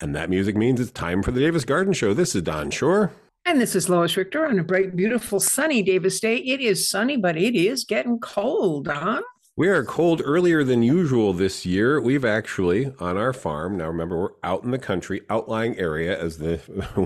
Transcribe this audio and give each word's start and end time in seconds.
And 0.00 0.14
that 0.14 0.30
music 0.30 0.56
means 0.56 0.80
it's 0.80 0.90
time 0.90 1.22
for 1.22 1.30
the 1.30 1.40
Davis 1.40 1.64
Garden 1.66 1.92
Show. 1.92 2.14
This 2.14 2.34
is 2.34 2.42
Don 2.42 2.70
Shor. 2.70 3.12
And 3.44 3.60
this 3.60 3.74
is 3.74 3.88
Lois 3.90 4.16
Richter 4.16 4.46
on 4.46 4.58
a 4.58 4.64
bright, 4.64 4.96
beautiful, 4.96 5.40
sunny 5.40 5.82
Davis 5.82 6.20
Day. 6.20 6.36
It 6.36 6.60
is 6.60 6.88
sunny, 6.88 7.18
but 7.18 7.36
it 7.36 7.54
is 7.54 7.84
getting 7.84 8.18
cold, 8.18 8.88
huh? 8.88 9.20
We 9.56 9.68
are 9.68 9.84
cold 9.84 10.22
earlier 10.24 10.64
than 10.64 10.82
usual 10.82 11.34
this 11.34 11.66
year. 11.66 12.00
We've 12.00 12.24
actually, 12.24 12.94
on 12.98 13.18
our 13.18 13.34
farm, 13.34 13.76
now 13.76 13.88
remember, 13.88 14.18
we're 14.18 14.28
out 14.42 14.64
in 14.64 14.70
the 14.70 14.78
country, 14.78 15.20
outlying 15.28 15.76
area, 15.78 16.18
as 16.18 16.38
the 16.38 16.60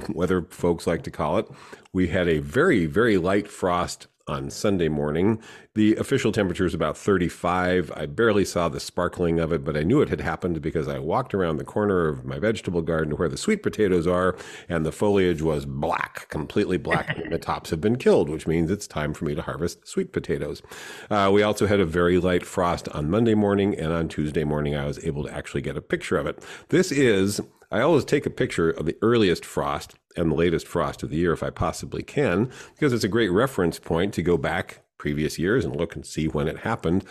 weather 0.14 0.42
folks 0.50 0.86
like 0.86 1.02
to 1.02 1.10
call 1.10 1.38
it. 1.38 1.48
We 1.92 2.08
had 2.08 2.28
a 2.28 2.38
very, 2.38 2.86
very 2.86 3.18
light 3.18 3.48
frost 3.48 4.06
on 4.28 4.50
Sunday 4.50 4.88
morning. 4.88 5.42
The 5.74 5.96
official 5.96 6.30
temperature 6.30 6.66
is 6.66 6.72
about 6.72 6.96
35. 6.96 7.90
I 7.96 8.06
barely 8.06 8.44
saw 8.44 8.68
the 8.68 8.78
sparkling 8.78 9.40
of 9.40 9.52
it, 9.52 9.64
but 9.64 9.76
I 9.76 9.82
knew 9.82 10.00
it 10.02 10.08
had 10.08 10.20
happened 10.20 10.62
because 10.62 10.86
I 10.86 11.00
walked 11.00 11.34
around 11.34 11.56
the 11.56 11.64
corner 11.64 12.06
of 12.06 12.24
my 12.24 12.38
vegetable 12.38 12.80
garden 12.80 13.16
where 13.16 13.28
the 13.28 13.36
sweet 13.36 13.60
potatoes 13.60 14.06
are, 14.06 14.36
and 14.68 14.86
the 14.86 14.92
foliage 14.92 15.42
was 15.42 15.66
black, 15.66 16.28
completely 16.28 16.76
black, 16.76 17.18
and 17.18 17.32
the 17.32 17.40
tops 17.40 17.70
have 17.70 17.80
been 17.80 17.96
killed, 17.96 18.28
which 18.28 18.46
means 18.46 18.70
it's 18.70 18.86
time 18.86 19.12
for 19.12 19.24
me 19.24 19.34
to 19.34 19.42
harvest 19.42 19.84
sweet 19.88 20.12
potatoes. 20.12 20.62
Uh, 21.10 21.28
we 21.34 21.42
also 21.42 21.66
had 21.66 21.80
a 21.80 21.86
very 21.86 22.18
light 22.18 22.46
frost 22.46 22.88
on 22.90 23.10
Monday 23.10 23.34
morning, 23.34 23.76
and 23.76 23.92
on 23.92 24.06
Tuesday 24.06 24.44
morning, 24.44 24.76
I 24.76 24.86
was 24.86 25.04
able 25.04 25.24
to 25.24 25.34
actually 25.34 25.62
get 25.62 25.76
a 25.76 25.82
picture 25.82 26.16
of 26.16 26.26
it. 26.28 26.40
This 26.68 26.92
is 26.92 27.40
I 27.72 27.80
always 27.80 28.04
take 28.04 28.26
a 28.26 28.30
picture 28.30 28.70
of 28.70 28.86
the 28.86 28.96
earliest 29.02 29.44
frost 29.44 29.96
and 30.16 30.30
the 30.30 30.36
latest 30.36 30.68
frost 30.68 31.02
of 31.02 31.10
the 31.10 31.16
year 31.16 31.32
if 31.32 31.42
I 31.42 31.50
possibly 31.50 32.04
can, 32.04 32.48
because 32.74 32.92
it's 32.92 33.02
a 33.02 33.08
great 33.08 33.30
reference 33.32 33.80
point 33.80 34.14
to 34.14 34.22
go 34.22 34.36
back 34.36 34.83
previous 34.98 35.38
years 35.38 35.64
and 35.64 35.76
look 35.76 35.94
and 35.94 36.06
see 36.06 36.26
when 36.28 36.48
it 36.48 36.58
happened. 36.58 37.04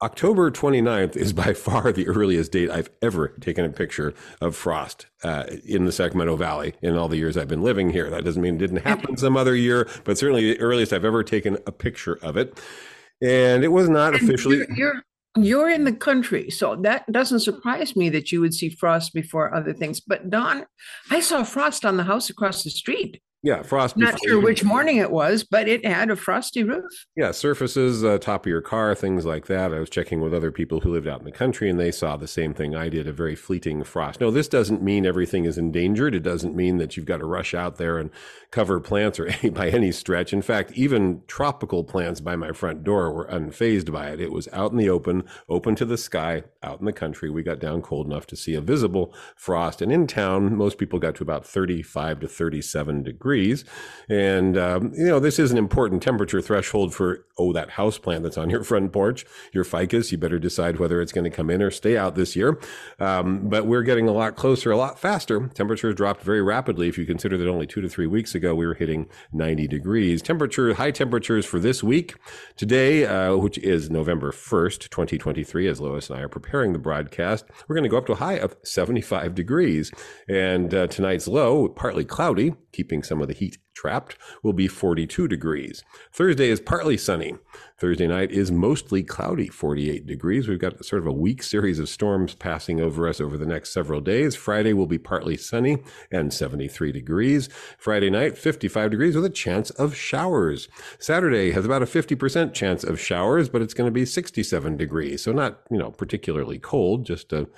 October 0.00 0.48
29th 0.50 1.16
is 1.16 1.32
by 1.32 1.52
far 1.54 1.92
the 1.92 2.06
earliest 2.06 2.52
date 2.52 2.70
I've 2.70 2.90
ever 3.02 3.28
taken 3.40 3.64
a 3.64 3.70
picture 3.70 4.14
of 4.40 4.54
frost 4.54 5.06
uh, 5.24 5.44
in 5.64 5.86
the 5.86 5.92
Sacramento 5.92 6.36
Valley 6.36 6.74
in 6.82 6.96
all 6.96 7.08
the 7.08 7.16
years 7.16 7.36
I've 7.36 7.48
been 7.48 7.62
living 7.62 7.90
here. 7.90 8.08
That 8.08 8.24
doesn't 8.24 8.40
mean 8.40 8.56
it 8.56 8.58
didn't 8.58 8.78
happen 8.84 9.16
some 9.16 9.36
other 9.36 9.56
year, 9.56 9.88
but 10.04 10.16
certainly 10.16 10.52
the 10.52 10.60
earliest 10.60 10.92
I've 10.92 11.04
ever 11.04 11.24
taken 11.24 11.58
a 11.66 11.72
picture 11.72 12.18
of 12.22 12.36
it. 12.36 12.60
And 13.20 13.64
it 13.64 13.68
was 13.68 13.88
not 13.88 14.14
And 14.14 14.22
officially. 14.22 14.58
You're, 14.58 14.76
you're 14.76 15.02
you're 15.36 15.70
in 15.70 15.84
the 15.84 15.92
country, 15.92 16.50
so 16.50 16.76
that 16.76 17.10
doesn't 17.12 17.40
surprise 17.40 17.94
me 17.94 18.08
that 18.10 18.32
you 18.32 18.40
would 18.40 18.54
see 18.54 18.70
frost 18.70 19.14
before 19.14 19.54
other 19.54 19.72
things. 19.72 20.00
But 20.00 20.30
Don, 20.30 20.66
I 21.10 21.20
saw 21.20 21.44
frost 21.44 21.84
on 21.84 21.96
the 21.96 22.04
house 22.04 22.30
across 22.30 22.64
the 22.64 22.70
street. 22.70 23.20
Yeah, 23.42 23.62
frost. 23.62 23.96
Not 23.96 24.18
sure 24.24 24.40
which 24.40 24.64
morning 24.64 24.96
it 24.96 25.12
was, 25.12 25.44
but 25.44 25.68
it 25.68 25.86
had 25.86 26.10
a 26.10 26.16
frosty 26.16 26.64
roof. 26.64 27.06
Yeah, 27.14 27.30
surfaces, 27.30 28.02
uh, 28.02 28.18
top 28.18 28.44
of 28.44 28.50
your 28.50 28.60
car, 28.60 28.96
things 28.96 29.24
like 29.24 29.46
that. 29.46 29.72
I 29.72 29.78
was 29.78 29.88
checking 29.88 30.20
with 30.20 30.34
other 30.34 30.50
people 30.50 30.80
who 30.80 30.92
lived 30.92 31.06
out 31.06 31.20
in 31.20 31.24
the 31.24 31.30
country 31.30 31.70
and 31.70 31.78
they 31.78 31.92
saw 31.92 32.16
the 32.16 32.26
same 32.26 32.52
thing 32.52 32.74
I 32.74 32.88
did 32.88 33.06
a 33.06 33.12
very 33.12 33.36
fleeting 33.36 33.84
frost. 33.84 34.20
No, 34.20 34.32
this 34.32 34.48
doesn't 34.48 34.82
mean 34.82 35.06
everything 35.06 35.44
is 35.44 35.56
endangered. 35.56 36.16
It 36.16 36.24
doesn't 36.24 36.56
mean 36.56 36.78
that 36.78 36.96
you've 36.96 37.06
got 37.06 37.18
to 37.18 37.26
rush 37.26 37.54
out 37.54 37.76
there 37.76 37.98
and 37.98 38.10
cover 38.50 38.80
plants 38.80 39.20
or 39.20 39.26
any, 39.42 39.50
by 39.50 39.68
any 39.68 39.92
stretch. 39.92 40.32
In 40.32 40.42
fact, 40.42 40.72
even 40.72 41.22
tropical 41.28 41.84
plants 41.84 42.20
by 42.20 42.34
my 42.34 42.50
front 42.50 42.82
door 42.82 43.12
were 43.12 43.28
unfazed 43.28 43.92
by 43.92 44.08
it. 44.08 44.20
It 44.20 44.32
was 44.32 44.48
out 44.52 44.72
in 44.72 44.78
the 44.78 44.90
open, 44.90 45.22
open 45.48 45.76
to 45.76 45.84
the 45.84 45.96
sky, 45.96 46.42
out 46.64 46.80
in 46.80 46.86
the 46.86 46.92
country. 46.92 47.30
We 47.30 47.44
got 47.44 47.60
down 47.60 47.82
cold 47.82 48.06
enough 48.06 48.26
to 48.28 48.36
see 48.36 48.54
a 48.54 48.60
visible 48.60 49.14
frost. 49.36 49.80
And 49.80 49.92
in 49.92 50.08
town, 50.08 50.56
most 50.56 50.76
people 50.76 50.98
got 50.98 51.14
to 51.16 51.22
about 51.22 51.46
35 51.46 52.18
to 52.20 52.26
37 52.26 53.04
degrees. 53.04 53.27
And, 54.08 54.56
um, 54.56 54.92
you 54.94 55.06
know, 55.06 55.20
this 55.20 55.38
is 55.38 55.50
an 55.50 55.58
important 55.58 56.02
temperature 56.02 56.40
threshold 56.40 56.94
for, 56.94 57.26
oh, 57.36 57.52
that 57.52 57.70
house 57.70 57.98
plant 57.98 58.22
that's 58.22 58.38
on 58.38 58.48
your 58.48 58.64
front 58.64 58.92
porch, 58.92 59.26
your 59.52 59.64
ficus. 59.64 60.10
You 60.10 60.18
better 60.18 60.38
decide 60.38 60.78
whether 60.78 61.00
it's 61.02 61.12
going 61.12 61.24
to 61.24 61.30
come 61.30 61.50
in 61.50 61.62
or 61.62 61.70
stay 61.70 61.96
out 61.96 62.14
this 62.14 62.34
year. 62.34 62.58
Um, 62.98 63.48
but 63.48 63.66
we're 63.66 63.82
getting 63.82 64.08
a 64.08 64.12
lot 64.12 64.36
closer, 64.36 64.70
a 64.70 64.76
lot 64.76 64.98
faster. 64.98 65.48
Temperatures 65.48 65.94
dropped 65.94 66.22
very 66.22 66.42
rapidly. 66.42 66.88
If 66.88 66.96
you 66.96 67.04
consider 67.04 67.36
that 67.36 67.48
only 67.48 67.66
two 67.66 67.80
to 67.82 67.88
three 67.88 68.06
weeks 68.06 68.34
ago, 68.34 68.54
we 68.54 68.66
were 68.66 68.74
hitting 68.74 69.08
90 69.32 69.68
degrees. 69.68 70.22
Temperature, 70.22 70.72
high 70.74 70.90
temperatures 70.90 71.44
for 71.44 71.60
this 71.60 71.82
week. 71.82 72.14
Today, 72.56 73.04
uh, 73.04 73.36
which 73.36 73.58
is 73.58 73.90
November 73.90 74.32
1st, 74.32 74.88
2023, 74.88 75.68
as 75.68 75.80
Lois 75.80 76.08
and 76.08 76.18
I 76.18 76.22
are 76.22 76.28
preparing 76.28 76.72
the 76.72 76.78
broadcast, 76.78 77.44
we're 77.66 77.76
going 77.76 77.84
to 77.84 77.90
go 77.90 77.98
up 77.98 78.06
to 78.06 78.12
a 78.12 78.16
high 78.16 78.38
of 78.38 78.56
75 78.62 79.34
degrees. 79.34 79.92
And 80.28 80.72
uh, 80.72 80.86
tonight's 80.86 81.28
low, 81.28 81.68
partly 81.68 82.04
cloudy, 82.04 82.54
keeping 82.72 83.02
some 83.02 83.17
of 83.20 83.28
the 83.28 83.34
heat 83.34 83.58
trapped, 83.74 84.16
will 84.42 84.52
be 84.52 84.66
42 84.66 85.28
degrees. 85.28 85.84
Thursday 86.12 86.48
is 86.48 86.60
partly 86.60 86.96
sunny. 86.96 87.36
Thursday 87.78 88.08
night 88.08 88.32
is 88.32 88.50
mostly 88.50 89.04
cloudy, 89.04 89.46
48 89.46 90.04
degrees. 90.04 90.48
We've 90.48 90.58
got 90.58 90.84
sort 90.84 91.00
of 91.00 91.06
a 91.06 91.12
weak 91.12 91.44
series 91.44 91.78
of 91.78 91.88
storms 91.88 92.34
passing 92.34 92.80
over 92.80 93.08
us 93.08 93.20
over 93.20 93.38
the 93.38 93.46
next 93.46 93.72
several 93.72 94.00
days. 94.00 94.34
Friday 94.34 94.72
will 94.72 94.88
be 94.88 94.98
partly 94.98 95.36
sunny 95.36 95.78
and 96.10 96.34
73 96.34 96.90
degrees. 96.90 97.48
Friday 97.78 98.10
night, 98.10 98.36
55 98.36 98.90
degrees 98.90 99.14
with 99.14 99.24
a 99.24 99.30
chance 99.30 99.70
of 99.70 99.94
showers. 99.94 100.68
Saturday 100.98 101.52
has 101.52 101.64
about 101.64 101.82
a 101.82 101.86
50% 101.86 102.52
chance 102.52 102.82
of 102.82 102.98
showers, 102.98 103.48
but 103.48 103.62
it's 103.62 103.74
going 103.74 103.86
to 103.86 103.92
be 103.92 104.04
67 104.04 104.76
degrees. 104.76 105.22
So 105.22 105.30
not, 105.32 105.60
you 105.70 105.78
know, 105.78 105.92
particularly 105.92 106.58
cold, 106.58 107.06
just 107.06 107.32
a 107.32 107.48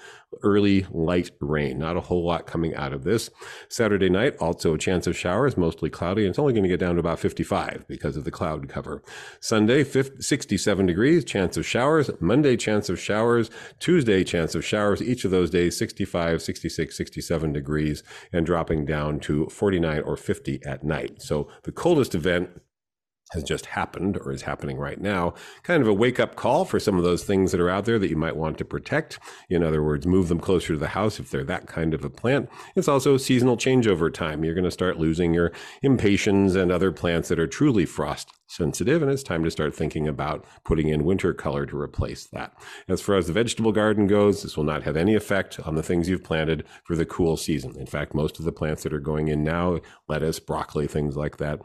early 0.42 0.86
light 0.91 1.30
rain. 1.41 1.78
Not 1.78 1.96
a 1.96 2.00
whole 2.00 2.24
lot 2.24 2.46
coming 2.46 2.74
out 2.74 2.92
of 2.92 3.04
this. 3.04 3.30
Saturday 3.68 4.08
night, 4.08 4.36
also 4.38 4.74
a 4.74 4.78
chance 4.78 5.06
of 5.06 5.16
showers, 5.16 5.56
mostly 5.56 5.91
cloudy. 5.91 6.22
And 6.22 6.30
it's 6.30 6.38
only 6.38 6.52
going 6.52 6.62
to 6.62 6.68
get 6.68 6.80
down 6.80 6.94
to 6.94 7.00
about 7.00 7.18
55 7.18 7.86
because 7.88 8.16
of 8.16 8.24
the 8.24 8.30
cloud 8.30 8.69
cover. 8.69 9.02
Sunday, 9.40 9.84
50, 9.84 10.22
67 10.22 10.86
degrees, 10.86 11.24
chance 11.24 11.56
of 11.56 11.66
showers. 11.66 12.10
Monday, 12.20 12.56
chance 12.56 12.88
of 12.88 13.00
showers. 13.00 13.50
Tuesday, 13.78 14.24
chance 14.24 14.54
of 14.54 14.64
showers. 14.64 15.02
Each 15.02 15.24
of 15.24 15.30
those 15.30 15.50
days, 15.50 15.76
65, 15.76 16.42
66, 16.42 16.96
67 16.96 17.52
degrees, 17.52 18.02
and 18.32 18.46
dropping 18.46 18.84
down 18.84 19.20
to 19.20 19.46
49 19.46 20.00
or 20.00 20.16
50 20.16 20.64
at 20.64 20.84
night. 20.84 21.22
So 21.22 21.48
the 21.64 21.72
coldest 21.72 22.14
event 22.14 22.50
has 23.32 23.42
just 23.42 23.66
happened 23.66 24.16
or 24.18 24.32
is 24.32 24.42
happening 24.42 24.76
right 24.76 25.00
now, 25.00 25.34
kind 25.62 25.82
of 25.82 25.88
a 25.88 25.94
wake 25.94 26.18
up 26.18 26.36
call 26.36 26.64
for 26.64 26.80
some 26.80 26.96
of 26.96 27.04
those 27.04 27.24
things 27.24 27.52
that 27.52 27.60
are 27.60 27.70
out 27.70 27.84
there 27.84 27.98
that 27.98 28.10
you 28.10 28.16
might 28.16 28.36
want 28.36 28.58
to 28.58 28.64
protect. 28.64 29.18
In 29.48 29.62
other 29.62 29.82
words, 29.82 30.06
move 30.06 30.28
them 30.28 30.41
closer 30.41 30.72
to 30.74 30.78
the 30.78 30.88
house 30.88 31.20
if 31.20 31.30
they're 31.30 31.44
that 31.44 31.66
kind 31.66 31.94
of 31.94 32.04
a 32.04 32.10
plant. 32.10 32.48
It's 32.74 32.88
also 32.88 33.16
seasonal 33.16 33.56
changeover 33.56 34.12
time. 34.12 34.44
You're 34.44 34.54
going 34.54 34.64
to 34.64 34.70
start 34.70 34.98
losing 34.98 35.32
your 35.32 35.52
impatiens 35.82 36.54
and 36.56 36.72
other 36.72 36.92
plants 36.92 37.28
that 37.28 37.38
are 37.38 37.46
truly 37.46 37.86
frost 37.86 38.32
sensitive, 38.48 39.00
and 39.00 39.10
it's 39.10 39.22
time 39.22 39.44
to 39.44 39.50
start 39.50 39.74
thinking 39.74 40.08
about 40.08 40.44
putting 40.64 40.88
in 40.88 41.04
winter 41.04 41.32
color 41.32 41.64
to 41.66 41.80
replace 41.80 42.26
that. 42.26 42.52
As 42.88 43.00
far 43.00 43.14
as 43.14 43.28
the 43.28 43.32
vegetable 43.32 43.70
garden 43.70 44.08
goes, 44.08 44.42
this 44.42 44.56
will 44.56 44.64
not 44.64 44.82
have 44.82 44.96
any 44.96 45.14
effect 45.14 45.60
on 45.60 45.76
the 45.76 45.82
things 45.84 46.08
you've 46.08 46.24
planted 46.24 46.64
for 46.84 46.96
the 46.96 47.06
cool 47.06 47.36
season. 47.36 47.76
In 47.78 47.86
fact, 47.86 48.12
most 48.12 48.40
of 48.40 48.44
the 48.44 48.52
plants 48.52 48.82
that 48.82 48.92
are 48.92 49.00
going 49.00 49.28
in 49.28 49.44
now, 49.44 49.78
lettuce, 50.08 50.40
broccoli, 50.40 50.88
things 50.88 51.16
like 51.16 51.37
that, 51.37 51.60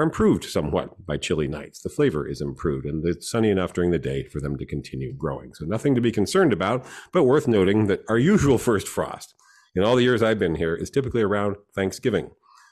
are 0.00 0.02
improved 0.02 0.44
somewhat 0.44 1.04
by 1.06 1.16
chilly 1.18 1.46
nights. 1.46 1.80
The 1.82 1.90
flavor 1.90 2.26
is 2.26 2.40
improved 2.40 2.86
and 2.86 3.06
it's 3.06 3.30
sunny 3.30 3.50
enough 3.50 3.72
during 3.74 3.90
the 3.90 3.98
day 3.98 4.24
for 4.24 4.40
them 4.40 4.56
to 4.56 4.64
continue 4.64 5.12
growing. 5.12 5.52
So 5.54 5.66
nothing 5.66 5.94
to 5.94 6.00
be 6.00 6.10
concerned 6.10 6.52
about, 6.54 6.86
but 7.12 7.24
worth 7.24 7.46
noting 7.46 7.86
that 7.88 8.02
our 8.08 8.18
usual 8.32 8.56
first 8.58 8.88
frost 8.88 9.34
in 9.74 9.84
all 9.84 9.96
the 9.96 10.02
years 10.02 10.22
I've 10.22 10.38
been 10.38 10.54
here 10.54 10.74
is 10.74 10.90
typically 10.90 11.22
around 11.22 11.56
Thanksgiving. 11.74 12.30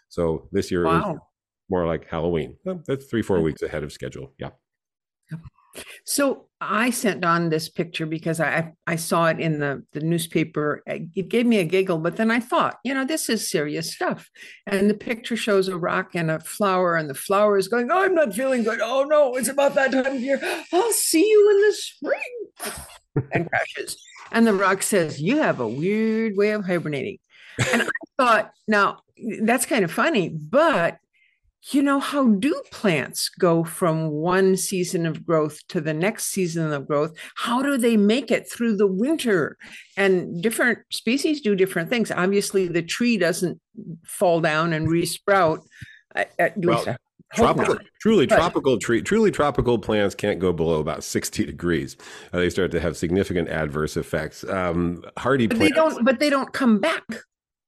So 0.08 0.48
this 0.52 0.70
year 0.70 0.82
is 0.86 1.02
Wow. 1.04 1.20
more 1.68 1.86
like 1.86 2.08
Halloween. 2.08 2.56
That's 2.64 3.04
three, 3.04 3.22
four 3.22 3.40
weeks 3.42 3.60
ahead 3.62 3.84
of 3.84 3.92
schedule. 3.92 4.32
Yeah. 4.38 4.50
So 6.04 6.47
I 6.60 6.90
sent 6.90 7.24
on 7.24 7.50
this 7.50 7.68
picture 7.68 8.06
because 8.06 8.40
I 8.40 8.72
I 8.86 8.96
saw 8.96 9.26
it 9.26 9.38
in 9.38 9.60
the 9.60 9.84
the 9.92 10.00
newspaper. 10.00 10.82
Uh, 10.88 10.98
it 11.14 11.28
gave 11.28 11.46
me 11.46 11.58
a 11.58 11.64
giggle, 11.64 11.98
but 11.98 12.16
then 12.16 12.30
I 12.30 12.40
thought, 12.40 12.78
you 12.84 12.94
know, 12.94 13.04
this 13.04 13.28
is 13.28 13.48
serious 13.48 13.94
stuff. 13.94 14.28
And 14.66 14.90
the 14.90 14.94
picture 14.94 15.36
shows 15.36 15.68
a 15.68 15.78
rock 15.78 16.10
and 16.14 16.30
a 16.30 16.40
flower, 16.40 16.96
and 16.96 17.08
the 17.08 17.14
flower 17.14 17.58
is 17.58 17.68
going, 17.68 17.90
"Oh, 17.90 18.04
"I'm 18.04 18.14
not 18.14 18.34
feeling 18.34 18.64
good. 18.64 18.80
Oh 18.82 19.04
no, 19.04 19.36
it's 19.36 19.48
about 19.48 19.74
that 19.76 19.92
time 19.92 20.16
of 20.16 20.20
year. 20.20 20.40
I'll 20.72 20.92
see 20.92 21.28
you 21.28 21.50
in 21.50 21.60
the 21.60 21.74
spring," 21.74 22.82
and 23.32 23.48
crashes. 23.48 23.96
And 24.32 24.46
the 24.46 24.54
rock 24.54 24.82
says, 24.82 25.20
"You 25.20 25.38
have 25.38 25.60
a 25.60 25.68
weird 25.68 26.36
way 26.36 26.50
of 26.50 26.64
hibernating." 26.64 27.18
And 27.72 27.82
I 27.82 27.88
thought, 28.16 28.52
now 28.66 29.00
that's 29.42 29.66
kind 29.66 29.84
of 29.84 29.90
funny, 29.90 30.28
but 30.28 30.98
you 31.70 31.82
know, 31.82 31.98
how 31.98 32.28
do 32.28 32.62
plants 32.70 33.28
go 33.28 33.64
from 33.64 34.10
one 34.10 34.56
season 34.56 35.06
of 35.06 35.26
growth 35.26 35.60
to 35.68 35.80
the 35.80 35.92
next 35.92 36.26
season 36.26 36.72
of 36.72 36.86
growth? 36.86 37.14
How 37.34 37.62
do 37.62 37.76
they 37.76 37.96
make 37.96 38.30
it 38.30 38.50
through 38.50 38.76
the 38.76 38.86
winter? 38.86 39.56
And 39.96 40.42
different 40.42 40.78
species 40.90 41.40
do 41.40 41.56
different 41.56 41.90
things. 41.90 42.10
Obviously, 42.10 42.68
the 42.68 42.82
tree 42.82 43.16
doesn't 43.16 43.60
fall 44.04 44.40
down 44.40 44.72
and 44.72 44.88
resprout. 44.88 45.60
At 46.14 46.56
least 46.56 46.86
well, 46.86 46.96
tropical, 47.34 47.78
truly 48.00 48.26
but, 48.26 48.36
tropical 48.36 48.78
tree, 48.78 49.02
truly 49.02 49.30
tropical 49.30 49.78
plants 49.78 50.14
can't 50.14 50.38
go 50.38 50.52
below 50.52 50.80
about 50.80 51.04
60 51.04 51.44
degrees. 51.44 51.96
Uh, 52.32 52.38
they 52.38 52.50
start 52.50 52.70
to 52.72 52.80
have 52.80 52.96
significant 52.96 53.48
adverse 53.48 53.96
effects. 53.96 54.42
Um, 54.44 55.02
hardy 55.16 55.46
but 55.46 55.58
plants, 55.58 55.74
they 55.74 55.80
don't, 55.80 56.04
but 56.04 56.18
they 56.18 56.30
don't 56.30 56.52
come 56.52 56.78
back. 56.80 57.04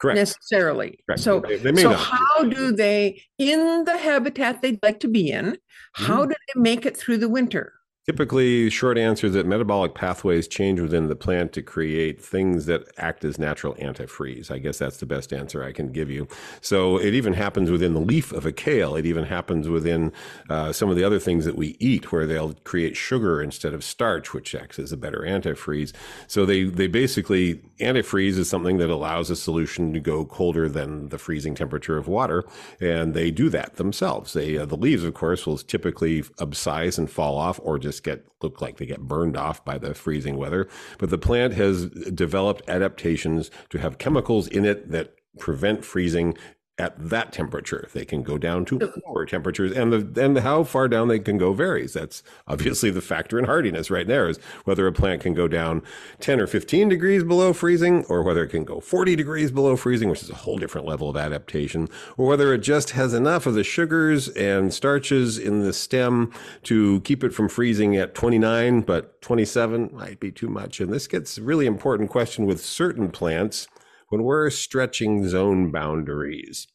Correct. 0.00 0.17
necessarily. 0.17 0.99
Correct. 1.06 1.20
So, 1.20 1.41
they, 1.41 1.56
they 1.56 1.82
so 1.82 1.93
how 1.93 2.44
do 2.44 2.73
they, 2.73 3.23
in 3.38 3.85
the 3.85 3.99
habitat 3.99 4.62
they'd 4.62 4.82
like 4.82 5.00
to 5.00 5.08
be 5.08 5.31
in, 5.31 5.58
how 5.93 6.20
mm-hmm. 6.20 6.31
do 6.31 6.35
they 6.55 6.61
make 6.61 6.87
it 6.87 6.97
through 6.97 7.19
the 7.19 7.29
winter? 7.29 7.75
Typically, 8.10 8.68
short 8.70 8.98
answer 8.98 9.28
is 9.28 9.34
that 9.34 9.46
metabolic 9.46 9.94
pathways 9.94 10.48
change 10.48 10.80
within 10.80 11.06
the 11.06 11.14
plant 11.14 11.52
to 11.52 11.62
create 11.62 12.20
things 12.20 12.66
that 12.66 12.82
act 12.98 13.24
as 13.24 13.38
natural 13.38 13.72
antifreeze. 13.76 14.50
I 14.50 14.58
guess 14.58 14.78
that's 14.78 14.96
the 14.96 15.06
best 15.06 15.32
answer 15.32 15.62
I 15.62 15.70
can 15.70 15.92
give 15.92 16.10
you. 16.10 16.26
So 16.60 16.96
it 16.96 17.14
even 17.14 17.34
happens 17.34 17.70
within 17.70 17.94
the 17.94 18.00
leaf 18.00 18.32
of 18.32 18.44
a 18.44 18.50
kale. 18.50 18.96
It 18.96 19.06
even 19.06 19.26
happens 19.26 19.68
within 19.68 20.12
uh, 20.48 20.72
some 20.72 20.90
of 20.90 20.96
the 20.96 21.04
other 21.04 21.20
things 21.20 21.44
that 21.44 21.54
we 21.54 21.76
eat, 21.78 22.10
where 22.10 22.26
they'll 22.26 22.54
create 22.64 22.96
sugar 22.96 23.40
instead 23.40 23.74
of 23.74 23.84
starch, 23.84 24.34
which 24.34 24.56
acts 24.56 24.80
as 24.80 24.90
a 24.90 24.96
better 24.96 25.20
antifreeze. 25.20 25.92
So 26.26 26.44
they 26.44 26.64
they 26.64 26.88
basically 26.88 27.62
antifreeze 27.78 28.38
is 28.38 28.50
something 28.50 28.78
that 28.78 28.90
allows 28.90 29.30
a 29.30 29.36
solution 29.36 29.92
to 29.92 30.00
go 30.00 30.24
colder 30.24 30.68
than 30.68 31.10
the 31.10 31.18
freezing 31.18 31.54
temperature 31.54 31.96
of 31.96 32.08
water, 32.08 32.42
and 32.80 33.14
they 33.14 33.30
do 33.30 33.48
that 33.50 33.76
themselves. 33.76 34.32
They 34.32 34.58
uh, 34.58 34.66
the 34.66 34.76
leaves, 34.76 35.04
of 35.04 35.14
course, 35.14 35.46
will 35.46 35.58
typically 35.58 36.24
abscise 36.40 36.98
and 36.98 37.08
fall 37.08 37.38
off, 37.38 37.60
or 37.62 37.78
just 37.78 38.00
get 38.00 38.26
look 38.43 38.61
like 38.61 38.76
they 38.76 38.87
get 38.87 39.00
burned 39.00 39.37
off 39.37 39.64
by 39.64 39.79
the 39.79 39.94
freezing 39.94 40.37
weather. 40.37 40.69
But 40.99 41.11
the 41.11 41.19
plant 41.19 41.55
has 41.55 41.87
developed 41.88 42.69
adaptations 42.69 43.50
to 43.70 43.79
have 43.79 43.99
chemicals 43.99 44.49
in 44.49 44.64
it 44.64 44.91
that 44.91 45.14
prevent 45.38 45.85
freezing 45.85 46.37
at 46.81 47.11
that 47.11 47.31
temperature. 47.32 47.88
They 47.93 48.06
can 48.06 48.23
go 48.23 48.38
down 48.38 48.65
to 48.67 48.93
lower 49.06 49.27
temperatures, 49.27 49.73
and 49.73 49.93
the 49.93 50.25
and 50.25 50.38
how 50.38 50.65
far 50.65 50.88
down 50.88 51.09
they 51.09 51.19
can 51.19 51.37
go 51.37 51.53
varies. 51.53 51.93
That's 51.93 52.23
obviously 52.49 52.91
the 52.91 53.03
factor 53.03 53.38
in 53.38 53.44
hardiness 53.44 53.91
right 53.91 54.06
there 54.06 54.29
is 54.29 54.38
whether 54.65 54.87
a 54.87 54.93
plant 54.93 55.21
can 55.21 55.35
go 55.35 55.47
down 55.47 55.82
10 56.21 56.41
or 56.41 56.47
15 56.47 56.88
degrees 56.88 57.23
below 57.23 57.53
freezing, 57.53 58.05
or 58.06 58.23
whether 58.23 58.43
it 58.44 58.49
can 58.49 58.65
go 58.65 58.81
40 58.81 59.15
degrees 59.15 59.50
below 59.50 59.77
freezing, 59.77 60.09
which 60.09 60.23
is 60.23 60.31
a 60.31 60.35
whole 60.35 60.56
different 60.56 60.87
level 60.87 61.11
of 61.11 61.17
adaptation, 61.17 61.88
or 62.17 62.27
whether 62.27 62.55
it 62.55 62.59
just 62.59 62.91
has 62.91 63.12
enough 63.12 63.47
of 63.47 63.55
the 63.55 63.65
sugars 63.65 64.29
and 64.31 64.73
starches 64.73 65.37
in 65.38 65.61
the 65.61 65.73
stem 65.75 66.32
to 66.62 67.03
keep 67.03 67.23
it 67.23 67.35
from 67.35 67.49
freezing 67.49 67.97
at 67.97 68.15
29, 68.15 68.81
but 68.81 69.21
27 69.21 69.91
might 69.93 70.19
be 70.19 70.32
too 70.32 70.49
much. 70.49 70.81
And 70.81 70.91
this 70.91 71.06
gets 71.06 71.37
a 71.37 71.43
really 71.43 71.67
important 71.67 72.09
question 72.09 72.47
with 72.47 72.65
certain 72.65 73.11
plants 73.11 73.69
when 74.10 74.22
we're 74.22 74.50
stretching 74.50 75.26
zone 75.26 75.72
boundaries? 75.72 76.68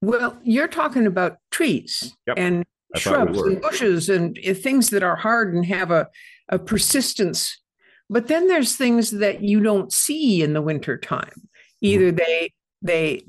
Well, 0.00 0.38
you're 0.42 0.68
talking 0.68 1.06
about 1.06 1.38
trees 1.50 2.16
yep. 2.26 2.38
and 2.38 2.64
shrubs 2.94 3.42
we 3.42 3.52
and 3.52 3.62
bushes 3.62 4.08
and 4.08 4.38
uh, 4.46 4.54
things 4.54 4.90
that 4.90 5.02
are 5.02 5.16
hard 5.16 5.54
and 5.54 5.66
have 5.66 5.90
a, 5.90 6.08
a 6.48 6.58
persistence. 6.58 7.60
But 8.08 8.28
then 8.28 8.46
there's 8.48 8.76
things 8.76 9.10
that 9.10 9.42
you 9.42 9.60
don't 9.60 9.92
see 9.92 10.42
in 10.42 10.52
the 10.52 10.62
wintertime. 10.62 11.48
Either 11.80 12.12
mm-hmm. 12.12 12.16
they 12.16 12.52
they 12.82 13.24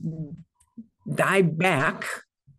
die 1.14 1.42
back 1.42 2.06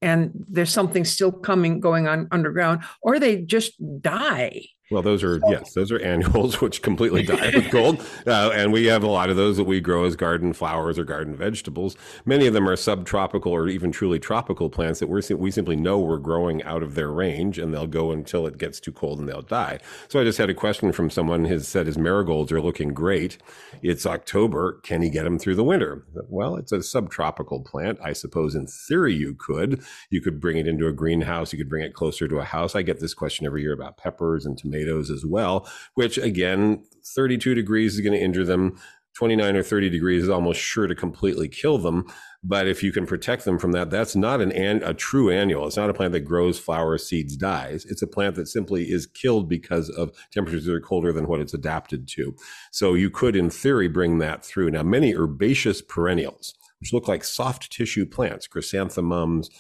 and 0.03 0.33
there's 0.49 0.73
something 0.73 1.05
still 1.05 1.33
coming 1.33 1.81
going 1.81 2.07
on 2.07 2.29
underground, 2.31 2.83
or 3.03 3.19
they 3.19 3.43
just 3.43 3.73
die. 4.01 4.67
Well, 4.91 5.03
those 5.03 5.23
are 5.23 5.39
yes, 5.49 5.75
those 5.75 5.93
are 5.93 5.99
annuals, 5.99 6.61
which 6.63 6.81
completely 6.81 7.23
die 7.23 7.51
with 7.55 7.71
cold, 7.71 8.01
uh, 8.27 8.51
and 8.55 8.73
we 8.73 8.87
have 8.87 9.03
a 9.03 9.07
lot 9.09 9.29
of 9.29 9.37
those 9.37 9.59
that 9.59 9.65
we 9.65 9.83
grow 9.83 10.05
as 10.05 10.17
garden 10.17 10.55
flowers 10.55 10.99
or 10.99 11.05
garden 11.05 11.37
vegetables. 11.37 11.95
Many 12.25 12.47
of 12.47 12.55
them 12.55 12.67
are 12.67 12.75
subtropical 12.75 13.53
or 13.53 13.69
even 13.69 13.93
truly 13.93 14.19
tropical 14.19 14.71
plants 14.71 15.01
that 15.01 15.09
we 15.09 15.21
we 15.37 15.51
simply 15.51 15.77
know 15.77 15.99
we're 15.99 16.17
growing 16.17 16.63
out 16.63 16.83
of 16.83 16.95
their 16.95 17.11
range, 17.11 17.59
and 17.59 17.75
they'll 17.75 17.87
go 17.87 18.13
until 18.13 18.47
it 18.47 18.57
gets 18.57 18.81
too 18.81 18.91
cold 18.91 19.19
and 19.19 19.29
they'll 19.29 19.43
die. 19.43 19.79
So 20.09 20.21
I 20.21 20.25
just 20.25 20.39
had 20.39 20.49
a 20.49 20.55
question 20.55 20.93
from 20.93 21.11
someone. 21.11 21.45
who 21.45 21.59
said 21.61 21.87
his 21.87 21.99
marigolds 21.99 22.51
are 22.51 22.63
looking 22.63 22.95
great. 22.95 23.37
It's 23.83 24.07
October. 24.07 24.81
Can 24.83 25.03
he 25.03 25.11
get 25.11 25.25
them 25.25 25.39
through 25.39 25.57
the 25.57 25.65
winter? 25.65 26.07
Well, 26.29 26.57
it's 26.57 26.73
a 26.73 26.83
subtropical 26.83 27.61
plant. 27.61 27.99
I 28.03 28.15
suppose 28.15 28.55
in 28.55 28.67
theory 28.67 29.15
you 29.15 29.35
could. 29.35 29.85
You 30.09 30.23
could 30.23 30.41
bring 30.41 30.57
it 30.57 30.67
into 30.67 30.87
a 30.87 30.93
greenhouse. 30.93 31.53
You 31.53 31.59
could 31.59 31.69
bring 31.69 31.85
it 31.85 31.93
closer 31.93 32.27
to 32.27 32.39
a 32.39 32.45
house. 32.45 32.75
I 32.75 32.81
get 32.81 33.01
this 33.01 33.13
question 33.13 33.45
every 33.45 33.61
year 33.61 33.75
about 33.75 33.99
peppers 33.99 34.47
and 34.47 34.57
tomatoes 34.57 34.78
as 34.87 35.25
well, 35.27 35.69
which 35.95 36.19
again, 36.19 36.85
32 37.15 37.55
degrees 37.55 37.95
is 37.95 38.01
going 38.01 38.19
to 38.19 38.25
injure 38.25 38.45
them. 38.45 38.79
29 39.15 39.57
or 39.57 39.65
30 39.65 39.91
degrees 39.91 40.23
is 40.23 40.29
almost 40.29 40.61
sure 40.61 40.87
to 40.87 40.95
completely 40.95 41.49
kill 41.49 41.77
them. 41.79 42.07
But 42.45 42.69
if 42.69 42.85
you 42.85 42.93
can 42.93 43.05
protect 43.05 43.45
them 43.45 43.59
from 43.59 43.73
that, 43.73 43.91
that's 43.91 44.15
not 44.15 44.41
an, 44.41 44.53
an, 44.53 44.81
a 44.85 44.95
true 44.95 45.29
annual. 45.29 45.67
It's 45.67 45.77
not 45.77 45.91
a 45.91 45.95
plant 45.95 46.13
that 46.13 46.21
grows, 46.21 46.57
flowers, 46.57 47.09
seeds, 47.09 47.37
dies. 47.37 47.85
It's 47.85 48.03
a 48.03 48.07
plant 48.07 48.37
that 48.37 48.47
simply 48.47 48.85
is 48.85 49.07
killed 49.07 49.49
because 49.49 49.91
of 49.91 50.13
temperatures 50.31 50.67
that 50.67 50.75
are 50.75 50.81
colder 50.81 51.13
than 51.13 51.27
what 51.27 51.41
it's 51.41 51.53
adapted 51.53 52.07
to. 52.09 52.37
So 52.71 52.95
you 52.95 53.11
could, 53.11 53.35
in 53.35 53.51
theory, 53.51 53.89
bring 53.89 54.19
that 54.19 54.45
through. 54.45 54.71
Now, 54.71 54.85
many 54.85 55.17
herbaceous 55.17 55.83
perennials, 55.83 56.55
which 56.79 56.93
look 56.93 57.09
like 57.09 57.25
soft 57.25 57.73
tissue 57.73 58.07
plants, 58.07 58.47
chrysanthemums, 58.47 59.51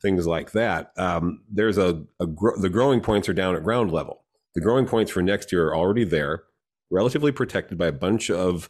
things 0.00 0.28
like 0.28 0.52
that. 0.52 0.92
Um, 0.96 1.40
there's 1.50 1.76
a, 1.76 2.04
a 2.20 2.26
the 2.60 2.70
growing 2.70 3.00
points 3.00 3.28
are 3.28 3.34
down 3.34 3.56
at 3.56 3.64
ground 3.64 3.90
level. 3.90 4.22
The 4.54 4.60
growing 4.60 4.86
points 4.86 5.10
for 5.10 5.22
next 5.22 5.52
year 5.52 5.68
are 5.68 5.76
already 5.76 6.04
there, 6.04 6.44
relatively 6.90 7.32
protected 7.32 7.78
by 7.78 7.86
a 7.86 7.92
bunch 7.92 8.30
of 8.30 8.68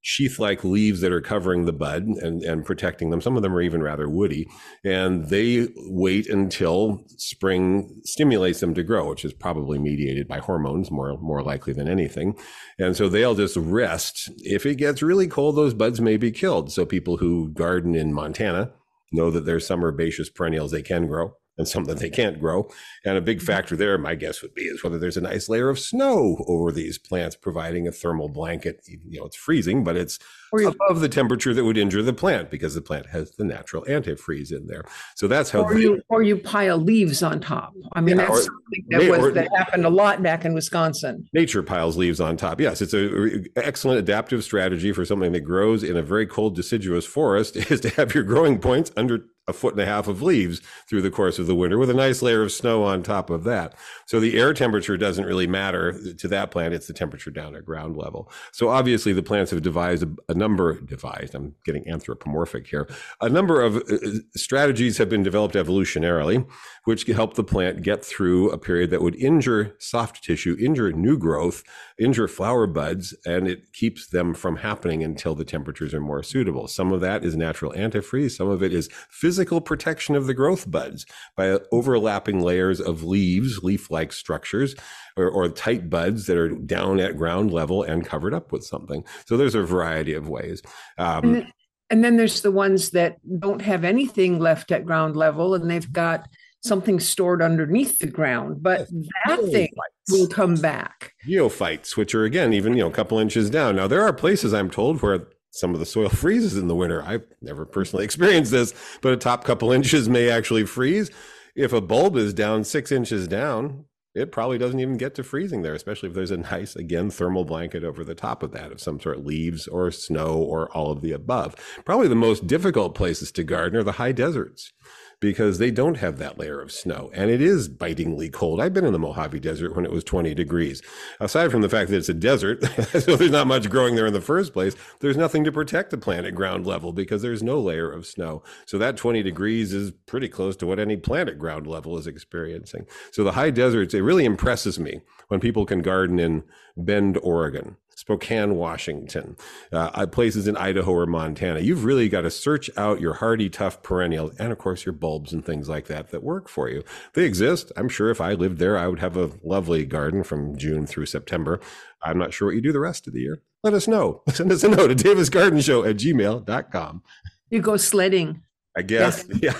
sheath 0.00 0.38
like 0.38 0.64
leaves 0.64 1.00
that 1.00 1.12
are 1.12 1.20
covering 1.20 1.64
the 1.64 1.72
bud 1.72 2.04
and, 2.04 2.42
and 2.42 2.64
protecting 2.64 3.10
them. 3.10 3.20
Some 3.20 3.36
of 3.36 3.42
them 3.42 3.54
are 3.54 3.60
even 3.60 3.82
rather 3.82 4.08
woody. 4.08 4.48
And 4.84 5.26
they 5.28 5.68
wait 5.76 6.28
until 6.28 7.04
spring 7.16 8.00
stimulates 8.04 8.60
them 8.60 8.74
to 8.74 8.82
grow, 8.82 9.08
which 9.08 9.24
is 9.24 9.32
probably 9.32 9.78
mediated 9.78 10.28
by 10.28 10.38
hormones 10.38 10.90
more, 10.90 11.18
more 11.18 11.42
likely 11.42 11.72
than 11.72 11.88
anything. 11.88 12.36
And 12.78 12.96
so 12.96 13.08
they'll 13.08 13.34
just 13.34 13.56
rest. 13.56 14.30
If 14.38 14.64
it 14.66 14.76
gets 14.76 15.02
really 15.02 15.26
cold, 15.26 15.56
those 15.56 15.74
buds 15.74 16.00
may 16.00 16.16
be 16.16 16.30
killed. 16.30 16.72
So 16.72 16.86
people 16.86 17.16
who 17.16 17.50
garden 17.50 17.94
in 17.94 18.12
Montana 18.12 18.72
know 19.12 19.30
that 19.30 19.46
there's 19.46 19.66
some 19.66 19.84
herbaceous 19.84 20.30
perennials 20.30 20.70
they 20.70 20.82
can 20.82 21.06
grow 21.06 21.34
and 21.58 21.68
some 21.68 21.84
that 21.84 21.98
they 21.98 22.08
can't 22.08 22.40
grow. 22.40 22.70
And 23.04 23.16
a 23.16 23.20
big 23.20 23.38
mm-hmm. 23.38 23.46
factor 23.46 23.76
there, 23.76 23.98
my 23.98 24.14
guess 24.14 24.42
would 24.42 24.54
be, 24.54 24.62
is 24.62 24.82
whether 24.82 24.98
there's 24.98 25.16
a 25.16 25.22
nice 25.22 25.48
layer 25.48 25.68
of 25.68 25.78
snow 25.78 26.44
over 26.46 26.72
these 26.72 26.98
plants, 26.98 27.36
providing 27.36 27.86
a 27.86 27.92
thermal 27.92 28.28
blanket. 28.28 28.82
You 28.86 29.20
know, 29.20 29.26
it's 29.26 29.36
freezing, 29.36 29.84
but 29.84 29.96
it's 29.96 30.18
above 30.52 31.00
the 31.00 31.08
temperature 31.08 31.52
that 31.52 31.64
would 31.64 31.76
injure 31.76 32.02
the 32.02 32.12
plant 32.12 32.50
because 32.50 32.74
the 32.74 32.80
plant 32.80 33.06
has 33.06 33.32
the 33.32 33.44
natural 33.44 33.84
antifreeze 33.84 34.52
in 34.52 34.66
there. 34.66 34.84
So 35.16 35.28
that's 35.28 35.50
how. 35.50 35.62
Or 35.62 35.74
they, 35.74 35.80
you 35.80 36.02
or 36.08 36.22
you 36.22 36.36
pile 36.36 36.78
leaves 36.78 37.22
on 37.22 37.40
top. 37.40 37.74
I 37.92 38.00
mean, 38.00 38.16
yeah, 38.16 38.26
that's 38.26 38.40
or, 38.40 38.42
something 38.42 38.84
that 38.88 39.10
was 39.10 39.18
or, 39.18 39.30
that 39.32 39.48
happened 39.56 39.84
a 39.84 39.90
lot 39.90 40.22
back 40.22 40.44
in 40.44 40.54
Wisconsin. 40.54 41.28
Nature 41.32 41.62
piles 41.62 41.96
leaves 41.96 42.20
on 42.20 42.36
top. 42.36 42.60
Yes, 42.60 42.80
it's 42.80 42.94
a 42.94 43.44
excellent 43.56 43.98
adaptive 43.98 44.44
strategy 44.44 44.92
for 44.92 45.04
something 45.04 45.32
that 45.32 45.40
grows 45.40 45.82
in 45.82 45.96
a 45.96 46.02
very 46.02 46.26
cold 46.26 46.54
deciduous 46.54 47.04
forest 47.04 47.56
is 47.70 47.80
to 47.80 47.90
have 47.90 48.14
your 48.14 48.24
growing 48.24 48.58
points 48.58 48.90
under 48.96 49.26
a 49.48 49.52
foot 49.52 49.74
and 49.74 49.82
a 49.82 49.86
half 49.86 50.06
of 50.06 50.22
leaves 50.22 50.60
through 50.86 51.02
the 51.02 51.10
course 51.10 51.38
of 51.38 51.46
the 51.46 51.54
winter 51.54 51.78
with 51.78 51.90
a 51.90 51.94
nice 51.94 52.22
layer 52.22 52.42
of 52.42 52.52
snow 52.52 52.84
on 52.84 53.02
top 53.02 53.30
of 53.30 53.44
that. 53.44 53.74
So 54.06 54.20
the 54.20 54.38
air 54.38 54.52
temperature 54.54 54.96
doesn't 54.96 55.24
really 55.24 55.46
matter 55.46 55.98
to 56.14 56.28
that 56.28 56.50
plant. 56.50 56.74
It's 56.74 56.86
the 56.86 56.92
temperature 56.92 57.30
down 57.30 57.56
at 57.56 57.64
ground 57.64 57.96
level. 57.96 58.30
So 58.52 58.68
obviously 58.68 59.12
the 59.12 59.22
plants 59.22 59.50
have 59.50 59.62
devised 59.62 60.02
a, 60.02 60.10
a 60.28 60.34
number, 60.34 60.80
devised, 60.80 61.34
I'm 61.34 61.54
getting 61.64 61.88
anthropomorphic 61.88 62.66
here. 62.66 62.88
A 63.20 63.28
number 63.28 63.62
of 63.62 63.76
uh, 63.76 64.20
strategies 64.36 64.98
have 64.98 65.08
been 65.08 65.22
developed 65.22 65.54
evolutionarily, 65.54 66.46
which 66.84 67.06
help 67.06 67.34
the 67.34 67.44
plant 67.44 67.82
get 67.82 68.04
through 68.04 68.50
a 68.50 68.58
period 68.58 68.90
that 68.90 69.02
would 69.02 69.16
injure 69.16 69.74
soft 69.78 70.22
tissue, 70.22 70.56
injure 70.60 70.92
new 70.92 71.16
growth, 71.16 71.64
injure 71.98 72.28
flower 72.28 72.66
buds, 72.66 73.14
and 73.24 73.48
it 73.48 73.72
keeps 73.72 74.06
them 74.06 74.34
from 74.34 74.56
happening 74.56 75.02
until 75.02 75.34
the 75.34 75.44
temperatures 75.44 75.94
are 75.94 76.00
more 76.00 76.22
suitable. 76.22 76.68
Some 76.68 76.92
of 76.92 77.00
that 77.00 77.24
is 77.24 77.34
natural 77.34 77.72
antifreeze. 77.72 78.32
Some 78.32 78.48
of 78.48 78.62
it 78.62 78.74
is 78.74 78.88
physical 79.08 79.37
protection 79.60 80.14
of 80.14 80.26
the 80.26 80.34
growth 80.34 80.70
buds 80.70 81.06
by 81.36 81.58
overlapping 81.72 82.40
layers 82.40 82.80
of 82.80 83.02
leaves, 83.02 83.62
leaf-like 83.62 84.12
structures, 84.12 84.74
or, 85.16 85.28
or 85.28 85.48
tight 85.48 85.90
buds 85.90 86.26
that 86.26 86.36
are 86.36 86.48
down 86.48 87.00
at 87.00 87.16
ground 87.16 87.52
level 87.52 87.82
and 87.82 88.06
covered 88.06 88.34
up 88.34 88.52
with 88.52 88.64
something. 88.64 89.04
So 89.26 89.36
there's 89.36 89.54
a 89.54 89.62
variety 89.62 90.14
of 90.14 90.28
ways. 90.28 90.62
Um, 90.96 91.24
and, 91.24 91.34
then, 91.34 91.52
and 91.90 92.04
then 92.04 92.16
there's 92.16 92.42
the 92.42 92.52
ones 92.52 92.90
that 92.90 93.16
don't 93.40 93.62
have 93.62 93.84
anything 93.84 94.38
left 94.38 94.72
at 94.72 94.84
ground 94.84 95.16
level 95.16 95.54
and 95.54 95.70
they've 95.70 95.92
got 95.92 96.28
something 96.60 96.98
stored 97.00 97.40
underneath 97.40 97.98
the 97.98 98.06
ground, 98.06 98.62
but 98.62 98.88
that 99.26 99.40
thing 99.50 99.68
will 100.10 100.26
come 100.26 100.56
back. 100.56 101.12
Geophytes, 101.26 101.96
which 101.96 102.14
are 102.14 102.24
again 102.24 102.52
even 102.52 102.74
you 102.74 102.80
know 102.80 102.88
a 102.88 102.92
couple 102.92 103.18
inches 103.18 103.48
down. 103.50 103.76
Now 103.76 103.86
there 103.86 104.02
are 104.02 104.12
places 104.12 104.52
I'm 104.52 104.70
told 104.70 105.00
where 105.00 105.28
some 105.58 105.74
of 105.74 105.80
the 105.80 105.86
soil 105.86 106.08
freezes 106.08 106.56
in 106.56 106.68
the 106.68 106.74
winter. 106.74 107.02
I've 107.02 107.24
never 107.42 107.64
personally 107.64 108.04
experienced 108.04 108.50
this, 108.50 108.74
but 109.02 109.12
a 109.12 109.16
top 109.16 109.44
couple 109.44 109.72
inches 109.72 110.08
may 110.08 110.30
actually 110.30 110.66
freeze. 110.66 111.10
If 111.54 111.72
a 111.72 111.80
bulb 111.80 112.16
is 112.16 112.32
down 112.32 112.64
six 112.64 112.92
inches 112.92 113.26
down, 113.26 113.84
it 114.14 114.32
probably 114.32 114.58
doesn't 114.58 114.80
even 114.80 114.96
get 114.96 115.14
to 115.16 115.22
freezing 115.22 115.62
there, 115.62 115.74
especially 115.74 116.08
if 116.08 116.14
there's 116.14 116.30
a 116.30 116.36
nice, 116.36 116.74
again, 116.74 117.10
thermal 117.10 117.44
blanket 117.44 117.84
over 117.84 118.02
the 118.02 118.14
top 118.14 118.42
of 118.42 118.52
that 118.52 118.72
of 118.72 118.80
some 118.80 118.98
sort, 118.98 119.24
leaves 119.24 119.68
or 119.68 119.90
snow 119.90 120.36
or 120.36 120.70
all 120.76 120.90
of 120.90 121.02
the 121.02 121.12
above. 121.12 121.54
Probably 121.84 122.08
the 122.08 122.14
most 122.14 122.46
difficult 122.46 122.94
places 122.94 123.30
to 123.32 123.44
garden 123.44 123.78
are 123.78 123.84
the 123.84 123.92
high 123.92 124.12
deserts 124.12 124.72
because 125.20 125.58
they 125.58 125.70
don't 125.70 125.96
have 125.96 126.18
that 126.18 126.38
layer 126.38 126.60
of 126.60 126.70
snow. 126.70 127.10
And 127.12 127.30
it 127.30 127.40
is 127.40 127.68
bitingly 127.68 128.28
cold. 128.28 128.60
I've 128.60 128.72
been 128.72 128.84
in 128.84 128.92
the 128.92 128.98
Mojave 128.98 129.40
Desert 129.40 129.74
when 129.74 129.84
it 129.84 129.90
was 129.90 130.04
20 130.04 130.32
degrees. 130.34 130.80
Aside 131.18 131.50
from 131.50 131.62
the 131.62 131.68
fact 131.68 131.90
that 131.90 131.96
it's 131.96 132.08
a 132.08 132.14
desert, 132.14 132.62
so 132.92 133.16
there's 133.16 133.30
not 133.30 133.46
much 133.46 133.68
growing 133.68 133.96
there 133.96 134.06
in 134.06 134.12
the 134.12 134.20
first 134.20 134.52
place, 134.52 134.76
there's 135.00 135.16
nothing 135.16 135.44
to 135.44 135.52
protect 135.52 135.90
the 135.90 135.98
plant 135.98 136.26
at 136.26 136.34
ground 136.34 136.66
level 136.66 136.92
because 136.92 137.22
there's 137.22 137.42
no 137.42 137.60
layer 137.60 137.90
of 137.90 138.06
snow. 138.06 138.42
So 138.66 138.78
that 138.78 138.96
20 138.96 139.22
degrees 139.22 139.72
is 139.72 139.90
pretty 140.06 140.28
close 140.28 140.56
to 140.56 140.66
what 140.66 140.78
any 140.78 140.96
plant 140.96 141.28
at 141.28 141.38
ground 141.38 141.66
level 141.66 141.98
is 141.98 142.06
experiencing. 142.06 142.86
So 143.10 143.24
the 143.24 143.32
high 143.32 143.50
deserts, 143.50 143.94
it 143.94 144.00
really 144.00 144.24
impresses 144.24 144.78
me 144.78 145.00
when 145.28 145.40
people 145.40 145.66
can 145.66 145.82
garden 145.82 146.18
in 146.18 146.44
Bend, 146.76 147.18
Oregon 147.22 147.76
Spokane, 147.98 148.54
Washington, 148.54 149.36
uh, 149.72 150.06
places 150.06 150.46
in 150.46 150.56
Idaho 150.56 150.92
or 150.92 151.04
Montana. 151.04 151.58
You've 151.58 151.84
really 151.84 152.08
got 152.08 152.20
to 152.20 152.30
search 152.30 152.70
out 152.76 153.00
your 153.00 153.14
hardy, 153.14 153.50
tough 153.50 153.82
perennials, 153.82 154.36
and 154.38 154.52
of 154.52 154.58
course 154.58 154.86
your 154.86 154.92
bulbs 154.92 155.32
and 155.32 155.44
things 155.44 155.68
like 155.68 155.88
that 155.88 156.10
that 156.10 156.22
work 156.22 156.48
for 156.48 156.68
you. 156.68 156.84
They 157.14 157.24
exist. 157.24 157.72
I'm 157.76 157.88
sure 157.88 158.08
if 158.08 158.20
I 158.20 158.34
lived 158.34 158.58
there, 158.58 158.78
I 158.78 158.86
would 158.86 159.00
have 159.00 159.16
a 159.16 159.32
lovely 159.42 159.84
garden 159.84 160.22
from 160.22 160.56
June 160.56 160.86
through 160.86 161.06
September. 161.06 161.58
I'm 162.00 162.18
not 162.18 162.32
sure 162.32 162.46
what 162.46 162.54
you 162.54 162.62
do 162.62 162.70
the 162.70 162.78
rest 162.78 163.08
of 163.08 163.14
the 163.14 163.20
year. 163.20 163.42
Let 163.64 163.74
us 163.74 163.88
know. 163.88 164.22
Send 164.28 164.52
us 164.52 164.62
a 164.62 164.68
note 164.68 164.92
at 164.92 164.98
davisgardenshow 164.98 165.90
at 165.90 165.96
gmail.com. 165.96 167.02
You 167.50 167.60
go 167.60 167.76
sledding. 167.76 168.42
I 168.78 168.82
guess. 168.82 169.24
Yeah. 169.42 169.56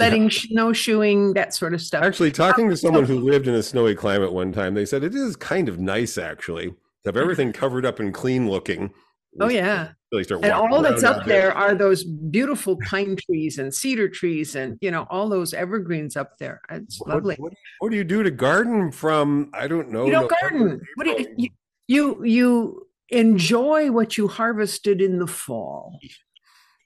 Letting 0.00 0.24
yeah. 0.24 0.28
snowshoeing, 0.30 1.34
that 1.34 1.54
sort 1.54 1.72
of 1.72 1.80
stuff. 1.80 2.02
Actually, 2.02 2.32
talking 2.32 2.68
to 2.68 2.76
someone 2.76 3.04
who 3.04 3.20
lived 3.20 3.46
in 3.46 3.54
a 3.54 3.62
snowy 3.62 3.94
climate 3.94 4.32
one 4.32 4.52
time, 4.52 4.74
they 4.74 4.84
said 4.84 5.04
it 5.04 5.14
is 5.14 5.36
kind 5.36 5.68
of 5.68 5.78
nice 5.78 6.18
actually 6.18 6.70
to 6.70 6.74
have 7.06 7.16
everything 7.16 7.52
covered 7.62 7.86
up 7.86 8.00
and 8.00 8.12
clean 8.12 8.50
looking. 8.50 8.92
Oh 9.40 9.48
yeah. 9.48 9.90
Really 10.12 10.24
and 10.42 10.52
all 10.52 10.82
that's 10.82 11.04
up 11.04 11.24
there 11.24 11.56
are 11.56 11.76
those 11.76 12.02
beautiful 12.02 12.76
pine 12.84 13.16
trees 13.16 13.58
and 13.58 13.72
cedar 13.72 14.08
trees 14.08 14.56
and 14.56 14.76
you 14.80 14.90
know 14.90 15.06
all 15.08 15.28
those 15.28 15.54
evergreens 15.54 16.16
up 16.16 16.36
there. 16.38 16.60
Uh, 16.68 16.80
it's 16.82 16.98
what, 16.98 17.14
lovely. 17.14 17.36
What, 17.36 17.52
what, 17.78 17.90
do 17.90 17.96
you 17.96 18.02
do 18.02 18.24
to 18.24 18.30
garden 18.32 18.90
from? 18.90 19.50
I 19.54 19.68
don't 19.68 19.90
know. 19.90 20.06
You 20.06 20.10
don't 20.10 20.32
garden. 20.40 20.80
What 20.96 21.04
do 21.04 21.24
you 21.36 21.50
you 21.86 22.24
you 22.24 22.86
enjoy 23.10 23.92
what 23.92 24.16
you 24.18 24.26
harvested 24.26 25.00
in 25.00 25.18
the 25.18 25.28
fall. 25.28 25.98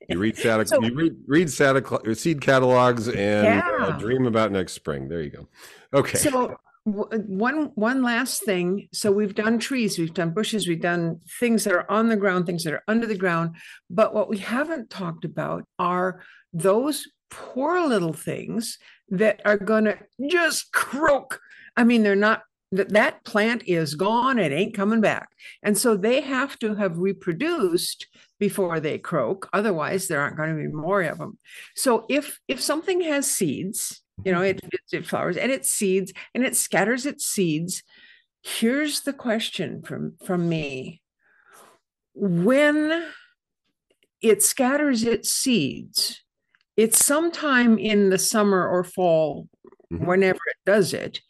You 0.09 0.19
read 0.19 0.37
Santa, 0.37 0.67
so, 0.67 0.83
you 0.83 0.95
read, 0.95 1.17
read 1.27 1.51
Santa 1.51 2.15
seed 2.15 2.41
catalogs 2.41 3.09
and 3.09 3.47
uh, 3.47 3.51
yeah. 3.51 3.87
uh, 3.87 3.99
dream 3.99 4.27
about 4.27 4.53
next 4.53 4.73
spring. 4.73 5.09
There 5.09 5.23
you 5.23 5.31
go. 5.31 5.49
Okay. 5.93 6.19
So 6.19 6.57
one 6.85 7.73
one 7.75 8.03
last 8.03 8.45
thing. 8.45 8.89
So 8.93 9.11
we've 9.11 9.35
done 9.35 9.59
trees, 9.59 9.99
we've 9.99 10.13
done 10.13 10.31
bushes, 10.31 10.69
we've 10.69 10.81
done 10.81 11.21
things 11.41 11.65
that 11.65 11.73
are 11.73 11.91
on 11.91 12.09
the 12.09 12.17
ground, 12.17 12.47
things 12.47 12.65
that 12.65 12.75
are 12.75 12.85
under 12.87 13.07
the 13.07 13.17
ground. 13.17 13.57
But 13.89 14.15
what 14.15 14.29
we 14.29 14.39
haven't 14.39 14.91
talked 14.91 15.25
about 15.25 15.65
are 15.79 16.21
those 16.53 17.07
poor 17.31 17.87
little 17.87 18.13
things 18.13 18.79
that 19.09 19.41
are 19.45 19.57
going 19.57 19.85
to 19.85 19.99
just 20.29 20.73
croak. 20.73 21.41
I 21.77 21.85
mean, 21.85 22.03
they're 22.03 22.15
not 22.15 22.43
that 22.73 22.91
that 22.91 23.25
plant 23.25 23.63
is 23.67 23.95
gone 23.95 24.39
it 24.39 24.51
ain't 24.51 24.75
coming 24.75 25.01
back 25.01 25.29
and 25.63 25.79
so 25.79 25.97
they 25.97 26.21
have 26.21 26.59
to 26.59 26.75
have 26.75 26.99
reproduced 26.99 28.09
before 28.49 28.79
they 28.81 28.99
croak. 28.99 29.49
Otherwise 29.53 30.07
there 30.07 30.21
aren't 30.21 30.37
going 30.37 30.55
to 30.55 30.63
be 30.63 30.69
more 30.87 31.03
of 31.03 31.19
them 31.19 31.39
so 31.75 32.05
if 32.09 32.39
if 32.47 32.61
something 32.61 33.01
has 33.01 33.31
seeds 33.31 34.03
you 34.25 34.33
know 34.33 34.43
it, 34.43 34.61
it, 34.65 34.81
it 34.93 35.07
flowers 35.07 35.37
and 35.37 35.51
it 35.51 35.65
seeds 35.65 36.13
and 36.35 36.45
it 36.45 36.55
scatters 36.55 37.07
its 37.07 37.27
seeds 37.27 37.83
here's 38.43 39.01
the 39.01 39.13
question 39.13 39.83
from 39.83 40.15
from 40.25 40.49
me. 40.49 41.01
When 42.15 43.07
it 44.21 44.43
scatters 44.43 45.03
its 45.03 45.31
seeds 45.31 46.23
it's 46.77 47.05
sometime 47.05 47.79
in 47.79 48.11
the 48.11 48.19
summer 48.19 48.69
or 48.69 48.85
fall 48.85 49.49
mm-hmm. 49.93 50.07
whenever 50.07 50.39
it 50.47 50.61
does 50.67 50.93
it 50.93 51.21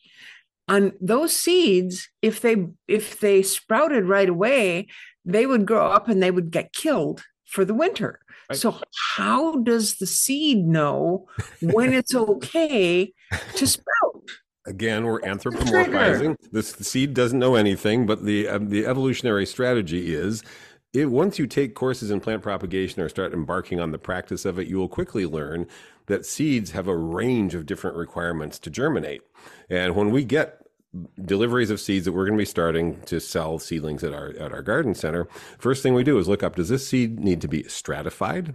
on 0.67 0.93
those 1.01 1.35
seeds 1.37 2.09
if 2.23 2.41
they 2.41 2.57
if 2.89 3.21
they 3.21 3.43
sprouted 3.43 4.05
right 4.05 4.29
away 4.29 4.89
they 5.25 5.47
would 5.47 5.67
grow 5.67 5.87
up 5.87 6.09
and 6.09 6.23
they 6.23 6.31
would 6.31 6.51
get 6.51 6.73
killed 6.73 7.23
for 7.47 7.65
the 7.65 7.75
winter 7.75 8.21
right. 8.49 8.59
so 8.59 8.79
how 9.17 9.57
does 9.57 9.95
the 9.95 10.07
seed 10.07 10.67
know 10.67 11.27
when 11.61 11.93
it's 11.93 12.15
okay 12.15 13.13
to 13.55 13.67
sprout 13.67 14.29
again 14.67 15.05
we're 15.05 15.21
anthropomorphizing 15.21 16.37
this 16.53 16.73
the 16.73 16.85
seed 16.85 17.15
doesn't 17.15 17.39
know 17.39 17.55
anything 17.55 18.07
but 18.07 18.25
the 18.25 18.49
um, 18.49 18.69
the 18.71 18.87
evolutionary 18.87 19.47
strategy 19.47 20.15
is 20.15 20.43
it, 20.95 21.11
once 21.11 21.41
you 21.41 21.47
take 21.49 21.75
courses 21.75 22.13
in 22.13 22.21
plant 22.21 22.41
propagation 22.41 23.03
or 23.03 23.09
start 23.09 23.35
embarking 23.35 23.81
on 23.81 23.91
the 23.91 23.99
practice 23.99 24.45
of 24.45 24.61
it, 24.61 24.69
you 24.69 24.79
will 24.79 24.89
quickly 24.89 25.27
learn 25.27 25.67
that 26.07 26.25
seeds 26.25 26.71
have 26.71 26.87
a 26.87 26.97
range 26.97 27.55
of 27.55 27.67
different 27.67 27.97
requirements 27.97 28.61
to 28.61 28.71
germinate. 28.71 29.23
And 29.69 29.97
when 29.97 30.13
we 30.13 30.25
get 30.25 30.64
deliveries 31.25 31.71
of 31.71 31.81
seeds 31.81 32.05
that 32.05 32.13
we're 32.13 32.27
going 32.27 32.39
to 32.39 32.43
be 32.43 32.45
starting 32.45 33.01
to 33.03 33.21
sell 33.21 33.59
seedlings 33.59 34.05
at 34.05 34.13
our 34.13 34.31
at 34.39 34.53
our 34.53 34.63
garden 34.63 34.95
center, 34.95 35.29
first 35.59 35.83
thing 35.83 35.95
we 35.95 36.05
do 36.05 36.19
is 36.19 36.29
look 36.29 36.43
up 36.43 36.57
does 36.57 36.69
this 36.69 36.87
seed 36.87 37.21
need 37.21 37.41
to 37.41 37.49
be 37.49 37.63
stratified, 37.65 38.55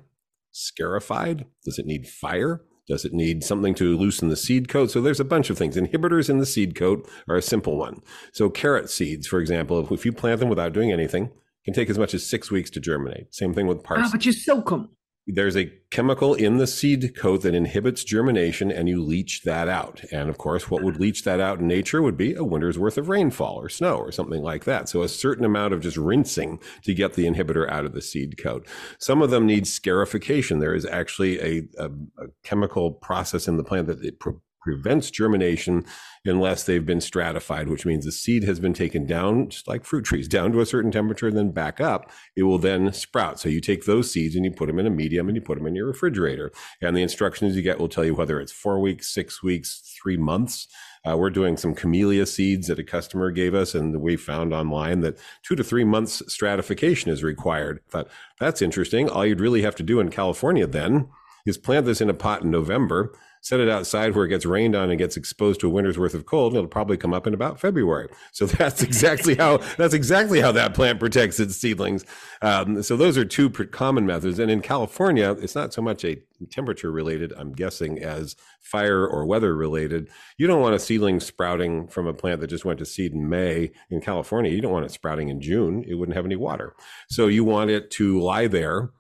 scarified? 0.52 1.46
Does 1.66 1.80
it 1.80 1.86
need 1.86 2.08
fire? 2.08 2.62
Does 2.88 3.06
it 3.06 3.14
need 3.14 3.44
something 3.44 3.76
to 3.76 3.96
loosen 3.96 4.30
the 4.30 4.36
seed 4.36 4.68
coat? 4.68 4.90
So 4.90 5.00
there's 5.00 5.20
a 5.20 5.26
bunch 5.26 5.52
of 5.52 5.58
things. 5.60 5.76
Inhibitors 5.76 6.28
in 6.28 6.40
the 6.40 6.46
seed 6.46 6.76
coat 6.76 7.08
are 7.28 7.36
a 7.36 7.42
simple 7.42 7.78
one. 7.78 8.02
So 8.34 8.50
carrot 8.50 8.90
seeds, 8.90 9.28
for 9.28 9.40
example, 9.40 9.94
if 9.94 10.06
you 10.06 10.12
plant 10.12 10.40
them 10.40 10.50
without 10.50 10.74
doing 10.74 10.92
anything, 10.92 11.30
can 11.66 11.76
take 11.76 11.90
as 11.92 12.00
much 12.00 12.16
as 12.16 12.26
six 12.26 12.50
weeks 12.50 12.72
to 12.72 12.80
germinate. 12.80 13.34
Same 13.34 13.54
thing 13.54 13.68
with 13.68 13.84
parsley. 13.84 14.06
Ah, 14.08 14.12
but 14.12 14.26
you 14.26 14.32
soak 14.32 14.70
them 14.70 14.90
there's 15.32 15.58
a 15.58 15.72
chemical 15.92 16.34
in 16.34 16.58
the 16.58 16.68
seed 16.68 17.16
coat 17.16 17.42
that 17.42 17.56
inhibits 17.56 18.04
germination 18.04 18.72
and 18.72 18.88
you 18.88 19.04
leach 19.04 19.44
that 19.44 19.68
out. 19.68 20.02
And 20.12 20.30
of 20.30 20.38
course, 20.38 20.70
what 20.70 20.84
would 20.84 21.00
leach 21.00 21.24
that 21.24 21.40
out 21.40 21.60
in 21.60 21.68
nature 21.68 22.02
would 22.02 22.18
be 22.18 22.34
a 22.34 22.44
winter's 22.44 22.78
worth 22.78 22.98
of 22.98 23.10
rainfall 23.10 23.56
or 23.60 23.70
snow 23.70 23.96
or 23.96 24.12
something 24.12 24.42
like 24.42 24.66
that. 24.66 24.90
So 24.90 25.02
a 25.02 25.10
certain 25.10 25.46
amount 25.46 25.74
of 25.74 25.82
just 25.82 25.98
rinsing 25.98 26.60
to 26.84 26.94
get 26.94 27.14
the 27.14 27.26
inhibitor 27.26 27.70
out 27.70 27.86
of 27.86 27.94
the 27.94 28.02
seed 28.02 28.38
coat. 28.38 28.68
Some 29.00 29.22
of 29.22 29.30
them 29.30 29.46
need 29.46 29.68
scarification. 29.68 30.60
There 30.60 30.76
is 30.76 30.86
actually 30.86 31.40
a, 31.40 31.68
a, 31.78 31.90
a 32.18 32.28
chemical 32.44 32.92
process 32.92 33.48
in 33.48 33.58
the 33.58 33.64
plant 33.64 33.88
that 33.88 34.04
it 34.04 34.20
pro- 34.20 34.42
prevents 34.70 35.10
germination 35.10 35.84
unless 36.26 36.64
they've 36.64 36.86
been 36.86 37.02
stratified, 37.02 37.70
which 37.70 37.88
means 37.88 38.06
the 38.06 38.12
seed 38.12 38.44
has 38.44 38.60
been 38.60 38.74
taken 38.74 39.06
down, 39.06 39.50
just 39.50 39.68
like 39.68 39.84
fruit 39.84 40.06
trees, 40.06 40.28
down 40.28 40.52
to 40.52 40.62
a 40.62 40.66
certain 40.66 40.92
temperature 40.92 41.28
and 41.28 41.38
then 41.38 41.52
back 41.52 41.82
up. 41.82 42.12
It 42.36 42.44
will 42.44 42.60
then 42.60 42.94
sprout. 42.94 43.40
So 43.40 43.50
you 43.50 43.62
take 43.62 43.86
those 43.86 44.12
seeds 44.12 44.36
and 44.36 44.46
you 44.46 44.52
put 44.52 44.68
them 44.68 44.78
in 44.78 44.86
a 44.86 44.92
medium 44.92 45.28
and 45.28 45.36
you 45.36 45.42
put 45.42 45.58
them 45.58 45.66
in 45.66 45.76
your 45.76 45.88
refrigerator. 45.88 46.52
And 46.82 46.96
the 46.96 47.02
instructions 47.02 47.56
you 47.56 47.64
get 47.64 47.80
will 47.80 47.90
tell 47.90 48.06
you 48.06 48.14
whether 48.14 48.40
it's 48.40 48.52
four 48.52 48.80
weeks, 48.80 49.12
six 49.12 49.42
weeks, 49.42 49.98
three 50.02 50.18
months. 50.18 50.68
Uh, 51.08 51.18
we're 51.18 51.32
doing 51.32 51.58
some 51.58 51.74
camellia 51.74 52.28
seeds 52.28 52.68
that 52.68 52.78
a 52.78 52.84
customer 52.84 53.32
gave 53.32 53.56
us, 53.56 53.74
and 53.74 54.02
we 54.02 54.18
found 54.18 54.54
online 54.54 55.00
that 55.00 55.18
two 55.44 55.56
to 55.56 55.64
three 55.64 55.86
months 55.86 56.22
stratification 56.28 57.10
is 57.10 57.24
required. 57.24 57.80
Thought 57.90 58.10
that's 58.40 58.62
interesting. 58.62 59.10
All 59.10 59.26
you'd 59.26 59.40
really 59.40 59.62
have 59.62 59.76
to 59.78 59.84
do 59.84 60.02
in 60.02 60.10
California 60.10 60.68
then 60.68 61.08
is 61.46 61.58
plant 61.58 61.86
this 61.86 62.02
in 62.02 62.10
a 62.10 62.14
pot 62.14 62.44
in 62.44 62.52
November 62.52 63.14
set 63.42 63.60
it 63.60 63.70
outside 63.70 64.16
where 64.16 64.26
it 64.26 64.30
gets 64.30 64.46
rained 64.46 64.76
on 64.76 64.90
and 64.90 65.00
gets 65.00 65.18
exposed 65.18 65.60
to 65.62 65.68
a 65.68 65.70
winter's 65.70 65.98
worth 65.98 66.14
of 66.14 66.26
cold, 66.26 66.54
it'll 66.54 66.68
probably 66.68 66.98
come 66.98 67.14
up 67.14 67.26
in 67.26 67.34
about 67.34 67.60
February. 67.60 68.10
So 68.32 68.46
that's 68.46 68.82
exactly 68.82 69.36
how 69.36 69.58
that's 69.78 69.94
exactly 69.94 70.42
how 70.42 70.52
that 70.54 70.74
plant 70.74 71.00
protects 71.00 71.40
its 71.40 71.56
seedlings. 71.56 72.06
Um, 72.42 72.84
so 72.84 72.98
those 72.98 73.18
are 73.18 73.26
two 73.26 73.50
common 73.50 74.06
methods. 74.06 74.40
And 74.40 74.52
in 74.52 74.62
California, 74.62 75.36
it's 75.40 75.56
not 75.56 75.74
so 75.74 75.82
much 75.82 76.04
a 76.04 76.22
temperature 76.52 76.92
related, 76.92 77.34
I'm 77.38 77.54
guessing, 77.54 78.00
as 78.00 78.36
fire 78.62 79.06
or 79.06 79.26
weather 79.26 79.56
related. 79.56 80.10
You 80.38 80.48
don't 80.48 80.62
want 80.62 80.76
a 80.76 80.80
seedling 80.80 81.20
sprouting 81.20 81.88
from 81.88 82.08
a 82.08 82.14
plant 82.14 82.42
that 82.42 82.48
just 82.48 82.66
went 82.66 82.80
to 82.80 82.86
seed 82.86 83.14
in 83.14 83.30
May 83.30 83.72
in 83.90 84.02
California. 84.02 84.52
You 84.52 84.62
don't 84.62 84.72
want 84.72 84.86
it 84.86 84.92
sprouting 84.92 85.30
in 85.30 85.42
June. 85.42 85.84
It 85.88 85.96
wouldn't 85.96 86.16
have 86.16 86.26
any 86.26 86.36
water. 86.36 86.76
So 87.10 87.28
you 87.28 87.44
want 87.44 87.72
it 87.72 87.92
to 87.92 88.20
lie 88.20 88.48
there 88.48 88.92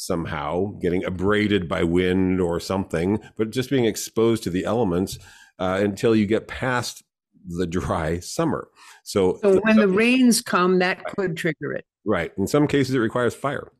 somehow, 0.00 0.78
getting 0.80 1.04
abraded 1.04 1.68
by 1.68 1.84
wind 1.84 2.40
or 2.40 2.58
something, 2.58 3.18
but 3.36 3.50
just 3.50 3.70
being 3.70 3.84
exposed 3.84 4.42
to 4.42 4.50
the 4.50 4.64
elements 4.64 5.18
uh, 5.58 5.78
until 5.82 6.16
you 6.16 6.26
get 6.26 6.48
past 6.48 7.02
the 7.46 7.66
dry 7.66 8.18
summer. 8.18 8.68
So, 9.04 9.38
so 9.42 9.60
when 9.60 9.76
the 9.76 9.88
rains 9.88 10.40
come, 10.40 10.78
that 10.78 11.04
could 11.04 11.36
trigger 11.36 11.72
it. 11.72 11.84
Right. 12.04 12.32
In 12.38 12.46
some 12.46 12.66
cases, 12.66 12.94
it 12.94 12.98
requires 12.98 13.34
fire. 13.34 13.70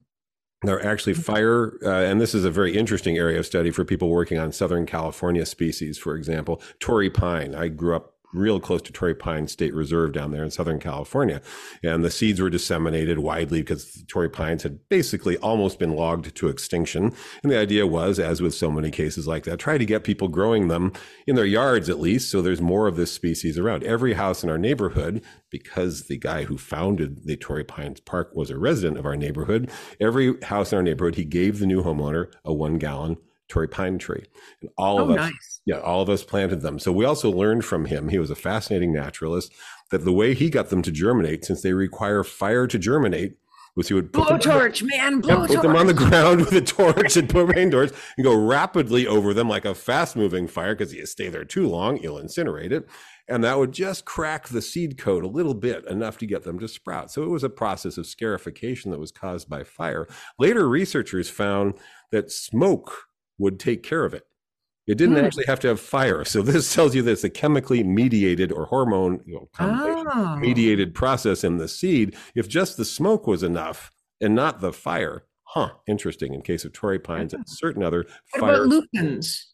There 0.62 0.76
are 0.76 0.84
actually 0.84 1.14
mm-hmm. 1.14 1.22
fire, 1.22 1.78
uh, 1.82 2.04
and 2.04 2.20
this 2.20 2.34
is 2.34 2.44
a 2.44 2.50
very 2.50 2.76
interesting 2.76 3.16
area 3.16 3.38
of 3.38 3.46
study 3.46 3.70
for 3.70 3.84
people 3.84 4.10
working 4.10 4.38
on 4.38 4.52
Southern 4.52 4.84
California 4.84 5.46
species, 5.46 5.96
for 5.96 6.14
example, 6.16 6.60
Torrey 6.80 7.08
pine. 7.08 7.54
I 7.54 7.68
grew 7.68 7.96
up 7.96 8.14
real 8.32 8.60
close 8.60 8.82
to 8.82 8.92
Torrey 8.92 9.14
Pine 9.14 9.48
State 9.48 9.74
Reserve 9.74 10.12
down 10.12 10.30
there 10.30 10.44
in 10.44 10.50
Southern 10.50 10.78
California. 10.78 11.40
And 11.82 12.04
the 12.04 12.10
seeds 12.10 12.40
were 12.40 12.50
disseminated 12.50 13.18
widely 13.18 13.60
because 13.60 14.04
Torrey 14.08 14.28
pines 14.30 14.62
had 14.62 14.78
basically 14.88 15.36
almost 15.38 15.78
been 15.78 15.94
logged 15.96 16.34
to 16.34 16.48
extinction. 16.48 17.12
And 17.42 17.50
the 17.50 17.58
idea 17.58 17.86
was, 17.86 18.18
as 18.18 18.40
with 18.40 18.54
so 18.54 18.70
many 18.70 18.90
cases 18.90 19.26
like 19.26 19.44
that, 19.44 19.58
try 19.58 19.78
to 19.78 19.84
get 19.84 20.04
people 20.04 20.28
growing 20.28 20.68
them 20.68 20.92
in 21.26 21.36
their 21.36 21.44
yards 21.44 21.88
at 21.88 22.00
least, 22.00 22.30
so 22.30 22.40
there's 22.40 22.60
more 22.60 22.86
of 22.86 22.96
this 22.96 23.12
species 23.12 23.58
around. 23.58 23.82
Every 23.84 24.14
house 24.14 24.44
in 24.44 24.50
our 24.50 24.58
neighborhood, 24.58 25.22
because 25.50 26.04
the 26.06 26.18
guy 26.18 26.44
who 26.44 26.56
founded 26.56 27.24
the 27.24 27.36
Torrey 27.36 27.64
Pines 27.64 28.00
Park 28.00 28.30
was 28.34 28.50
a 28.50 28.58
resident 28.58 28.98
of 28.98 29.06
our 29.06 29.16
neighborhood, 29.16 29.70
every 30.00 30.40
house 30.42 30.72
in 30.72 30.76
our 30.76 30.82
neighborhood, 30.82 31.16
he 31.16 31.24
gave 31.24 31.58
the 31.58 31.66
new 31.66 31.82
homeowner 31.82 32.30
a 32.44 32.52
one 32.52 32.78
gallon 32.78 33.16
Torrey 33.48 33.66
pine 33.68 33.98
tree. 33.98 34.24
And 34.60 34.70
all 34.78 35.00
Oh, 35.00 35.04
of 35.04 35.10
us, 35.10 35.16
nice. 35.16 35.49
Yeah, 35.66 35.78
all 35.78 36.00
of 36.00 36.08
us 36.08 36.24
planted 36.24 36.62
them. 36.62 36.78
So 36.78 36.92
we 36.92 37.04
also 37.04 37.30
learned 37.30 37.64
from 37.64 37.86
him, 37.86 38.08
he 38.08 38.18
was 38.18 38.30
a 38.30 38.34
fascinating 38.34 38.92
naturalist, 38.92 39.52
that 39.90 40.04
the 40.04 40.12
way 40.12 40.34
he 40.34 40.50
got 40.50 40.70
them 40.70 40.82
to 40.82 40.90
germinate, 40.90 41.44
since 41.44 41.62
they 41.62 41.72
require 41.72 42.24
fire 42.24 42.66
to 42.66 42.78
germinate, 42.78 43.36
was 43.76 43.88
he 43.88 43.94
would 43.94 44.12
Blowtorch, 44.12 44.82
man, 44.82 45.22
yeah, 45.24 45.46
put 45.46 45.62
them 45.62 45.76
on 45.76 45.86
the 45.86 45.94
ground 45.94 46.40
with 46.40 46.52
a 46.52 46.60
torch 46.60 47.16
and 47.16 47.28
put 47.28 47.54
rain 47.54 47.70
doors 47.70 47.92
and 48.16 48.24
go 48.24 48.34
rapidly 48.34 49.06
over 49.06 49.32
them 49.32 49.48
like 49.48 49.64
a 49.64 49.74
fast 49.74 50.16
moving 50.16 50.48
fire 50.48 50.74
because 50.74 50.92
you 50.92 51.06
stay 51.06 51.28
there 51.28 51.44
too 51.44 51.68
long, 51.68 51.96
you'll 51.98 52.20
incinerate 52.20 52.72
it. 52.72 52.88
And 53.28 53.44
that 53.44 53.58
would 53.58 53.72
just 53.72 54.04
crack 54.04 54.48
the 54.48 54.60
seed 54.60 54.98
coat 54.98 55.22
a 55.22 55.28
little 55.28 55.54
bit, 55.54 55.86
enough 55.86 56.18
to 56.18 56.26
get 56.26 56.42
them 56.42 56.58
to 56.58 56.66
sprout. 56.66 57.12
So 57.12 57.22
it 57.22 57.28
was 57.28 57.44
a 57.44 57.48
process 57.48 57.96
of 57.96 58.06
scarification 58.06 58.90
that 58.90 58.98
was 58.98 59.12
caused 59.12 59.48
by 59.48 59.62
fire. 59.62 60.08
Later, 60.36 60.68
researchers 60.68 61.30
found 61.30 61.74
that 62.10 62.32
smoke 62.32 63.04
would 63.38 63.60
take 63.60 63.84
care 63.84 64.04
of 64.04 64.14
it. 64.14 64.24
It 64.90 64.98
didn't 64.98 65.18
actually 65.18 65.44
have 65.46 65.60
to 65.60 65.68
have 65.68 65.80
fire. 65.80 66.24
So 66.24 66.42
this 66.42 66.74
tells 66.74 66.94
you 66.94 67.02
that 67.02 67.12
it's 67.12 67.24
a 67.24 67.30
chemically 67.30 67.82
mediated 67.84 68.50
or 68.52 68.66
hormone 68.66 69.20
you 69.26 69.34
know, 69.34 69.48
Oh. 69.60 70.36
mediated 70.36 70.94
process 70.94 71.44
in 71.44 71.58
the 71.58 71.68
seed. 71.68 72.16
If 72.34 72.48
just 72.48 72.76
the 72.76 72.84
smoke 72.84 73.26
was 73.26 73.42
enough 73.42 73.90
and 74.20 74.34
not 74.34 74.60
the 74.60 74.72
fire, 74.72 75.24
huh? 75.44 75.70
Interesting. 75.86 76.34
In 76.34 76.42
case 76.42 76.64
of 76.64 76.72
Torrey 76.72 76.98
pines 76.98 77.32
and 77.34 77.44
certain 77.48 77.82
other 77.82 78.04
What 78.32 78.40
fire 78.40 78.54
about 78.64 78.66
lupins? 78.68 79.46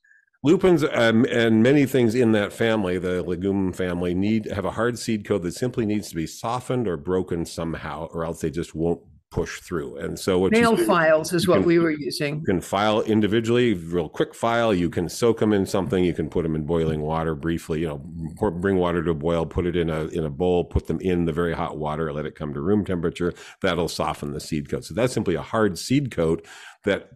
lupins 0.43 0.85
um, 0.85 1.25
and 1.31 1.63
many 1.63 1.87
things 1.87 2.15
in 2.15 2.33
that 2.33 2.53
family, 2.53 2.99
the 2.99 3.23
legume 3.23 3.73
family, 3.73 4.15
need 4.15 4.47
have 4.47 4.65
a 4.65 4.71
hard 4.71 4.99
seed 4.99 5.25
coat 5.27 5.43
that 5.43 5.55
simply 5.55 5.85
needs 5.85 6.09
to 6.09 6.15
be 6.15 6.27
softened 6.27 6.87
or 6.89 6.97
broken 6.97 7.45
somehow, 7.45 8.07
or 8.13 8.25
else 8.25 8.41
they 8.41 8.51
just 8.51 8.75
won't 8.75 9.01
push 9.37 9.61
through. 9.61 9.97
And 9.99 10.19
so 10.19 10.39
what 10.39 10.53
you 10.55 10.61
Nail 10.63 10.77
do- 10.77 10.85
files 10.87 11.33
is 11.33 11.45
you 11.45 11.51
what 11.51 11.59
can- 11.59 11.67
we 11.67 11.79
were 11.79 11.91
using. 11.91 12.37
you 12.41 12.47
can 12.47 12.61
file 12.61 13.03
individually, 13.03 13.75
real 13.75 14.09
quick 14.09 14.35
file. 14.35 14.73
You 14.73 14.89
can 14.89 15.09
soak 15.09 15.41
them 15.41 15.53
in 15.53 15.67
something. 15.67 16.03
You 16.05 16.15
can 16.15 16.29
put 16.31 16.43
them 16.45 16.55
in 16.55 16.65
boiling 16.65 17.03
water 17.03 17.35
briefly. 17.35 17.81
You 17.83 17.89
know, 17.89 18.01
pour, 18.39 18.51
bring 18.51 18.77
water 18.79 19.03
to 19.05 19.11
a 19.11 19.15
boil, 19.15 19.45
put 19.45 19.67
it 19.67 19.77
in 19.77 19.91
a 19.91 20.07
in 20.19 20.25
a 20.25 20.31
bowl, 20.31 20.65
put 20.65 20.87
them 20.87 20.99
in 21.01 21.27
the 21.27 21.33
very 21.33 21.53
hot 21.53 21.77
water, 21.77 22.13
let 22.13 22.25
it 22.27 22.35
come 22.35 22.55
to 22.55 22.61
room 22.61 22.85
temperature. 22.85 23.33
That'll 23.61 23.89
soften 23.89 24.33
the 24.33 24.41
seed 24.41 24.71
coat. 24.71 24.85
So 24.85 24.95
that's 24.95 25.13
simply 25.13 25.35
a 25.35 25.43
hard 25.43 25.79
seed 25.79 26.11
coat 26.11 26.45
that 26.85 27.11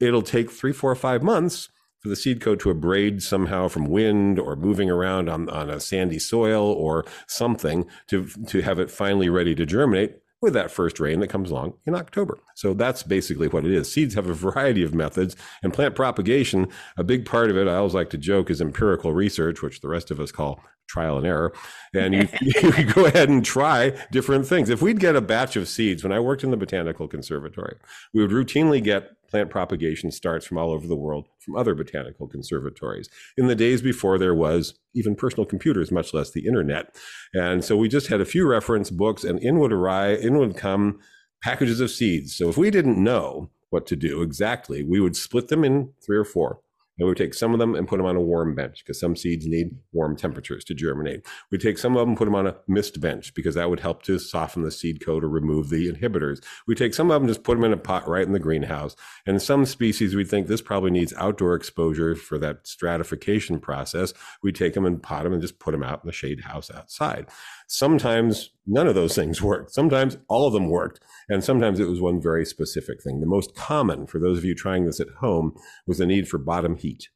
it'll 0.00 0.22
take 0.22 0.50
three, 0.50 0.72
four, 0.72 0.94
five 0.96 1.22
months 1.22 1.68
for 2.00 2.08
the 2.08 2.16
seed 2.16 2.40
coat 2.40 2.58
to 2.60 2.70
abrade 2.70 3.22
somehow 3.22 3.68
from 3.68 3.84
wind 3.86 4.36
or 4.38 4.56
moving 4.56 4.90
around 4.90 5.28
on, 5.28 5.48
on 5.48 5.70
a 5.70 5.78
sandy 5.78 6.18
soil 6.18 6.64
or 6.66 7.04
something 7.28 7.86
to 8.08 8.26
to 8.48 8.62
have 8.62 8.80
it 8.80 8.90
finally 8.90 9.28
ready 9.28 9.54
to 9.54 9.64
germinate 9.64 10.16
with 10.42 10.52
that 10.54 10.70
first 10.70 11.00
rain 11.00 11.20
that 11.20 11.28
comes 11.28 11.50
along 11.50 11.74
in 11.86 11.94
October. 11.94 12.38
So 12.54 12.74
that's 12.74 13.02
basically 13.02 13.48
what 13.48 13.64
it 13.64 13.70
is. 13.72 13.90
Seeds 13.90 14.14
have 14.14 14.28
a 14.28 14.34
variety 14.34 14.82
of 14.82 14.94
methods, 14.94 15.36
and 15.62 15.72
plant 15.72 15.94
propagation, 15.94 16.68
a 16.96 17.04
big 17.04 17.24
part 17.24 17.50
of 17.50 17.56
it, 17.56 17.68
I 17.68 17.76
always 17.76 17.94
like 17.94 18.10
to 18.10 18.18
joke, 18.18 18.50
is 18.50 18.60
empirical 18.60 19.12
research, 19.14 19.62
which 19.62 19.80
the 19.80 19.88
rest 19.88 20.10
of 20.10 20.20
us 20.20 20.32
call 20.32 20.60
trial 20.88 21.16
and 21.16 21.26
error. 21.26 21.52
And 21.94 22.14
you, 22.14 22.26
you 22.40 22.84
go 22.84 23.04
ahead 23.04 23.28
and 23.28 23.44
try 23.44 23.92
different 24.10 24.46
things. 24.46 24.70
If 24.70 24.80
we'd 24.80 24.98
get 24.98 25.14
a 25.14 25.20
batch 25.20 25.56
of 25.56 25.68
seeds, 25.68 26.02
when 26.02 26.10
I 26.10 26.20
worked 26.20 26.42
in 26.42 26.50
the 26.50 26.56
Botanical 26.56 27.06
Conservatory, 27.06 27.76
we 28.14 28.22
would 28.22 28.30
routinely 28.30 28.82
get 28.82 29.10
plant 29.32 29.50
propagation 29.50 30.10
starts 30.10 30.46
from 30.46 30.58
all 30.58 30.70
over 30.70 30.86
the 30.86 30.96
world 30.96 31.26
from 31.38 31.56
other 31.56 31.74
botanical 31.74 32.28
conservatories 32.28 33.08
in 33.36 33.46
the 33.46 33.54
days 33.54 33.80
before 33.82 34.18
there 34.18 34.34
was 34.34 34.74
even 34.94 35.14
personal 35.14 35.46
computers, 35.46 35.90
much 35.90 36.14
less 36.14 36.30
the 36.30 36.46
internet. 36.46 36.94
And 37.34 37.64
so 37.64 37.76
we 37.76 37.88
just 37.88 38.08
had 38.08 38.20
a 38.20 38.26
few 38.26 38.46
reference 38.46 38.90
books, 38.90 39.24
and 39.24 39.38
in 39.40 39.58
would 39.58 39.72
arrive, 39.72 40.20
in 40.20 40.38
would 40.38 40.56
come 40.56 41.00
packages 41.42 41.80
of 41.80 41.90
seeds. 41.90 42.36
So 42.36 42.48
if 42.48 42.56
we 42.56 42.70
didn't 42.70 43.02
know 43.02 43.50
what 43.70 43.86
to 43.86 43.96
do 43.96 44.22
exactly, 44.22 44.84
we 44.84 45.00
would 45.00 45.16
split 45.16 45.48
them 45.48 45.64
in 45.64 45.92
three 46.04 46.18
or 46.18 46.24
four. 46.24 46.60
And 47.02 47.06
we 47.08 47.10
would 47.10 47.18
take 47.18 47.34
some 47.34 47.52
of 47.52 47.58
them 47.58 47.74
and 47.74 47.88
put 47.88 47.96
them 47.96 48.06
on 48.06 48.14
a 48.14 48.20
warm 48.20 48.54
bench 48.54 48.84
because 48.84 49.00
some 49.00 49.16
seeds 49.16 49.44
need 49.44 49.76
warm 49.90 50.16
temperatures 50.16 50.62
to 50.66 50.74
germinate. 50.74 51.26
We 51.50 51.58
take 51.58 51.76
some 51.76 51.96
of 51.96 52.00
them, 52.00 52.10
and 52.10 52.16
put 52.16 52.26
them 52.26 52.36
on 52.36 52.46
a 52.46 52.54
mist 52.68 53.00
bench 53.00 53.34
because 53.34 53.56
that 53.56 53.68
would 53.68 53.80
help 53.80 54.04
to 54.04 54.20
soften 54.20 54.62
the 54.62 54.70
seed 54.70 55.04
coat 55.04 55.24
or 55.24 55.28
remove 55.28 55.68
the 55.68 55.92
inhibitors. 55.92 56.40
We 56.64 56.76
take 56.76 56.94
some 56.94 57.10
of 57.10 57.20
them, 57.20 57.26
just 57.26 57.42
put 57.42 57.56
them 57.56 57.64
in 57.64 57.72
a 57.72 57.76
pot 57.76 58.06
right 58.06 58.24
in 58.24 58.32
the 58.32 58.38
greenhouse. 58.38 58.94
And 59.26 59.42
some 59.42 59.66
species, 59.66 60.14
we 60.14 60.24
think 60.24 60.46
this 60.46 60.62
probably 60.62 60.92
needs 60.92 61.12
outdoor 61.16 61.56
exposure 61.56 62.14
for 62.14 62.38
that 62.38 62.68
stratification 62.68 63.58
process. 63.58 64.14
We 64.40 64.52
take 64.52 64.74
them 64.74 64.86
and 64.86 65.02
pot 65.02 65.24
them 65.24 65.32
and 65.32 65.42
just 65.42 65.58
put 65.58 65.72
them 65.72 65.82
out 65.82 66.04
in 66.04 66.06
the 66.06 66.12
shade 66.12 66.42
house 66.42 66.70
outside. 66.70 67.26
Sometimes 67.74 68.50
none 68.66 68.86
of 68.86 68.94
those 68.94 69.14
things 69.14 69.40
worked. 69.40 69.72
Sometimes 69.72 70.18
all 70.28 70.46
of 70.46 70.52
them 70.52 70.68
worked. 70.68 71.00
And 71.30 71.42
sometimes 71.42 71.80
it 71.80 71.88
was 71.88 72.02
one 72.02 72.20
very 72.20 72.44
specific 72.44 73.02
thing. 73.02 73.20
The 73.20 73.26
most 73.26 73.54
common 73.54 74.06
for 74.06 74.18
those 74.18 74.36
of 74.36 74.44
you 74.44 74.54
trying 74.54 74.84
this 74.84 75.00
at 75.00 75.08
home 75.20 75.54
was 75.86 75.96
the 75.96 76.04
need 76.04 76.28
for 76.28 76.36
bottom 76.36 76.76
heat, 76.76 77.08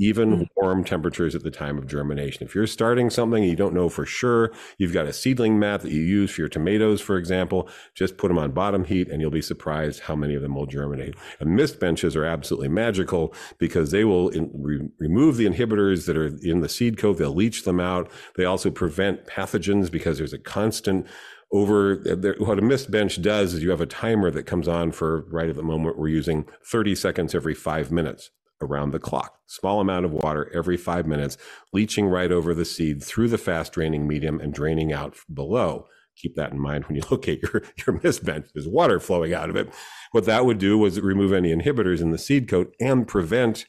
even 0.00 0.32
hmm. 0.32 0.42
warm 0.56 0.82
temperatures 0.82 1.34
at 1.34 1.42
the 1.42 1.50
time 1.50 1.76
of 1.76 1.86
germination. 1.86 2.44
If 2.44 2.54
you're 2.54 2.66
starting 2.66 3.10
something 3.10 3.42
and 3.42 3.50
you 3.50 3.56
don't 3.56 3.74
know 3.74 3.90
for 3.90 4.06
sure, 4.06 4.50
you've 4.78 4.94
got 4.94 5.06
a 5.06 5.12
seedling 5.12 5.58
mat 5.58 5.82
that 5.82 5.92
you 5.92 6.00
use 6.00 6.30
for 6.30 6.40
your 6.40 6.48
tomatoes, 6.48 7.02
for 7.02 7.18
example, 7.18 7.68
just 7.94 8.16
put 8.16 8.28
them 8.28 8.38
on 8.38 8.52
bottom 8.52 8.84
heat 8.84 9.08
and 9.08 9.20
you'll 9.20 9.30
be 9.30 9.42
surprised 9.42 10.00
how 10.00 10.16
many 10.16 10.34
of 10.34 10.40
them 10.40 10.54
will 10.54 10.66
germinate. 10.66 11.14
And 11.38 11.54
mist 11.54 11.78
benches 11.78 12.16
are 12.16 12.24
absolutely 12.24 12.68
magical 12.68 13.34
because 13.58 13.90
they 13.90 14.04
will 14.04 14.30
in, 14.30 14.50
re- 14.54 14.88
remove 14.98 15.36
the 15.36 15.46
inhibitors 15.46 16.06
that 16.06 16.16
are 16.16 16.28
in 16.42 16.60
the 16.60 16.68
seed 16.68 16.96
coat. 16.96 17.18
They'll 17.18 17.34
leach 17.34 17.64
them 17.64 17.78
out. 17.78 18.10
They 18.36 18.46
also 18.46 18.70
prevent 18.70 19.26
pathogens 19.26 19.90
because 19.90 20.16
there's 20.16 20.32
a 20.32 20.38
constant 20.38 21.06
over 21.52 22.00
uh, 22.08 22.14
there, 22.14 22.36
what 22.38 22.58
a 22.58 22.62
mist 22.62 22.90
bench 22.90 23.20
does 23.20 23.54
is 23.54 23.62
you 23.62 23.70
have 23.70 23.80
a 23.80 23.86
timer 23.86 24.30
that 24.30 24.44
comes 24.44 24.68
on 24.68 24.92
for 24.92 25.22
right 25.30 25.48
at 25.48 25.56
the 25.56 25.62
moment 25.64 25.98
we're 25.98 26.06
using 26.06 26.46
30 26.64 26.94
seconds 26.94 27.34
every 27.34 27.54
five 27.54 27.90
minutes 27.90 28.30
around 28.60 28.90
the 28.90 28.98
clock. 28.98 29.38
Small 29.46 29.80
amount 29.80 30.04
of 30.04 30.12
water 30.12 30.50
every 30.54 30.76
five 30.76 31.06
minutes 31.06 31.36
leaching 31.72 32.06
right 32.06 32.30
over 32.30 32.54
the 32.54 32.64
seed 32.64 33.02
through 33.02 33.28
the 33.28 33.38
fast 33.38 33.72
draining 33.72 34.06
medium 34.06 34.40
and 34.40 34.52
draining 34.52 34.92
out 34.92 35.16
below. 35.32 35.86
Keep 36.16 36.36
that 36.36 36.52
in 36.52 36.58
mind 36.58 36.84
when 36.84 36.96
you 36.96 37.02
look 37.10 37.28
at 37.28 37.42
your, 37.42 37.62
your 37.86 38.00
mist 38.02 38.24
bench 38.24 38.46
there's 38.54 38.68
water 38.68 39.00
flowing 39.00 39.34
out 39.34 39.50
of 39.50 39.56
it. 39.56 39.72
What 40.12 40.26
that 40.26 40.44
would 40.44 40.58
do 40.58 40.76
was 40.78 41.00
remove 41.00 41.32
any 41.32 41.54
inhibitors 41.54 42.00
in 42.00 42.10
the 42.10 42.18
seed 42.18 42.48
coat 42.48 42.74
and 42.80 43.06
prevent 43.06 43.64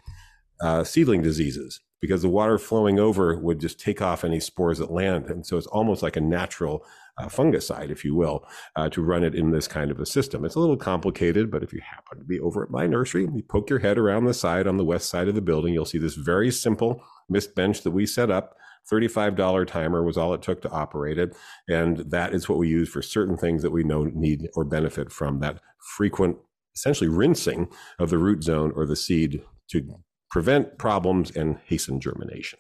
uh, 0.61 0.83
seedling 0.83 1.21
diseases 1.21 1.79
because 2.01 2.23
the 2.23 2.29
water 2.29 2.57
flowing 2.57 2.99
over 2.99 3.37
would 3.37 3.59
just 3.59 3.79
take 3.79 4.01
off 4.01 4.23
any 4.23 4.39
spores 4.39 4.79
that 4.79 4.91
land. 4.91 5.27
And 5.27 5.45
so 5.45 5.57
it's 5.57 5.67
almost 5.67 6.01
like 6.01 6.17
a 6.17 6.21
natural 6.21 6.83
uh, 7.17 7.27
fungicide, 7.27 7.91
if 7.91 8.03
you 8.03 8.15
will, 8.15 8.45
uh, 8.75 8.89
to 8.89 9.03
run 9.03 9.23
it 9.23 9.35
in 9.35 9.51
this 9.51 9.67
kind 9.67 9.91
of 9.91 9.99
a 9.99 10.05
system. 10.05 10.43
It's 10.43 10.55
a 10.55 10.59
little 10.59 10.77
complicated, 10.77 11.51
but 11.51 11.61
if 11.63 11.71
you 11.71 11.79
happen 11.81 12.17
to 12.17 12.25
be 12.25 12.39
over 12.39 12.63
at 12.63 12.71
my 12.71 12.87
nursery, 12.87 13.27
you 13.33 13.43
poke 13.43 13.69
your 13.69 13.79
head 13.79 13.97
around 13.97 14.25
the 14.25 14.33
side 14.33 14.67
on 14.67 14.77
the 14.77 14.85
west 14.85 15.09
side 15.09 15.27
of 15.27 15.35
the 15.35 15.41
building, 15.41 15.73
you'll 15.73 15.85
see 15.85 15.99
this 15.99 16.15
very 16.15 16.51
simple 16.51 17.03
mist 17.29 17.53
bench 17.55 17.83
that 17.83 17.91
we 17.91 18.05
set 18.05 18.31
up. 18.31 18.57
$35 18.91 19.67
timer 19.67 20.03
was 20.03 20.17
all 20.17 20.33
it 20.33 20.41
took 20.41 20.61
to 20.63 20.71
operate 20.71 21.19
it. 21.19 21.35
And 21.69 21.97
that 21.97 22.33
is 22.33 22.49
what 22.49 22.57
we 22.57 22.67
use 22.67 22.89
for 22.89 23.03
certain 23.03 23.37
things 23.37 23.61
that 23.61 23.71
we 23.71 23.83
know 23.83 24.05
need 24.05 24.49
or 24.55 24.65
benefit 24.65 25.11
from 25.11 25.39
that 25.41 25.59
frequent, 25.95 26.37
essentially 26.75 27.09
rinsing 27.09 27.67
of 27.99 28.09
the 28.09 28.17
root 28.17 28.43
zone 28.43 28.73
or 28.75 28.87
the 28.87 28.95
seed 28.95 29.43
to 29.69 30.01
prevent 30.31 30.77
problems 30.77 31.29
and 31.31 31.57
hasten 31.65 31.99
germination. 31.99 32.57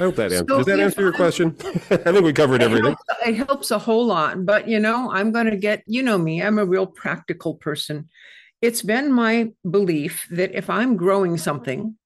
I 0.00 0.04
hope 0.04 0.16
that 0.16 0.32
answers. 0.32 0.48
So 0.48 0.56
Does 0.58 0.66
that 0.66 0.80
answer 0.80 1.00
your 1.02 1.12
question? 1.12 1.56
I 1.90 1.96
think 1.96 2.24
we 2.24 2.32
covered 2.32 2.60
It 2.60 2.64
everything. 2.64 2.84
helps, 2.84 3.26
it 3.26 3.34
helps 3.34 3.70
a 3.70 3.78
whole 3.78 4.04
lot, 4.06 4.44
but 4.44 4.68
you 4.68 4.80
know, 4.80 5.10
I'm 5.10 5.32
going 5.32 5.46
to 5.46 5.56
get, 5.56 5.82
you 5.86 6.02
know 6.02 6.18
me, 6.18 6.42
I'm 6.42 6.58
a 6.58 6.64
real 6.66 6.86
practical 6.86 7.54
person. 7.54 8.08
It's 8.60 8.82
been 8.82 9.12
my 9.12 9.52
belief 9.68 10.26
that 10.30 10.54
if 10.54 10.68
I'm 10.70 10.96
growing 10.96 11.36
something 11.36 11.96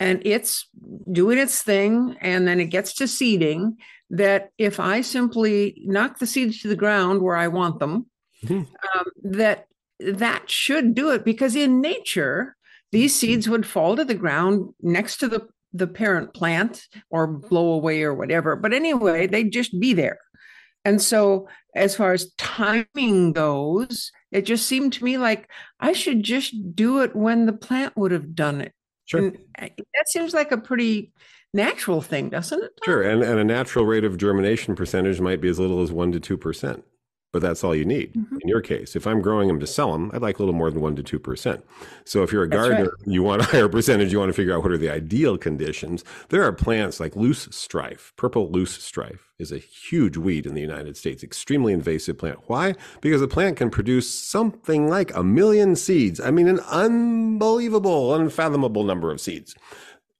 and 0.00 0.20
it's 0.24 0.68
doing 1.10 1.38
its 1.38 1.62
thing 1.62 2.16
and 2.20 2.46
then 2.46 2.60
it 2.60 2.66
gets 2.66 2.92
to 2.94 3.08
seeding, 3.08 3.76
that 4.10 4.50
if 4.58 4.78
I 4.78 5.00
simply 5.00 5.80
knock 5.86 6.18
the 6.18 6.26
seeds 6.26 6.60
to 6.60 6.68
the 6.68 6.76
ground 6.76 7.22
where 7.22 7.36
I 7.36 7.48
want 7.48 7.78
them, 7.80 8.06
Mhm. 8.44 8.66
um, 8.94 9.06
that 9.22 9.66
that 10.00 10.50
should 10.50 10.94
do 10.96 11.10
it 11.12 11.24
because 11.24 11.54
in 11.54 11.80
nature, 11.80 12.56
these 12.92 13.14
seeds 13.14 13.48
would 13.48 13.66
fall 13.66 13.96
to 13.96 14.04
the 14.04 14.14
ground 14.14 14.72
next 14.80 15.16
to 15.18 15.28
the 15.28 15.48
the 15.74 15.86
parent 15.86 16.34
plant 16.34 16.86
or 17.10 17.26
blow 17.26 17.72
away 17.72 18.02
or 18.02 18.14
whatever. 18.14 18.56
But 18.56 18.74
anyway, 18.74 19.26
they'd 19.26 19.50
just 19.50 19.80
be 19.80 19.94
there. 19.94 20.18
And 20.84 21.00
so, 21.00 21.48
as 21.74 21.96
far 21.96 22.12
as 22.12 22.32
timing 22.34 23.32
goes, 23.32 24.12
it 24.30 24.42
just 24.42 24.66
seemed 24.66 24.92
to 24.94 25.04
me 25.04 25.16
like 25.16 25.48
I 25.80 25.92
should 25.92 26.22
just 26.22 26.54
do 26.74 27.00
it 27.00 27.16
when 27.16 27.46
the 27.46 27.52
plant 27.52 27.96
would 27.96 28.10
have 28.10 28.34
done 28.34 28.60
it. 28.60 28.72
Sure. 29.06 29.28
And 29.28 29.38
uh, 29.58 29.68
that 29.94 30.08
seems 30.08 30.34
like 30.34 30.52
a 30.52 30.58
pretty 30.58 31.12
natural 31.54 32.02
thing, 32.02 32.28
doesn't 32.30 32.62
it? 32.62 32.72
Sure, 32.84 33.02
and, 33.02 33.22
and 33.22 33.38
a 33.38 33.44
natural 33.44 33.84
rate 33.86 34.04
of 34.04 34.16
germination 34.16 34.74
percentage 34.74 35.20
might 35.20 35.40
be 35.40 35.48
as 35.48 35.58
little 35.58 35.82
as 35.82 35.92
one 35.92 36.12
to 36.12 36.20
two 36.20 36.36
percent 36.36 36.84
but 37.32 37.42
that's 37.42 37.64
all 37.64 37.74
you 37.74 37.84
need 37.84 38.14
mm-hmm. 38.14 38.36
in 38.40 38.48
your 38.48 38.60
case. 38.60 38.94
If 38.94 39.06
I'm 39.06 39.20
growing 39.20 39.48
them 39.48 39.60
to 39.60 39.66
sell 39.66 39.92
them, 39.92 40.10
I'd 40.12 40.22
like 40.22 40.38
a 40.38 40.42
little 40.42 40.54
more 40.54 40.70
than 40.70 40.80
one 40.80 40.96
to 40.96 41.02
two 41.02 41.18
percent. 41.18 41.64
So 42.04 42.22
if 42.22 42.32
you're 42.32 42.42
a 42.42 42.48
gardener, 42.48 42.84
right. 42.84 43.06
you 43.06 43.22
want 43.22 43.42
a 43.42 43.44
higher 43.46 43.68
percentage. 43.68 44.12
You 44.12 44.18
want 44.18 44.28
to 44.28 44.34
figure 44.34 44.54
out 44.54 44.62
what 44.62 44.72
are 44.72 44.78
the 44.78 44.90
ideal 44.90 45.38
conditions. 45.38 46.04
There 46.28 46.44
are 46.44 46.52
plants 46.52 47.00
like 47.00 47.14
loosestrife, 47.14 48.12
purple 48.16 48.50
loose 48.50 48.72
strife 48.82 49.32
is 49.38 49.52
a 49.52 49.58
huge 49.58 50.16
weed 50.16 50.46
in 50.46 50.54
the 50.54 50.60
United 50.60 50.96
States, 50.96 51.22
extremely 51.22 51.72
invasive 51.72 52.16
plant. 52.16 52.38
Why? 52.46 52.74
Because 53.00 53.20
the 53.20 53.28
plant 53.28 53.56
can 53.56 53.70
produce 53.70 54.08
something 54.08 54.88
like 54.88 55.14
a 55.14 55.24
million 55.24 55.74
seeds. 55.74 56.20
I 56.20 56.30
mean, 56.30 56.48
an 56.48 56.60
unbelievable, 56.70 58.14
unfathomable 58.14 58.84
number 58.84 59.10
of 59.10 59.20
seeds. 59.20 59.54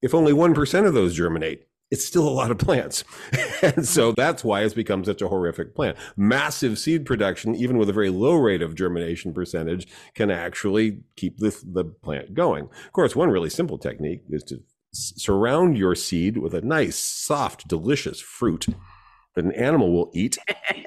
If 0.03 0.15
only 0.15 0.33
1% 0.33 0.87
of 0.87 0.95
those 0.95 1.15
germinate, 1.15 1.69
it's 1.93 2.07
still 2.07 2.27
a 2.27 2.31
lot 2.31 2.51
of 2.51 2.57
plants. 2.57 3.05
and 3.63 3.87
so 3.87 4.13
that's 4.13 4.43
why 4.43 4.63
it's 4.65 4.73
become 4.73 5.05
such 5.05 5.21
a 5.21 5.29
horrific 5.29 5.75
plant. 5.75 5.99
Massive 6.17 6.79
seed 6.79 7.05
production, 7.05 7.55
even 7.55 7.77
with 7.77 7.91
a 7.91 7.93
very 7.93 8.09
low 8.09 8.35
rate 8.35 8.63
of 8.63 8.75
germination 8.75 9.35
percentage, 9.35 9.87
can 10.15 10.31
actually 10.31 11.01
keep 11.17 11.37
the, 11.37 11.55
the 11.63 11.85
plant 11.85 12.33
going. 12.33 12.65
Of 12.87 12.93
course, 12.93 13.15
one 13.15 13.29
really 13.29 13.51
simple 13.51 13.77
technique 13.77 14.23
is 14.31 14.43
to 14.45 14.63
surround 14.93 15.77
your 15.77 15.95
seed 15.95 16.39
with 16.39 16.55
a 16.55 16.63
nice, 16.63 16.97
soft, 16.97 17.69
delicious 17.69 18.21
fruit 18.21 18.67
an 19.37 19.53
animal 19.53 19.93
will 19.93 20.11
eat 20.15 20.39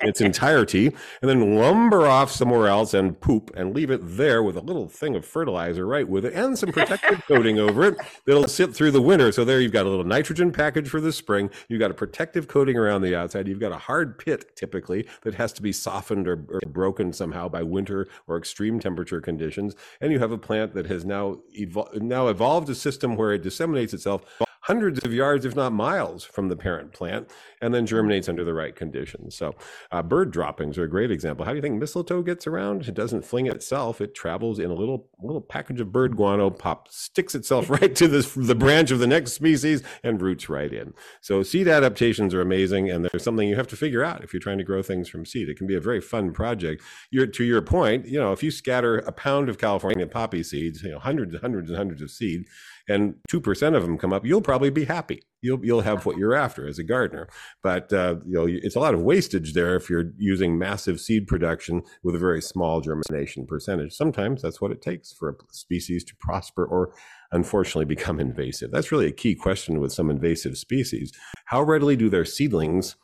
its 0.02 0.22
entirety 0.22 0.88
and 1.22 1.30
then 1.30 1.56
lumber 1.56 2.06
off 2.06 2.32
somewhere 2.32 2.68
else 2.68 2.94
and 2.94 3.20
poop 3.20 3.52
and 3.56 3.74
leave 3.74 3.90
it 3.90 4.02
there 4.04 4.44
with 4.44 4.56
a 4.56 4.62
little 4.62 4.88
thing 4.88 5.16
of 5.16 5.26
fertilizer 5.26 5.86
right 5.86 6.08
with 6.08 6.26
it 6.26 6.34
and 6.34 6.58
some 6.58 6.72
protective 6.72 7.24
coating 7.28 7.60
over 7.60 7.84
it 7.84 7.98
that'll 8.26 8.48
sit 8.48 8.74
through 8.74 8.92
the 8.92 9.02
winter. 9.02 9.32
So 9.32 9.46
there 9.46 9.60
you've 9.60 9.72
got 9.72 9.86
a 9.86 9.90
little 9.90 10.06
nitrogen 10.06 10.52
package 10.52 10.90
for 10.90 11.02
the 11.02 11.12
spring. 11.12 11.50
You've 11.70 11.80
got 11.80 11.92
a 11.92 11.96
protective 11.96 12.48
coating 12.48 12.78
around 12.78 13.02
the 13.02 13.16
outside. 13.16 13.48
You've 13.48 13.60
got 13.60 13.72
a 13.72 13.78
hard 13.78 14.18
pit 14.18 14.56
typically 14.56 15.08
that 15.24 15.34
has 15.36 15.54
to 15.54 15.62
be 15.62 15.72
softened 15.72 16.28
or, 16.28 16.46
or 16.50 16.60
broken 16.68 17.14
somehow 17.14 17.50
by 17.50 17.64
winter 17.64 18.08
or 18.28 18.38
extreme 18.38 18.80
temperature 18.80 19.22
conditions. 19.22 19.76
And 20.02 20.12
you 20.12 20.20
have 20.20 20.32
a 20.32 20.38
plant 20.38 20.74
that 20.74 20.86
has 20.88 21.06
now, 21.06 21.40
evol- 21.58 22.02
now 22.02 22.28
evolved 22.28 22.70
a 22.70 22.76
system 22.76 23.16
where 23.16 23.34
it 23.34 23.42
disseminates 23.42 23.94
itself 23.94 24.24
hundreds 24.66 25.06
of 25.06 25.14
yards, 25.14 25.46
if 25.46 25.56
not 25.56 25.72
miles, 25.72 26.24
from 26.24 26.50
the 26.50 26.56
parent 26.56 26.92
plant, 26.92 27.30
and 27.62 27.74
then 27.74 27.86
germinates 27.86 28.28
under 28.28 28.44
the 28.44 28.54
right 28.54 28.76
conditions. 28.76 29.36
So, 29.36 29.54
uh, 29.92 30.02
bird 30.02 30.32
droppings 30.32 30.78
are 30.80 30.84
a 30.84 30.90
great 30.90 31.12
example. 31.12 31.46
How 31.46 31.52
do 31.52 31.58
you 31.58 31.62
think 31.62 31.80
mistletoe 31.80 32.24
gets 32.24 32.48
around? 32.48 32.88
It 32.88 32.96
doesn't 32.96 33.26
fling 33.26 33.46
itself; 33.46 34.02
it 34.02 34.16
travels 34.16 34.58
in 34.58 34.72
a 34.72 34.74
little 34.74 35.08
little 35.22 35.42
package 35.42 35.80
of 35.82 35.92
bird 35.92 36.16
guano, 36.16 36.50
pop 36.50 36.88
sticks 36.90 37.36
itself 37.36 37.70
right 37.82 37.96
to 37.96 38.08
the 38.08 38.56
branch 38.56 38.90
of 38.90 39.00
the 39.00 39.08
next 39.08 39.34
species, 39.34 39.84
and 40.04 40.22
roots 40.22 40.50
right 40.50 40.74
in. 40.74 40.94
So, 41.22 41.44
seed 41.44 41.68
adaptations 41.68 42.34
are 42.34 42.42
amazing, 42.42 42.90
and 42.90 43.06
there's 43.06 43.24
something 43.24 43.48
you 43.48 43.56
have 43.56 43.68
to 43.68 43.78
figure 43.78 44.04
out 44.04 44.24
if 44.24 44.34
you're 44.34 44.40
trying 44.40 44.58
to 44.58 44.64
grow 44.64 44.82
things 44.82 45.08
from 45.08 45.26
seed. 45.26 45.48
It 45.48 45.58
can 45.58 45.68
be 45.68 45.76
a 45.76 45.82
very 45.82 46.02
fun 46.02 46.32
project. 46.32 46.82
You're, 47.12 47.28
to 47.28 47.44
your 47.44 47.62
point, 47.62 48.08
you 48.08 48.20
know, 48.20 48.32
if 48.32 48.42
you 48.42 48.50
scatter 48.50 48.98
a 48.98 49.12
pound 49.12 49.48
of 49.48 49.60
California 49.60 50.08
poppy 50.08 50.42
seeds, 50.42 50.82
you 50.82 50.92
know, 50.92 51.00
hundreds 51.00 51.34
and 51.34 51.42
hundreds 51.42 51.70
and 51.70 51.78
hundreds 51.78 52.02
of 52.02 52.10
seed 52.10 52.46
and 52.88 53.16
2% 53.32 53.76
of 53.76 53.84
them 53.84 53.98
come 53.98 54.14
up, 54.14 54.26
you'll 54.26 54.42
probably 54.42 54.70
be 54.70 54.86
happy. 54.86 55.24
You'll, 55.42 55.64
you'll 55.66 55.82
have 55.82 56.06
what 56.06 56.18
you're 56.18 56.36
after 56.36 56.68
as 56.68 56.80
a 56.80 56.84
gardener. 56.84 57.28
But, 57.64 57.92
uh, 57.92 58.16
you 58.26 58.34
know, 58.34 58.48
it's 58.48 58.76
a 58.76 58.80
lot 58.80 58.94
of 58.94 59.02
wastage 59.02 59.54
there 59.54 59.76
if 59.76 59.90
you're 59.90 60.12
using 60.18 60.58
massive 60.58 61.00
seed 61.00 61.28
production 61.28 61.84
with 62.04 62.16
a 62.16 62.20
very 62.20 62.42
small 62.42 62.82
germination 62.82 63.46
percentage. 63.46 63.94
Sometimes 63.94 64.42
that's 64.42 64.62
what 64.62 64.72
it 64.72 64.82
takes 64.82 65.14
for 65.14 65.30
a 65.30 65.34
species 65.52 66.04
to 66.06 66.16
prosper 66.20 66.66
or 66.66 66.94
unfortunately 67.32 67.86
become 67.86 68.20
invasive. 68.20 68.72
That's 68.72 68.92
really 68.92 69.08
a 69.08 69.12
key 69.12 69.36
question 69.36 69.80
with 69.80 69.94
some 69.94 70.10
invasive 70.10 70.58
species. 70.58 71.12
How 71.46 71.62
readily 71.62 71.96
do 71.96 72.10
their 72.10 72.26
seedlings 72.26 72.96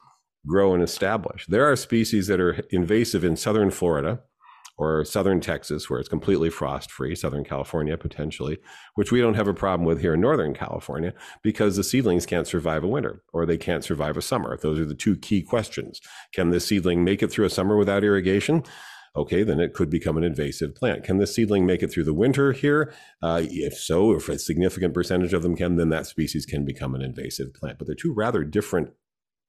grow 0.48 0.74
and 0.74 0.84
establish? 0.84 1.46
There 1.48 1.70
are 1.70 1.76
species 1.76 2.28
that 2.28 2.40
are 2.40 2.62
invasive 2.72 3.24
in 3.24 3.36
southern 3.36 3.72
Florida 3.72 4.22
or 4.82 5.06
southern 5.06 5.40
Texas, 5.40 5.90
where 5.90 6.00
it's 6.00 6.10
completely 6.10 6.50
frost 6.50 6.92
free, 6.92 7.16
southern 7.16 7.44
California 7.44 7.96
potentially, 7.96 8.58
which 8.96 9.12
we 9.12 9.22
don't 9.22 9.36
have 9.36 9.48
a 9.48 9.54
problem 9.54 9.86
with 9.86 10.02
here 10.02 10.16
in 10.16 10.22
northern 10.22 10.56
California 10.56 11.14
because 11.44 11.76
the 11.76 11.84
seedlings 11.84 12.26
can't 12.26 12.48
survive 12.48 12.84
a 12.84 12.88
winter 12.88 13.22
or 13.32 13.46
they 13.46 13.58
can't 13.58 13.84
survive 13.84 14.18
a 14.18 14.24
summer. 14.24 14.58
Those 14.58 14.80
are 14.80 14.86
the 14.86 14.96
two 14.96 15.16
key 15.18 15.44
questions. 15.44 16.02
Can 16.34 16.50
the 16.50 16.60
seedling 16.60 17.04
make 17.04 17.22
it 17.22 17.32
through 17.32 17.46
a 17.46 17.50
summer 17.52 17.78
without 17.78 18.04
irrigation? 18.04 18.64
okay, 19.14 19.44
then 19.44 19.60
it 19.60 19.74
could 19.74 19.90
become 19.90 20.16
an 20.16 20.24
invasive 20.24 20.74
plant. 20.74 21.04
Can 21.04 21.18
the 21.18 21.28
seedling 21.28 21.66
make 21.66 21.84
it 21.84 21.92
through 21.92 22.06
the 22.06 22.14
winter 22.14 22.54
here? 22.54 22.94
Uh, 23.22 23.42
if 23.44 23.74
so, 23.74 24.14
if 24.14 24.30
a 24.30 24.40
significant 24.40 24.94
percentage 24.94 25.34
of 25.34 25.44
them 25.44 25.54
can, 25.54 25.76
then 25.76 25.90
that 25.90 26.06
species 26.06 26.46
can 26.46 26.64
become 26.64 26.96
an 26.96 27.02
invasive 27.02 27.54
plant. 27.54 27.78
But 27.78 27.88
they're 27.88 27.96
two 27.96 28.14
rather 28.14 28.46
different 28.46 28.92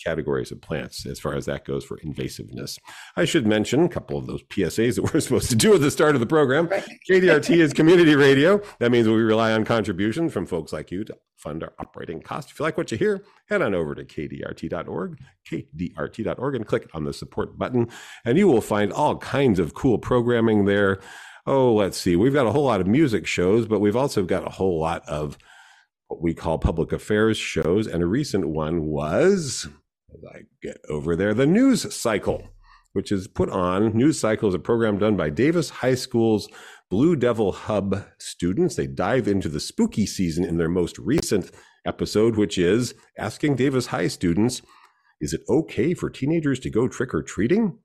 categories 0.03 0.51
of 0.51 0.61
plants 0.61 1.07
as 1.07 1.19
far 1.21 1.35
as 1.35 1.47
that 1.47 1.65
goes 1.65 1.85
for 1.85 1.99
invasiveness. 1.99 2.79
I 3.17 3.25
should 3.25 3.47
mention 3.47 3.85
a 3.85 3.89
couple 3.89 4.19
of 4.19 4.27
those 4.27 4.43
PSAs 4.45 4.97
that 4.97 5.03
we're 5.15 5.21
supposed 5.21 5.51
to 5.51 5.57
do 5.57 5.75
at 5.75 5.81
the 5.81 5.91
start 5.91 6.15
of 6.15 6.21
the 6.21 6.27
program. 6.27 6.67
Right. 6.67 6.85
KDRT 7.11 7.57
is 7.57 7.73
community 7.73 8.15
radio. 8.15 8.61
That 8.79 8.91
means 8.91 9.09
we 9.09 9.15
rely 9.15 9.53
on 9.53 9.65
contributions 9.65 10.33
from 10.33 10.47
folks 10.47 10.73
like 10.73 10.91
you 10.91 11.05
to 11.05 11.17
fund 11.37 11.63
our 11.63 11.73
operating 11.79 12.21
costs. 12.21 12.53
If 12.53 12.61
you 12.61 12.65
like 12.65 12.79
what 12.79 12.93
you 12.93 12.99
hear, 12.99 13.25
head 13.49 13.63
on 13.63 13.75
over 13.75 13.95
to 13.95 14.05
kdrt.org, 14.05 15.19
kdrt.org, 15.51 16.55
and 16.55 16.67
click 16.67 16.89
on 16.95 17.05
the 17.05 17.13
support 17.13 17.59
button, 17.59 17.89
and 18.25 18.39
you 18.39 18.47
will 18.47 18.61
find 18.61 18.93
all 18.93 19.19
kinds 19.19 19.59
of 19.59 19.75
cool 19.75 19.99
programming 19.99 20.65
there. 20.67 21.01
Oh, 21.45 21.75
let's 21.75 21.99
see. 21.99 22.15
We've 22.15 22.33
got 22.33 22.47
a 22.47 22.53
whole 22.53 22.65
lot 22.65 22.81
of 22.81 22.87
music 22.87 23.27
shows, 23.27 23.67
but 23.67 23.81
we've 23.81 23.97
also 23.97 24.23
got 24.23 24.47
a 24.47 24.51
whole 24.51 24.79
lot 24.79 25.07
of 25.09 25.37
what 26.07 26.23
we 26.23 26.35
call 26.35 26.59
public 26.59 26.93
affairs 26.93 27.37
shows. 27.37 27.89
And 27.89 28.03
a 28.03 28.07
recent 28.07 28.49
one 28.49 28.87
was 28.87 29.67
as 30.15 30.25
I 30.25 30.41
get 30.63 30.79
over 30.89 31.17
there, 31.17 31.35
the 31.35 31.47
news 31.47 31.95
cycle, 31.95 32.49
which 32.93 33.13
is 33.13 33.29
put 33.29 33.49
on. 33.51 33.97
News 33.97 34.19
cycle 34.19 34.49
is 34.49 34.55
a 34.55 34.59
program 34.59 34.99
done 34.99 35.17
by 35.17 35.31
Davis 35.31 35.71
High 35.71 35.95
School's 35.95 36.49
Blue 36.91 37.17
Devil 37.17 37.53
Hub 37.53 38.05
students. 38.19 38.77
They 38.77 38.87
dive 38.87 39.27
into 39.27 39.49
the 39.49 39.61
spooky 39.61 40.07
season 40.07 40.45
in 40.45 40.59
their 40.59 40.69
most 40.69 40.99
recent 40.99 41.51
episode, 41.87 42.37
which 42.37 42.59
is 42.59 42.95
asking 43.19 43.57
Davis 43.57 43.87
High 43.87 44.09
students, 44.09 44.63
is 45.21 45.33
it 45.33 45.43
okay 45.49 45.95
for 45.95 46.11
teenagers 46.11 46.59
to 46.61 46.71
go 46.71 46.89
trick 46.89 47.15
or 47.15 47.23
treating? 47.23 47.79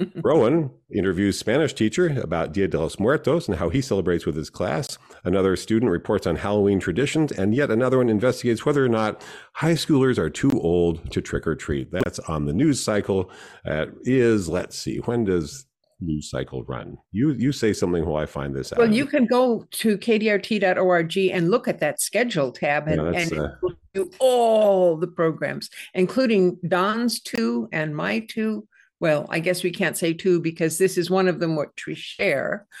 Rowan 0.22 0.70
interviews 0.94 1.38
Spanish 1.38 1.74
teacher 1.74 2.18
about 2.20 2.52
Dia 2.52 2.68
de 2.68 2.78
los 2.78 2.98
Muertos 2.98 3.48
and 3.48 3.56
how 3.56 3.68
he 3.68 3.80
celebrates 3.80 4.26
with 4.26 4.36
his 4.36 4.50
class. 4.50 4.98
Another 5.24 5.56
student 5.56 5.90
reports 5.90 6.26
on 6.26 6.36
Halloween 6.36 6.80
traditions, 6.80 7.32
and 7.32 7.54
yet 7.54 7.70
another 7.70 7.98
one 7.98 8.08
investigates 8.08 8.64
whether 8.64 8.84
or 8.84 8.88
not 8.88 9.22
high 9.54 9.74
schoolers 9.74 10.18
are 10.18 10.30
too 10.30 10.50
old 10.60 11.10
to 11.12 11.20
trick 11.20 11.46
or 11.46 11.54
treat. 11.54 11.90
That's 11.90 12.18
on 12.20 12.46
the 12.46 12.52
news 12.52 12.82
cycle. 12.82 13.30
Uh, 13.66 13.86
is 14.02 14.48
let's 14.48 14.76
see, 14.76 14.98
when 14.98 15.24
does 15.24 15.66
news 16.00 16.30
cycle 16.30 16.64
run? 16.64 16.98
You 17.12 17.32
you 17.32 17.52
say 17.52 17.72
something 17.72 18.04
while 18.04 18.22
I 18.22 18.26
find 18.26 18.54
this 18.54 18.72
out. 18.72 18.78
Well, 18.78 18.92
you 18.92 19.06
can 19.06 19.26
go 19.26 19.66
to 19.70 19.98
kdrt.org 19.98 21.16
and 21.16 21.50
look 21.50 21.68
at 21.68 21.80
that 21.80 22.00
schedule 22.00 22.50
tab 22.52 22.88
and, 22.88 23.14
yeah, 23.14 23.20
and 23.20 23.38
uh, 23.38 23.48
do 23.94 24.10
all 24.18 24.96
the 24.96 25.06
programs, 25.06 25.70
including 25.94 26.58
Don's 26.66 27.20
two 27.20 27.68
and 27.72 27.94
my 27.94 28.20
two 28.20 28.66
well, 29.02 29.26
I 29.30 29.40
guess 29.40 29.64
we 29.64 29.72
can't 29.72 29.98
say 29.98 30.14
two 30.14 30.40
because 30.40 30.78
this 30.78 30.96
is 30.96 31.10
one 31.10 31.26
of 31.26 31.40
them 31.40 31.56
which 31.56 31.86
we 31.88 31.96
share. 31.96 32.68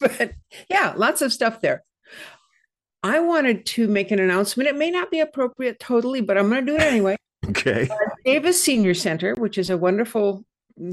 but 0.00 0.32
yeah, 0.70 0.94
lots 0.96 1.20
of 1.20 1.32
stuff 1.32 1.60
there. 1.60 1.82
I 3.02 3.18
wanted 3.18 3.66
to 3.66 3.88
make 3.88 4.12
an 4.12 4.20
announcement. 4.20 4.68
It 4.68 4.76
may 4.76 4.92
not 4.92 5.10
be 5.10 5.18
appropriate 5.18 5.80
totally, 5.80 6.20
but 6.20 6.38
I'm 6.38 6.48
going 6.48 6.64
to 6.64 6.72
do 6.72 6.76
it 6.76 6.82
anyway. 6.82 7.16
okay. 7.48 7.88
Uh, 7.90 7.96
Davis 8.24 8.62
Senior 8.62 8.94
Center, 8.94 9.34
which 9.34 9.58
is 9.58 9.68
a 9.68 9.76
wonderful 9.76 10.44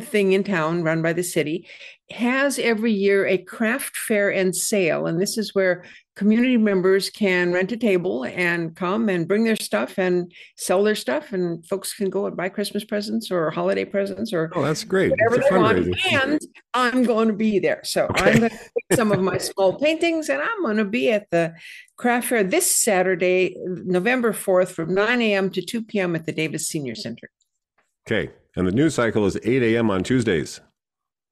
thing 0.01 0.31
in 0.31 0.43
town 0.43 0.81
run 0.81 1.03
by 1.03 1.13
the 1.13 1.23
city, 1.23 1.67
has 2.09 2.57
every 2.57 2.91
year 2.91 3.27
a 3.27 3.37
craft 3.37 3.95
fair 3.97 4.31
and 4.31 4.55
sale. 4.55 5.05
And 5.05 5.21
this 5.21 5.37
is 5.37 5.53
where 5.53 5.85
community 6.15 6.55
members 6.55 7.09
can 7.09 7.51
rent 7.51 7.71
a 7.71 7.77
table 7.77 8.23
and 8.23 8.75
come 8.75 9.09
and 9.09 9.27
bring 9.27 9.43
their 9.43 9.55
stuff 9.55 9.97
and 9.97 10.31
sell 10.55 10.83
their 10.83 10.95
stuff 10.95 11.33
and 11.33 11.65
folks 11.65 11.93
can 11.93 12.09
go 12.09 12.25
and 12.25 12.37
buy 12.37 12.47
christmas 12.47 12.85
presents 12.85 13.29
or 13.29 13.51
holiday 13.51 13.83
presents 13.83 14.31
or 14.33 14.49
oh 14.55 14.63
that's 14.63 14.83
great. 14.83 15.11
Whatever 15.11 15.37
they 15.37 15.57
want. 15.57 15.97
and 16.11 16.39
i'm 16.73 17.03
going 17.03 17.27
to 17.27 17.33
be 17.33 17.59
there. 17.59 17.81
So 17.83 18.05
okay. 18.05 18.31
i'm 18.31 18.37
going 18.39 18.49
to 18.49 18.57
take 18.57 18.97
some 18.97 19.11
of 19.11 19.19
my 19.19 19.37
small 19.37 19.73
paintings 19.79 20.29
and 20.29 20.41
i'm 20.41 20.63
going 20.63 20.77
to 20.77 20.85
be 20.85 21.11
at 21.11 21.29
the 21.31 21.53
craft 21.97 22.27
fair 22.27 22.43
this 22.43 22.75
saturday 22.75 23.55
november 23.65 24.31
4th 24.31 24.69
from 24.69 24.93
9 24.93 25.21
a.m 25.21 25.49
to 25.49 25.61
2 25.61 25.83
p.m 25.83 26.15
at 26.15 26.25
the 26.25 26.31
davis 26.31 26.67
senior 26.67 26.95
center. 26.95 27.29
Okay. 28.07 28.31
And 28.57 28.65
the 28.65 28.71
news 28.71 28.95
cycle 28.95 29.25
is 29.25 29.37
8 29.43 29.63
a.m 29.63 29.91
on 29.91 30.03
tuesdays 30.03 30.61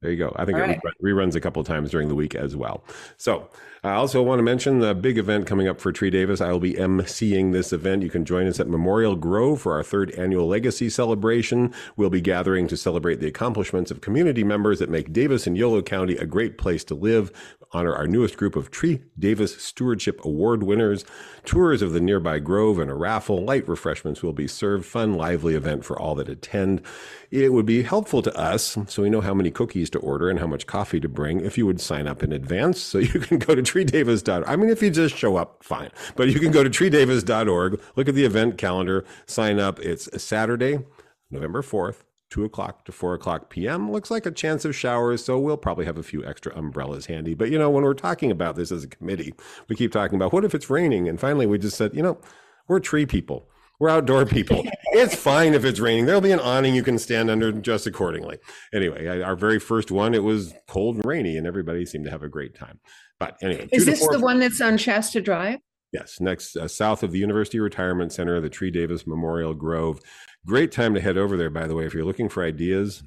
there 0.03 0.11
you 0.11 0.17
go. 0.17 0.35
I 0.35 0.43
think 0.43 0.57
All 0.57 0.65
it 0.65 0.81
right. 0.83 0.93
reruns 1.01 1.33
a 1.33 1.39
couple 1.39 1.63
times 1.63 1.89
during 1.89 2.09
the 2.09 2.15
week 2.15 2.35
as 2.35 2.57
well. 2.57 2.83
So 3.15 3.49
I 3.85 3.93
also 3.93 4.21
want 4.21 4.39
to 4.39 4.43
mention 4.43 4.79
the 4.79 4.93
big 4.93 5.17
event 5.17 5.47
coming 5.47 5.65
up 5.69 5.79
for 5.79 5.93
Tree 5.93 6.09
Davis. 6.09 6.41
I 6.41 6.51
will 6.51 6.59
be 6.59 6.73
emceeing 6.73 7.53
this 7.53 7.71
event. 7.71 8.03
You 8.03 8.09
can 8.09 8.25
join 8.25 8.45
us 8.47 8.59
at 8.59 8.67
Memorial 8.67 9.15
Grove 9.15 9.61
for 9.61 9.73
our 9.73 9.83
third 9.83 10.11
annual 10.11 10.45
legacy 10.45 10.89
celebration. 10.89 11.73
We'll 11.95 12.09
be 12.09 12.19
gathering 12.19 12.67
to 12.67 12.75
celebrate 12.75 13.21
the 13.21 13.27
accomplishments 13.27 13.91
of 13.91 14.01
community 14.01 14.43
members 14.43 14.79
that 14.79 14.89
make 14.89 15.13
Davis 15.13 15.47
and 15.47 15.57
Yolo 15.57 15.81
County 15.81 16.17
a 16.17 16.25
great 16.25 16.57
place 16.57 16.83
to 16.85 16.95
live 16.95 17.31
honor 17.73 17.93
our 17.93 18.07
newest 18.07 18.37
group 18.37 18.55
of 18.55 18.71
Tree 18.71 19.01
Davis 19.17 19.61
Stewardship 19.61 20.23
Award 20.23 20.63
winners. 20.63 21.03
Tours 21.43 21.81
of 21.81 21.91
the 21.91 21.99
nearby 21.99 22.39
grove 22.39 22.79
and 22.79 22.89
a 22.89 22.93
raffle. 22.93 23.43
Light 23.43 23.67
refreshments 23.67 24.21
will 24.21 24.33
be 24.33 24.47
served. 24.47 24.85
Fun, 24.85 25.15
lively 25.15 25.55
event 25.55 25.83
for 25.83 25.99
all 25.99 26.15
that 26.15 26.29
attend. 26.29 26.81
It 27.31 27.51
would 27.51 27.65
be 27.65 27.83
helpful 27.83 28.21
to 28.21 28.37
us 28.37 28.77
so 28.87 29.01
we 29.01 29.09
know 29.09 29.21
how 29.21 29.33
many 29.33 29.51
cookies 29.51 29.89
to 29.91 29.99
order 29.99 30.29
and 30.29 30.39
how 30.39 30.47
much 30.47 30.67
coffee 30.67 30.99
to 30.99 31.09
bring 31.09 31.41
if 31.41 31.57
you 31.57 31.65
would 31.65 31.81
sign 31.81 32.07
up 32.07 32.23
in 32.23 32.31
advance. 32.31 32.79
So 32.79 32.97
you 32.99 33.19
can 33.19 33.39
go 33.39 33.55
to 33.55 33.61
treedavis.org. 33.61 34.43
I 34.47 34.55
mean, 34.55 34.69
if 34.69 34.81
you 34.81 34.89
just 34.89 35.17
show 35.17 35.35
up, 35.35 35.63
fine. 35.63 35.89
But 36.15 36.29
you 36.29 36.39
can 36.39 36.51
go 36.51 36.63
to 36.63 36.69
treedavis.org, 36.69 37.81
look 37.95 38.07
at 38.07 38.15
the 38.15 38.25
event 38.25 38.57
calendar, 38.57 39.03
sign 39.25 39.59
up. 39.59 39.79
It's 39.79 40.09
Saturday, 40.21 40.79
November 41.31 41.61
4th 41.61 42.03
2 42.33 42.43
o'clock 42.43 42.83
to 42.83 42.91
4 42.91 43.13
o'clock 43.13 43.51
p.m. 43.51 43.91
Looks 43.91 44.09
like 44.09 44.25
a 44.25 44.31
chance 44.31 44.65
of 44.65 44.75
showers, 44.75 45.23
so 45.23 45.37
we'll 45.37 45.55
probably 45.55 45.85
have 45.85 45.99
a 45.99 46.03
few 46.03 46.25
extra 46.25 46.51
umbrellas 46.57 47.05
handy. 47.05 47.35
But, 47.35 47.51
you 47.51 47.59
know, 47.59 47.69
when 47.69 47.83
we're 47.83 47.93
talking 47.93 48.31
about 48.31 48.55
this 48.55 48.71
as 48.71 48.83
a 48.83 48.87
committee, 48.87 49.35
we 49.69 49.75
keep 49.75 49.91
talking 49.91 50.15
about 50.15 50.33
what 50.33 50.43
if 50.43 50.55
it's 50.55 50.67
raining? 50.67 51.07
And 51.07 51.19
finally, 51.19 51.45
we 51.45 51.59
just 51.59 51.77
said, 51.77 51.95
you 51.95 52.01
know, 52.01 52.19
we're 52.67 52.79
tree 52.79 53.05
people. 53.05 53.47
We're 53.79 53.89
outdoor 53.89 54.25
people. 54.25 54.63
it's 54.93 55.13
fine 55.13 55.53
if 55.53 55.63
it's 55.63 55.79
raining. 55.79 56.07
There'll 56.07 56.21
be 56.21 56.31
an 56.31 56.39
awning 56.39 56.73
you 56.73 56.81
can 56.81 56.97
stand 56.97 57.29
under 57.29 57.51
just 57.51 57.85
accordingly. 57.85 58.39
Anyway, 58.73 59.21
our 59.21 59.35
very 59.35 59.59
first 59.59 59.91
one, 59.91 60.15
it 60.15 60.23
was 60.23 60.55
cold 60.67 60.95
and 60.95 61.05
rainy, 61.05 61.37
and 61.37 61.45
everybody 61.45 61.85
seemed 61.85 62.05
to 62.05 62.11
have 62.11 62.23
a 62.23 62.29
great 62.29 62.55
time. 62.55 62.79
But 63.19 63.37
anyway, 63.43 63.69
is 63.71 63.85
this 63.85 64.07
the 64.07 64.19
one 64.19 64.39
that's 64.39 64.59
on 64.59 64.77
Shasta 64.77 65.21
Drive? 65.21 65.59
Yes, 65.93 66.19
next 66.19 66.57
uh, 66.57 66.67
south 66.67 67.03
of 67.03 67.11
the 67.11 67.19
University 67.19 67.59
Retirement 67.59 68.11
Center, 68.11 68.41
the 68.41 68.49
Tree 68.49 68.71
Davis 68.71 69.05
Memorial 69.05 69.53
Grove. 69.53 70.01
Great 70.45 70.71
time 70.71 70.95
to 70.95 70.99
head 70.99 71.17
over 71.17 71.37
there, 71.37 71.51
by 71.51 71.67
the 71.67 71.75
way, 71.75 71.85
if 71.85 71.93
you're 71.93 72.03
looking 72.03 72.29
for 72.29 72.43
ideas 72.43 73.03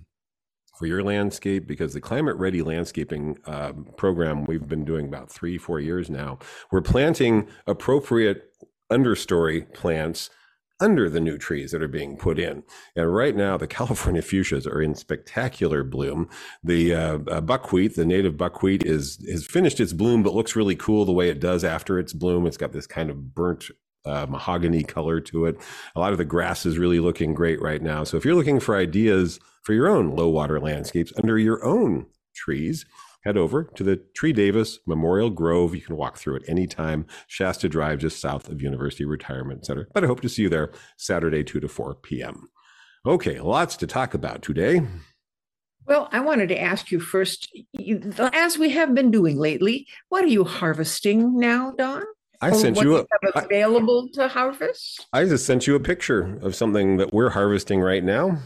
for 0.79 0.87
your 0.87 1.03
landscape, 1.03 1.67
because 1.67 1.95
the 1.95 2.01
Climate 2.01 2.37
Ready 2.37 2.63
Landscaping 2.63 3.39
uh, 3.45 3.73
program 3.97 4.45
we've 4.45 4.69
been 4.69 4.85
doing 4.85 5.07
about 5.07 5.33
three, 5.33 5.59
four 5.59 5.81
years 5.81 6.09
now, 6.09 6.39
we're 6.71 6.81
planting 6.81 7.49
appropriate 7.67 8.53
understory 8.93 9.73
plants 9.75 10.31
under 10.81 11.09
the 11.09 11.21
new 11.21 11.39
trees 11.39 11.73
that 11.73 11.83
are 11.83 11.89
being 11.89 12.17
put 12.17 12.39
in. 12.39 12.63
And 12.95 13.15
right 13.15 13.35
now, 13.35 13.57
the 13.57 13.67
California 13.77 14.23
fuchsias 14.23 14.67
are 14.67 14.83
in 14.83 14.95
spectacular 14.95 15.83
bloom. 15.83 16.29
The 16.63 16.95
uh, 16.95 17.19
uh, 17.31 17.41
buckwheat, 17.41 17.97
the 17.97 18.07
native 18.07 18.37
buckwheat, 18.37 18.85
is 18.85 19.25
has 19.31 19.47
finished 19.47 19.81
its 19.81 19.93
bloom, 19.93 20.23
but 20.23 20.35
looks 20.35 20.57
really 20.57 20.77
cool 20.77 21.05
the 21.05 21.13
way 21.13 21.29
it 21.29 21.41
does 21.41 21.65
after 21.65 21.99
its 21.99 22.13
bloom. 22.13 22.47
It's 22.47 22.57
got 22.57 22.73
this 22.73 22.87
kind 22.87 23.11
of 23.11 23.35
burnt 23.35 23.71
uh, 24.05 24.27
mahogany 24.29 24.85
color 24.85 25.21
to 25.21 25.47
it. 25.47 25.57
A 25.95 26.01
lot 26.01 26.13
of 26.13 26.19
the 26.19 26.25
grass 26.25 26.65
is 26.65 26.79
really 26.79 27.01
looking 27.01 27.35
great 27.35 27.61
right 27.61 27.83
now. 27.83 28.05
So 28.05 28.17
if 28.17 28.25
you're 28.25 28.35
looking 28.35 28.61
for 28.61 28.77
ideas 28.77 29.41
for 29.63 29.73
your 29.73 29.89
own 29.89 30.15
low 30.15 30.29
water 30.29 30.61
landscapes 30.61 31.13
under 31.17 31.39
your 31.39 31.65
own 31.65 32.07
trees, 32.35 32.87
head 33.27 33.37
over 33.37 33.65
to 33.65 33.83
the 33.83 33.97
Tree 34.15 34.33
Davis 34.33 34.79
Memorial 34.87 35.31
Grove. 35.31 35.75
You 35.75 35.81
can 35.81 35.97
walk 35.97 36.17
through 36.17 36.37
it 36.37 36.45
anytime. 36.49 37.07
Shasta 37.27 37.69
Drive, 37.69 37.99
just 37.99 38.21
south 38.21 38.49
of 38.49 38.63
University 38.63 39.05
Retirement 39.05 39.67
Center. 39.67 39.89
But 39.93 40.05
I 40.05 40.07
hope 40.07 40.21
to 40.21 40.29
see 40.29 40.43
you 40.43 40.49
there 40.49 40.71
Saturday, 40.97 41.43
2 41.43 41.61
to 41.61 41.69
4 41.69 41.97
p.m. 41.97 42.49
Okay, 43.05 43.41
lots 43.41 43.77
to 43.79 43.87
talk 43.87 44.15
about 44.15 44.43
today. 44.43 44.83
Well, 45.87 46.09
I 46.13 46.21
wanted 46.21 46.49
to 46.49 46.61
ask 46.61 46.91
you 46.91 47.01
first, 47.01 47.49
you, 47.73 48.13
as 48.19 48.59
we 48.59 48.71
have 48.71 48.95
been 48.95 49.11
doing 49.11 49.37
lately, 49.39 49.87
what 50.09 50.25
are 50.25 50.29
you 50.29 50.45
harvesting 50.45 51.39
now, 51.39 51.73
Don? 51.77 52.03
I 52.41 52.53
sent 52.53 52.81
you 52.81 52.99
a, 52.99 53.07
available 53.35 54.09
I, 54.13 54.17
to 54.17 54.29
harvest. 54.29 55.07
I 55.13 55.25
just 55.25 55.47
sent 55.47 55.67
you 55.67 55.75
a 55.75 55.81
picture 55.81 56.39
of 56.43 56.55
something 56.55 56.99
that 56.99 57.13
we're 57.13 57.31
harvesting 57.31 57.81
right 57.81 58.05
now. 58.05 58.39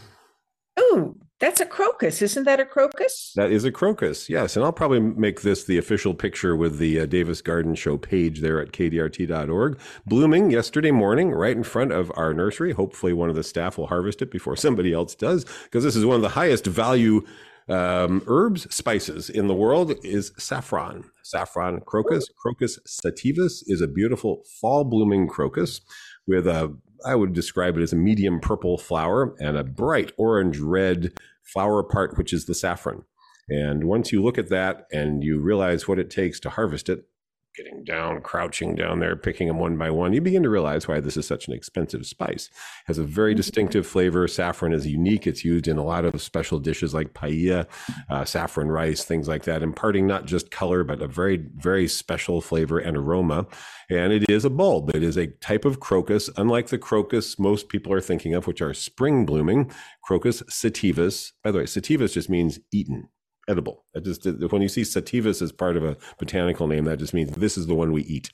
Oh, 0.77 1.15
that's 1.41 1.59
a 1.59 1.65
crocus. 1.65 2.21
Isn't 2.21 2.43
that 2.45 2.59
a 2.59 2.65
crocus? 2.65 3.33
That 3.35 3.51
is 3.51 3.65
a 3.65 3.71
crocus, 3.71 4.29
yes. 4.29 4.55
And 4.55 4.63
I'll 4.63 4.71
probably 4.71 4.99
make 4.99 5.41
this 5.41 5.63
the 5.63 5.77
official 5.77 6.13
picture 6.13 6.55
with 6.55 6.77
the 6.77 7.01
uh, 7.01 7.05
Davis 7.07 7.41
Garden 7.41 7.75
Show 7.75 7.97
page 7.97 8.41
there 8.41 8.61
at 8.61 8.71
kdrt.org. 8.71 9.79
Blooming 10.05 10.51
yesterday 10.51 10.91
morning 10.91 11.31
right 11.31 11.57
in 11.57 11.63
front 11.63 11.91
of 11.91 12.11
our 12.15 12.33
nursery. 12.33 12.73
Hopefully, 12.73 13.11
one 13.11 13.29
of 13.29 13.35
the 13.35 13.43
staff 13.43 13.77
will 13.77 13.87
harvest 13.87 14.21
it 14.21 14.31
before 14.31 14.55
somebody 14.55 14.93
else 14.93 15.15
does, 15.15 15.45
because 15.63 15.83
this 15.83 15.95
is 15.95 16.05
one 16.05 16.15
of 16.15 16.21
the 16.21 16.29
highest 16.29 16.67
value 16.67 17.25
um, 17.67 18.21
herbs, 18.27 18.73
spices 18.73 19.29
in 19.29 19.47
the 19.47 19.55
world 19.55 19.93
is 20.03 20.33
saffron. 20.37 21.05
Saffron 21.23 21.81
crocus. 21.81 22.27
Crocus 22.37 22.79
sativus 22.85 23.63
is 23.65 23.81
a 23.81 23.87
beautiful 23.87 24.43
fall 24.59 24.83
blooming 24.83 25.27
crocus 25.27 25.81
with 26.27 26.47
a, 26.47 26.75
I 27.05 27.15
would 27.15 27.33
describe 27.33 27.77
it 27.77 27.81
as 27.81 27.93
a 27.93 27.97
medium 27.97 28.39
purple 28.39 28.77
flower 28.77 29.35
and 29.39 29.57
a 29.57 29.63
bright 29.63 30.11
orange 30.17 30.59
red 30.59 31.13
flower 31.43 31.83
part, 31.83 32.17
which 32.17 32.33
is 32.33 32.45
the 32.45 32.55
saffron. 32.55 33.03
And 33.49 33.85
once 33.85 34.11
you 34.11 34.23
look 34.23 34.37
at 34.37 34.49
that 34.49 34.87
and 34.91 35.23
you 35.23 35.39
realize 35.39 35.87
what 35.87 35.99
it 35.99 36.09
takes 36.09 36.39
to 36.41 36.49
harvest 36.49 36.89
it, 36.89 37.05
getting 37.55 37.83
down, 37.83 38.21
crouching 38.21 38.75
down 38.75 38.99
there, 38.99 39.15
picking 39.15 39.47
them 39.47 39.59
one 39.59 39.77
by 39.77 39.89
one, 39.89 40.13
you 40.13 40.21
begin 40.21 40.43
to 40.43 40.49
realize 40.49 40.87
why 40.87 40.99
this 40.99 41.17
is 41.17 41.27
such 41.27 41.47
an 41.47 41.53
expensive 41.53 42.05
spice. 42.05 42.47
It 42.47 42.87
has 42.87 42.97
a 42.97 43.03
very 43.03 43.31
mm-hmm. 43.31 43.37
distinctive 43.37 43.85
flavor. 43.85 44.27
Saffron 44.27 44.73
is 44.73 44.87
unique. 44.87 45.27
It's 45.27 45.43
used 45.43 45.67
in 45.67 45.77
a 45.77 45.83
lot 45.83 46.05
of 46.05 46.21
special 46.21 46.59
dishes 46.59 46.93
like 46.93 47.13
paella, 47.13 47.67
uh, 48.09 48.25
saffron 48.25 48.69
rice, 48.69 49.03
things 49.03 49.27
like 49.27 49.43
that, 49.43 49.63
imparting 49.63 50.07
not 50.07 50.25
just 50.25 50.51
color, 50.51 50.83
but 50.83 51.01
a 51.01 51.07
very, 51.07 51.45
very 51.55 51.87
special 51.87 52.41
flavor 52.41 52.79
and 52.79 52.95
aroma. 52.95 53.45
And 53.89 54.13
it 54.13 54.29
is 54.29 54.45
a 54.45 54.49
bulb. 54.49 54.95
It 54.95 55.03
is 55.03 55.17
a 55.17 55.27
type 55.27 55.65
of 55.65 55.79
crocus, 55.79 56.29
unlike 56.37 56.67
the 56.67 56.77
crocus 56.77 57.37
most 57.37 57.69
people 57.69 57.91
are 57.91 58.01
thinking 58.01 58.33
of, 58.33 58.47
which 58.47 58.61
are 58.61 58.73
spring 58.73 59.25
blooming. 59.25 59.71
Crocus 60.01 60.41
sativus. 60.43 61.31
By 61.43 61.51
the 61.51 61.59
way, 61.59 61.63
sativus 61.65 62.13
just 62.13 62.29
means 62.29 62.59
eaten 62.71 63.09
edible. 63.47 63.85
That 63.93 64.05
just 64.05 64.25
when 64.25 64.61
you 64.61 64.69
see 64.69 64.81
sativus 64.81 65.41
as 65.41 65.51
part 65.51 65.77
of 65.77 65.83
a 65.83 65.97
botanical 66.19 66.67
name, 66.67 66.85
that 66.85 66.99
just 66.99 67.13
means 67.13 67.31
this 67.31 67.57
is 67.57 67.67
the 67.67 67.75
one 67.75 67.91
we 67.91 68.03
eat. 68.03 68.29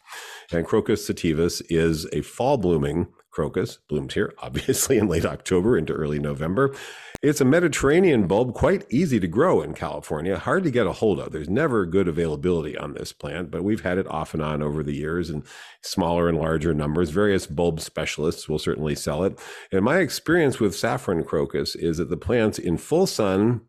And 0.52 0.65
Crocus 0.65 1.08
sativus 1.08 1.62
is 1.70 2.08
a 2.13 2.22
fall 2.22 2.58
blooming 2.58 3.08
crocus, 3.38 3.78
blooms 3.88 4.15
here 4.15 4.34
obviously 4.39 4.98
in 4.98 5.08
late 5.08 5.26
October 5.26 5.78
into 5.78 5.93
early 5.93 6.17
November. 6.17 6.74
It's 7.22 7.41
a 7.41 7.46
Mediterranean 7.46 8.28
bulb, 8.28 8.54
quite 8.54 8.86
easy 8.91 9.20
to 9.20 9.28
grow 9.28 9.62
in 9.62 9.74
California, 9.74 10.38
hard 10.38 10.63
to 10.63 10.72
get 10.72 10.88
a 10.88 10.91
hold 10.91 11.20
of. 11.20 11.32
There's 11.32 11.50
never 11.50 11.86
good 11.86 12.08
availability 12.08 12.76
on 12.78 12.93
this 12.93 13.13
plant, 13.13 13.52
but 13.52 13.63
we've 13.63 13.82
had 13.82 13.98
it 14.00 14.08
off 14.08 14.34
and 14.34 14.41
on 14.41 14.63
over 14.63 14.84
the 14.84 14.96
years 14.96 15.30
in 15.30 15.43
smaller 15.82 16.30
and 16.30 16.38
larger 16.38 16.74
numbers. 16.74 17.12
Various 17.12 17.48
bulb 17.48 17.80
specialists 17.80 18.50
will 18.50 18.60
certainly 18.60 18.96
sell 18.96 19.24
it. 19.24 19.39
And 19.72 19.84
my 19.84 19.98
experience 19.98 20.60
with 20.60 20.76
saffron 20.76 21.24
crocus 21.24 21.76
is 21.76 21.98
that 21.98 22.10
the 22.10 22.17
plants 22.17 22.58
in 22.60 22.78
full 22.78 23.08
sun 23.08 23.62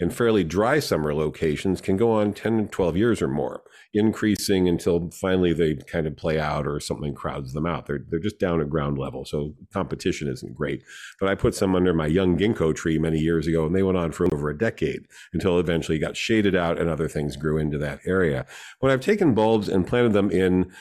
in 0.00 0.10
fairly 0.10 0.42
dry 0.42 0.80
summer 0.80 1.14
locations 1.14 1.80
can 1.80 1.96
go 1.96 2.12
on 2.12 2.32
10 2.32 2.64
to 2.64 2.68
12 2.68 2.96
years 2.96 3.22
or 3.22 3.28
more, 3.28 3.62
increasing 3.92 4.68
until 4.68 5.10
finally 5.10 5.52
they 5.52 5.76
kind 5.76 6.06
of 6.06 6.16
play 6.16 6.38
out 6.38 6.66
or 6.66 6.80
something 6.80 7.14
crowds 7.14 7.52
them 7.52 7.64
out. 7.64 7.86
They're, 7.86 8.04
they're 8.08 8.18
just 8.18 8.40
down 8.40 8.60
at 8.60 8.68
ground 8.68 8.98
level. 8.98 9.24
So 9.24 9.54
competition 9.72 10.26
isn't 10.28 10.54
great. 10.54 10.82
But 11.20 11.28
I 11.28 11.36
put 11.36 11.54
some 11.54 11.76
under 11.76 11.94
my 11.94 12.06
young 12.06 12.36
ginkgo 12.36 12.74
tree 12.74 12.98
many 12.98 13.18
years 13.18 13.46
ago, 13.46 13.66
and 13.66 13.74
they 13.74 13.84
went 13.84 13.98
on 13.98 14.10
for 14.10 14.32
over 14.32 14.50
a 14.50 14.58
decade 14.58 15.06
until 15.32 15.60
eventually 15.60 15.98
got 15.98 16.16
shaded 16.16 16.56
out 16.56 16.78
and 16.78 16.90
other 16.90 17.08
things 17.08 17.36
grew 17.36 17.58
into 17.58 17.78
that 17.78 18.00
area. 18.04 18.46
When 18.80 18.90
I've 18.90 19.00
taken 19.00 19.34
bulbs 19.34 19.68
and 19.68 19.86
planted 19.86 20.12
them 20.12 20.30
in 20.30 20.72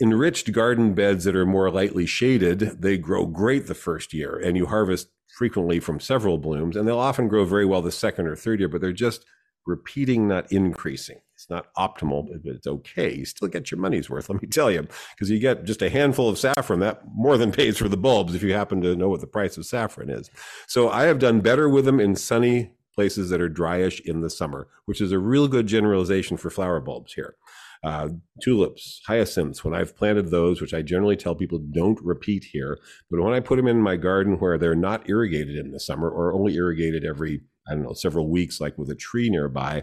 enriched 0.00 0.52
garden 0.52 0.94
beds 0.94 1.24
that 1.24 1.36
are 1.36 1.46
more 1.46 1.70
lightly 1.70 2.06
shaded, 2.06 2.60
they 2.80 2.98
grow 2.98 3.26
great 3.26 3.66
the 3.66 3.74
first 3.74 4.12
year, 4.12 4.36
and 4.36 4.56
you 4.56 4.66
harvest 4.66 5.08
frequently 5.36 5.80
from 5.80 6.00
several 6.00 6.38
blooms, 6.38 6.76
and 6.76 6.86
they'll 6.86 6.98
often 6.98 7.28
grow 7.28 7.44
very 7.44 7.64
well 7.64 7.82
the 7.82 7.92
second 7.92 8.26
or 8.26 8.36
third 8.36 8.60
year, 8.60 8.68
but 8.68 8.80
they're 8.80 8.92
just 8.92 9.24
repeating, 9.66 10.28
not 10.28 10.50
increasing. 10.50 11.20
It's 11.34 11.48
not 11.48 11.72
optimal, 11.74 12.26
but 12.26 12.54
it's 12.54 12.66
okay. 12.66 13.14
You 13.14 13.24
still 13.24 13.48
get 13.48 13.70
your 13.70 13.80
money's 13.80 14.10
worth, 14.10 14.28
let 14.28 14.42
me 14.42 14.48
tell 14.48 14.70
you, 14.70 14.86
because 15.14 15.30
you 15.30 15.38
get 15.38 15.64
just 15.64 15.82
a 15.82 15.90
handful 15.90 16.28
of 16.28 16.38
saffron 16.38 16.80
that 16.80 17.02
more 17.14 17.36
than 17.36 17.52
pays 17.52 17.78
for 17.78 17.88
the 17.88 17.96
bulbs 17.96 18.34
if 18.34 18.42
you 18.42 18.52
happen 18.52 18.80
to 18.82 18.96
know 18.96 19.08
what 19.08 19.20
the 19.20 19.26
price 19.26 19.56
of 19.56 19.66
saffron 19.66 20.10
is. 20.10 20.30
So 20.66 20.88
I 20.88 21.04
have 21.04 21.18
done 21.18 21.40
better 21.40 21.68
with 21.68 21.84
them 21.84 22.00
in 22.00 22.16
sunny 22.16 22.72
places 22.94 23.30
that 23.30 23.40
are 23.40 23.48
dryish 23.48 24.00
in 24.00 24.20
the 24.20 24.30
summer, 24.30 24.68
which 24.84 25.00
is 25.00 25.12
a 25.12 25.18
real 25.18 25.48
good 25.48 25.66
generalization 25.66 26.36
for 26.36 26.50
flower 26.50 26.80
bulbs 26.80 27.14
here. 27.14 27.36
Uh, 27.84 28.10
tulips, 28.40 29.00
hyacinths, 29.06 29.64
when 29.64 29.74
I've 29.74 29.96
planted 29.96 30.30
those, 30.30 30.60
which 30.60 30.72
I 30.72 30.82
generally 30.82 31.16
tell 31.16 31.34
people 31.34 31.58
don't 31.58 31.98
repeat 32.00 32.44
here, 32.44 32.78
but 33.10 33.20
when 33.20 33.34
I 33.34 33.40
put 33.40 33.56
them 33.56 33.66
in 33.66 33.82
my 33.82 33.96
garden 33.96 34.38
where 34.38 34.56
they're 34.56 34.76
not 34.76 35.08
irrigated 35.08 35.56
in 35.56 35.72
the 35.72 35.80
summer 35.80 36.08
or 36.08 36.32
only 36.32 36.54
irrigated 36.54 37.04
every, 37.04 37.40
I 37.66 37.74
don't 37.74 37.82
know, 37.82 37.92
several 37.92 38.30
weeks, 38.30 38.60
like 38.60 38.78
with 38.78 38.88
a 38.90 38.94
tree 38.94 39.30
nearby, 39.30 39.82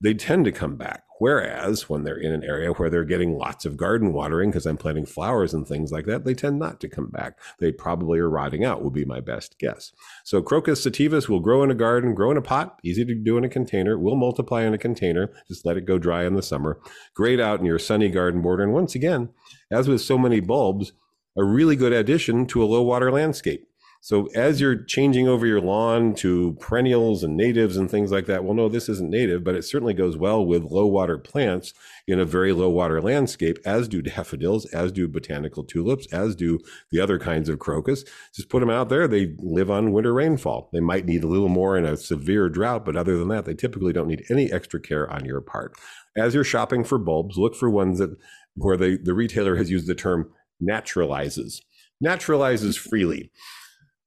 they 0.00 0.14
tend 0.14 0.44
to 0.46 0.52
come 0.52 0.76
back. 0.76 1.04
Whereas 1.18 1.86
when 1.86 2.04
they're 2.04 2.16
in 2.16 2.32
an 2.32 2.42
area 2.42 2.72
where 2.72 2.88
they're 2.88 3.04
getting 3.04 3.36
lots 3.36 3.66
of 3.66 3.76
garden 3.76 4.14
watering, 4.14 4.50
because 4.50 4.64
I'm 4.64 4.78
planting 4.78 5.04
flowers 5.04 5.52
and 5.52 5.68
things 5.68 5.92
like 5.92 6.06
that, 6.06 6.24
they 6.24 6.32
tend 6.32 6.58
not 6.58 6.80
to 6.80 6.88
come 6.88 7.08
back. 7.08 7.38
They 7.58 7.72
probably 7.72 8.18
are 8.20 8.30
rotting 8.30 8.64
out, 8.64 8.82
would 8.82 8.94
be 8.94 9.04
my 9.04 9.20
best 9.20 9.58
guess. 9.58 9.92
So 10.24 10.40
Crocus 10.40 10.82
sativus 10.82 11.28
will 11.28 11.40
grow 11.40 11.62
in 11.62 11.70
a 11.70 11.74
garden, 11.74 12.14
grow 12.14 12.30
in 12.30 12.38
a 12.38 12.42
pot, 12.42 12.78
easy 12.82 13.04
to 13.04 13.14
do 13.14 13.36
in 13.36 13.44
a 13.44 13.50
container, 13.50 13.98
will 13.98 14.16
multiply 14.16 14.62
in 14.62 14.72
a 14.72 14.78
container. 14.78 15.30
Just 15.46 15.66
let 15.66 15.76
it 15.76 15.84
go 15.84 15.98
dry 15.98 16.24
in 16.24 16.36
the 16.36 16.42
summer. 16.42 16.80
Great 17.14 17.38
out 17.38 17.60
in 17.60 17.66
your 17.66 17.78
sunny 17.78 18.08
garden 18.08 18.40
border. 18.40 18.62
And 18.62 18.72
once 18.72 18.94
again, 18.94 19.28
as 19.70 19.88
with 19.88 20.00
so 20.00 20.16
many 20.16 20.40
bulbs, 20.40 20.92
a 21.36 21.44
really 21.44 21.76
good 21.76 21.92
addition 21.92 22.46
to 22.46 22.62
a 22.62 22.66
low 22.66 22.82
water 22.82 23.12
landscape. 23.12 23.66
So 24.02 24.28
as 24.34 24.62
you're 24.62 24.82
changing 24.82 25.28
over 25.28 25.46
your 25.46 25.60
lawn 25.60 26.14
to 26.16 26.56
perennials 26.58 27.22
and 27.22 27.36
natives 27.36 27.76
and 27.76 27.90
things 27.90 28.10
like 28.10 28.24
that, 28.26 28.44
well, 28.44 28.54
no, 28.54 28.66
this 28.66 28.88
isn't 28.88 29.10
native, 29.10 29.44
but 29.44 29.54
it 29.54 29.62
certainly 29.62 29.92
goes 29.92 30.16
well 30.16 30.44
with 30.44 30.64
low 30.64 30.86
water 30.86 31.18
plants 31.18 31.74
in 32.06 32.18
a 32.18 32.24
very 32.24 32.54
low 32.54 32.70
water 32.70 33.02
landscape, 33.02 33.58
as 33.66 33.88
do 33.88 34.00
daffodils, 34.02 34.64
as 34.72 34.90
do 34.90 35.06
botanical 35.06 35.64
tulips, 35.64 36.10
as 36.14 36.34
do 36.34 36.60
the 36.90 36.98
other 36.98 37.18
kinds 37.18 37.50
of 37.50 37.58
crocus. 37.58 38.04
Just 38.34 38.48
put 38.48 38.60
them 38.60 38.70
out 38.70 38.88
there. 38.88 39.06
They 39.06 39.34
live 39.38 39.70
on 39.70 39.92
winter 39.92 40.14
rainfall. 40.14 40.70
They 40.72 40.80
might 40.80 41.04
need 41.04 41.22
a 41.22 41.28
little 41.28 41.50
more 41.50 41.76
in 41.76 41.84
a 41.84 41.98
severe 41.98 42.48
drought, 42.48 42.86
but 42.86 42.96
other 42.96 43.18
than 43.18 43.28
that, 43.28 43.44
they 43.44 43.54
typically 43.54 43.92
don't 43.92 44.08
need 44.08 44.24
any 44.30 44.50
extra 44.50 44.80
care 44.80 45.10
on 45.12 45.26
your 45.26 45.42
part. 45.42 45.74
As 46.16 46.32
you're 46.32 46.42
shopping 46.42 46.84
for 46.84 46.96
bulbs, 46.96 47.36
look 47.36 47.54
for 47.54 47.68
ones 47.68 47.98
that 47.98 48.16
where 48.54 48.78
the, 48.78 48.98
the 49.02 49.14
retailer 49.14 49.56
has 49.56 49.70
used 49.70 49.86
the 49.86 49.94
term 49.94 50.30
naturalizes. 50.62 51.60
Naturalizes 52.02 52.78
freely. 52.78 53.30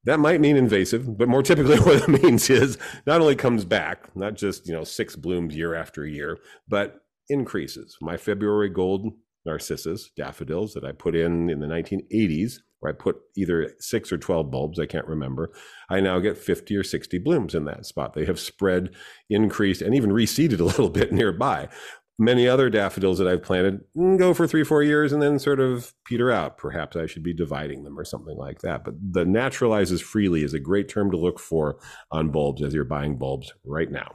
That 0.06 0.20
might 0.20 0.42
mean 0.42 0.58
invasive, 0.58 1.18
but 1.18 1.30
more 1.30 1.44
typically 1.44 1.78
what 1.80 2.04
it 2.04 2.24
means 2.24 2.50
is 2.50 2.78
not 3.06 3.22
only 3.22 3.36
comes 3.36 3.66
back, 3.66 4.16
not 4.16 4.36
just, 4.36 4.68
you 4.68 4.74
know, 4.74 4.84
six 4.84 5.16
blooms 5.16 5.56
year 5.56 5.74
after 5.76 6.06
year, 6.06 6.40
but 6.68 7.02
increases. 7.30 7.98
My 8.02 8.18
February 8.18 8.70
gold 8.70 9.14
narcissus 9.46 10.10
daffodils 10.16 10.74
that 10.74 10.86
I 10.86 10.92
put 10.92 11.16
in 11.16 11.50
in 11.50 11.60
the 11.60 11.68
1980s, 11.68 12.56
where 12.80 12.92
I 12.92 12.96
put 12.96 13.18
either 13.38 13.74
six 13.80 14.12
or 14.12 14.18
12 14.18 14.52
bulbs, 14.52 14.80
I 14.80 14.86
can't 14.86 15.08
remember. 15.08 15.54
I 15.90 16.02
now 16.02 16.20
get 16.20 16.38
50 16.38 16.76
or 16.76 16.84
60 16.84 17.18
blooms 17.20 17.56
in 17.56 17.64
that 17.66 17.86
spot. 17.86 18.14
They 18.14 18.26
have 18.26 18.40
spread, 18.40 18.94
increased, 19.30 19.82
and 19.82 19.96
even 19.96 20.12
reseeded 20.12 20.60
a 20.60 20.66
little 20.66 20.90
bit 20.90 21.12
nearby 21.14 21.70
many 22.20 22.48
other 22.48 22.70
daffodils 22.70 23.18
that 23.18 23.28
I've 23.28 23.44
planted 23.44 23.82
mm, 23.96 24.18
go 24.18 24.34
for 24.34 24.48
three, 24.48 24.64
four 24.64 24.84
years 24.84 25.12
and 25.12 25.22
then 25.22 25.40
sort 25.40 25.60
of 25.60 25.94
peter 26.06 26.32
out. 26.32 26.58
Perhaps 26.58 26.96
I 26.96 27.06
should 27.06 27.24
be 27.24 27.34
dividing 27.34 27.84
them 27.84 27.98
or 27.98 28.06
something 28.06 28.38
like 28.38 28.60
that. 28.62 28.84
But 28.84 28.96
the 29.02 29.26
naturalizes 29.26 30.02
freely 30.02 30.44
is 30.44 30.54
a 30.54 30.60
great 30.60 30.90
term 30.90 31.12
to 31.12 31.18
look 31.18 31.40
for 31.40 31.78
on 32.12 32.30
bulbs 32.30 32.62
as 32.62 32.74
you're 32.74 32.86
buying 32.86 33.18
bulbs 33.18 33.52
right 33.66 33.92
now. 33.92 34.12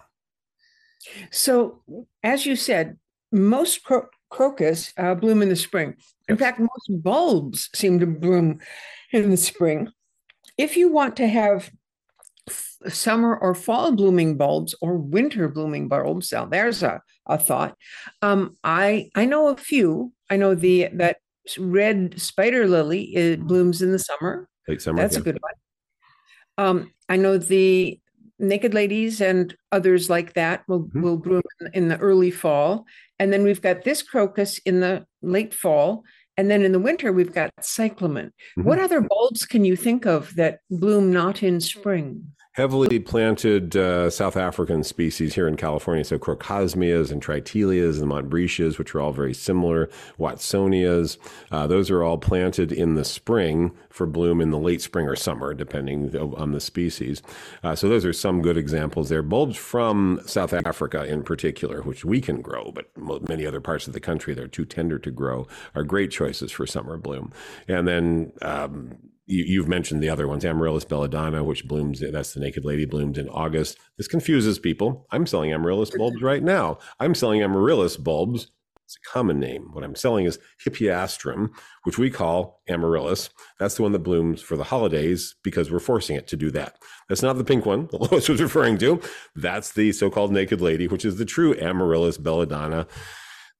So, 1.31 1.83
as 2.23 2.47
you 2.47 2.57
said, 2.57 2.99
most 3.33 3.85
cro- 3.85 4.09
crocus 4.31 4.93
uh, 4.97 5.15
bloom 5.15 5.43
in 5.43 5.49
the 5.49 5.57
spring. 5.57 5.95
In 6.29 6.37
yes. 6.37 6.39
fact, 6.39 6.61
most 6.61 7.03
bulbs 7.03 7.71
seem 7.75 7.99
to 8.01 8.07
bloom 8.07 8.61
in 9.13 9.31
the 9.31 9.37
spring. 9.37 9.89
If 10.57 10.77
you 10.77 10.91
want 10.91 11.17
to 11.17 11.29
have 11.29 11.71
summer 12.49 13.37
or 13.37 13.55
fall 13.55 13.93
blooming 13.93 14.37
bulbs 14.37 14.75
or 14.81 14.97
winter 14.97 15.49
blooming 15.49 15.89
bulbs. 15.89 16.33
Now 16.33 16.47
there's 16.47 16.83
a, 16.83 17.01
a 17.27 17.39
thought. 17.39 17.77
Um, 18.23 18.57
I 18.65 19.11
I 19.15 19.25
know 19.25 19.49
a 19.49 19.57
few. 19.57 20.13
I 20.31 20.37
know 20.37 20.55
the 20.55 20.89
that 20.95 21.19
red 21.59 22.21
spider 22.21 22.67
lily 22.67 23.15
it 23.15 23.41
blooms 23.41 23.83
in 23.83 23.93
the 23.93 23.99
summer. 23.99 24.49
Late 24.67 24.83
summer. 24.83 25.01
That's 25.01 25.15
yeah. 25.15 25.21
a 25.21 25.25
good 25.25 25.39
one. 25.41 26.67
Um, 26.67 26.93
I 27.09 27.17
know 27.17 27.39
the 27.39 28.01
naked 28.39 28.75
ladies 28.75 29.21
and 29.21 29.57
others 29.73 30.09
like 30.09 30.35
that 30.35 30.63
will 30.69 30.85
mm-hmm. 30.85 31.03
will 31.03 31.17
bloom 31.17 31.43
in 31.73 31.89
the 31.89 31.99
early 31.99 32.31
fall, 32.31 32.85
and 33.19 33.33
then 33.33 33.43
we've 33.45 33.63
got 33.63 33.85
this 33.85 34.03
crocus 34.03 34.59
in 34.59 34.81
the 34.81 35.07
late 35.23 35.55
fall, 35.55 36.05
and 36.39 36.49
then 36.49 36.63
in 36.63 36.71
the 36.71 36.79
winter, 36.79 37.13
we've 37.13 37.35
got 37.35 37.51
cyclamen. 37.61 38.27
Mm-hmm. 38.27 38.63
What 38.63 38.79
other 38.79 39.01
bulbs 39.01 39.45
can 39.45 39.65
you 39.65 39.75
think 39.75 40.07
of 40.07 40.35
that 40.37 40.61
bloom 40.71 41.13
not 41.13 41.43
in 41.43 41.61
spring? 41.61 42.31
Heavily 42.59 42.99
planted 42.99 43.77
uh, 43.77 44.11
South 44.11 44.37
African 44.37 44.83
species 44.83 45.37
here 45.37 45.47
in 45.47 45.57
California. 45.57 46.03
So 46.03 46.19
crocosmias 46.19 47.13
and 47.13 47.23
triteleias 47.23 48.03
and 48.03 48.11
montbretias, 48.11 48.79
which 48.79 48.97
are 48.97 49.01
all 49.01 49.13
very 49.13 49.33
similar, 49.33 49.89
watsonias. 50.19 51.19
Uh, 51.53 51.69
those 51.69 51.89
are 51.89 52.03
all 52.03 52.19
planted 52.19 52.73
in 52.73 52.97
the 52.97 53.05
spring 53.05 53.71
for 53.91 54.09
bloom 54.09 54.41
in 54.41 54.51
the 54.51 54.59
late 54.59 54.83
spring 54.83 55.07
or 55.07 55.15
summer, 55.15 55.55
depending 55.55 56.17
on 56.17 56.51
the 56.51 56.59
species. 56.59 57.23
Uh, 57.63 57.77
so 57.77 57.89
those 57.89 58.05
are 58.05 58.13
some 58.13 58.43
good 58.43 58.57
examples 58.57 59.09
there. 59.09 59.23
Bulbs 59.23 59.57
from 59.57 60.21
South 60.27 60.53
Africa 60.53 61.05
in 61.05 61.23
particular, 61.23 61.83
which 61.83 62.05
we 62.05 62.21
can 62.21 62.43
grow, 62.43 62.73
but 62.73 62.91
many 63.29 63.47
other 63.47 63.61
parts 63.61 63.87
of 63.87 63.93
the 63.93 64.01
country 64.01 64.35
they're 64.35 64.49
too 64.49 64.65
tender 64.65 64.99
to 64.99 65.13
grow, 65.13 65.47
are 65.77 65.85
great 65.85 66.11
choices 66.11 66.51
for 66.51 66.67
summer 66.67 66.97
bloom. 66.97 67.33
And 67.69 67.87
then 67.87 68.33
um, 68.43 68.99
you, 69.29 69.61
have 69.61 69.69
mentioned 69.69 70.03
the 70.03 70.09
other 70.09 70.27
ones, 70.27 70.45
Amaryllis 70.45 70.85
belladonna, 70.85 71.45
which 71.45 71.69
blooms, 71.69 72.01
that's 72.01 72.33
the 72.33 72.41
naked 72.41 72.65
lady, 72.65 72.87
blooms 72.87 73.19
in 73.19 73.29
August. 73.29 73.79
This 73.97 74.09
confuses 74.09 74.59
people. 74.59 75.07
I'm 75.11 75.27
selling 75.27 75.53
Amaryllis 75.53 75.91
bulbs 75.91 76.23
right 76.23 76.43
now. 76.43 76.79
I'm 76.99 77.15
selling 77.15 77.43
Amaryllis 77.43 77.97
bulbs. 77.97 78.51
It's 78.85 78.97
a 78.97 79.11
common 79.11 79.39
name. 79.39 79.69
What 79.73 79.85
I'm 79.85 79.95
selling 79.95 80.25
is 80.25 80.39
Hippeastrum, 80.65 81.51
which 81.83 81.99
we 81.99 82.09
call 82.09 82.63
Amaryllis. 82.71 83.29
That's 83.59 83.75
the 83.75 83.83
one 83.83 83.93
that 83.93 83.99
blooms 83.99 84.41
for 84.41 84.57
the 84.57 84.65
holidays 84.65 85.35
because 85.43 85.71
we're 85.71 85.79
forcing 85.79 86.17
it 86.17 86.27
to 86.29 86.37
do 86.37 86.51
that. 86.53 86.79
That's 87.07 87.23
not 87.23 87.37
the 87.37 87.45
pink 87.45 87.67
one 87.67 87.87
that 87.93 88.11
Lois 88.11 88.31
was 88.31 88.41
referring 88.41 88.79
to. 88.79 89.03
That's 89.37 89.73
the 89.73 89.93
so 89.93 90.09
called 90.09 90.33
naked 90.33 90.63
lady, 90.63 90.89
which 90.89 91.05
is 91.05 91.17
the 91.17 91.27
true 91.27 91.55
Amaryllis 91.59 92.17
belladonna 92.17 92.87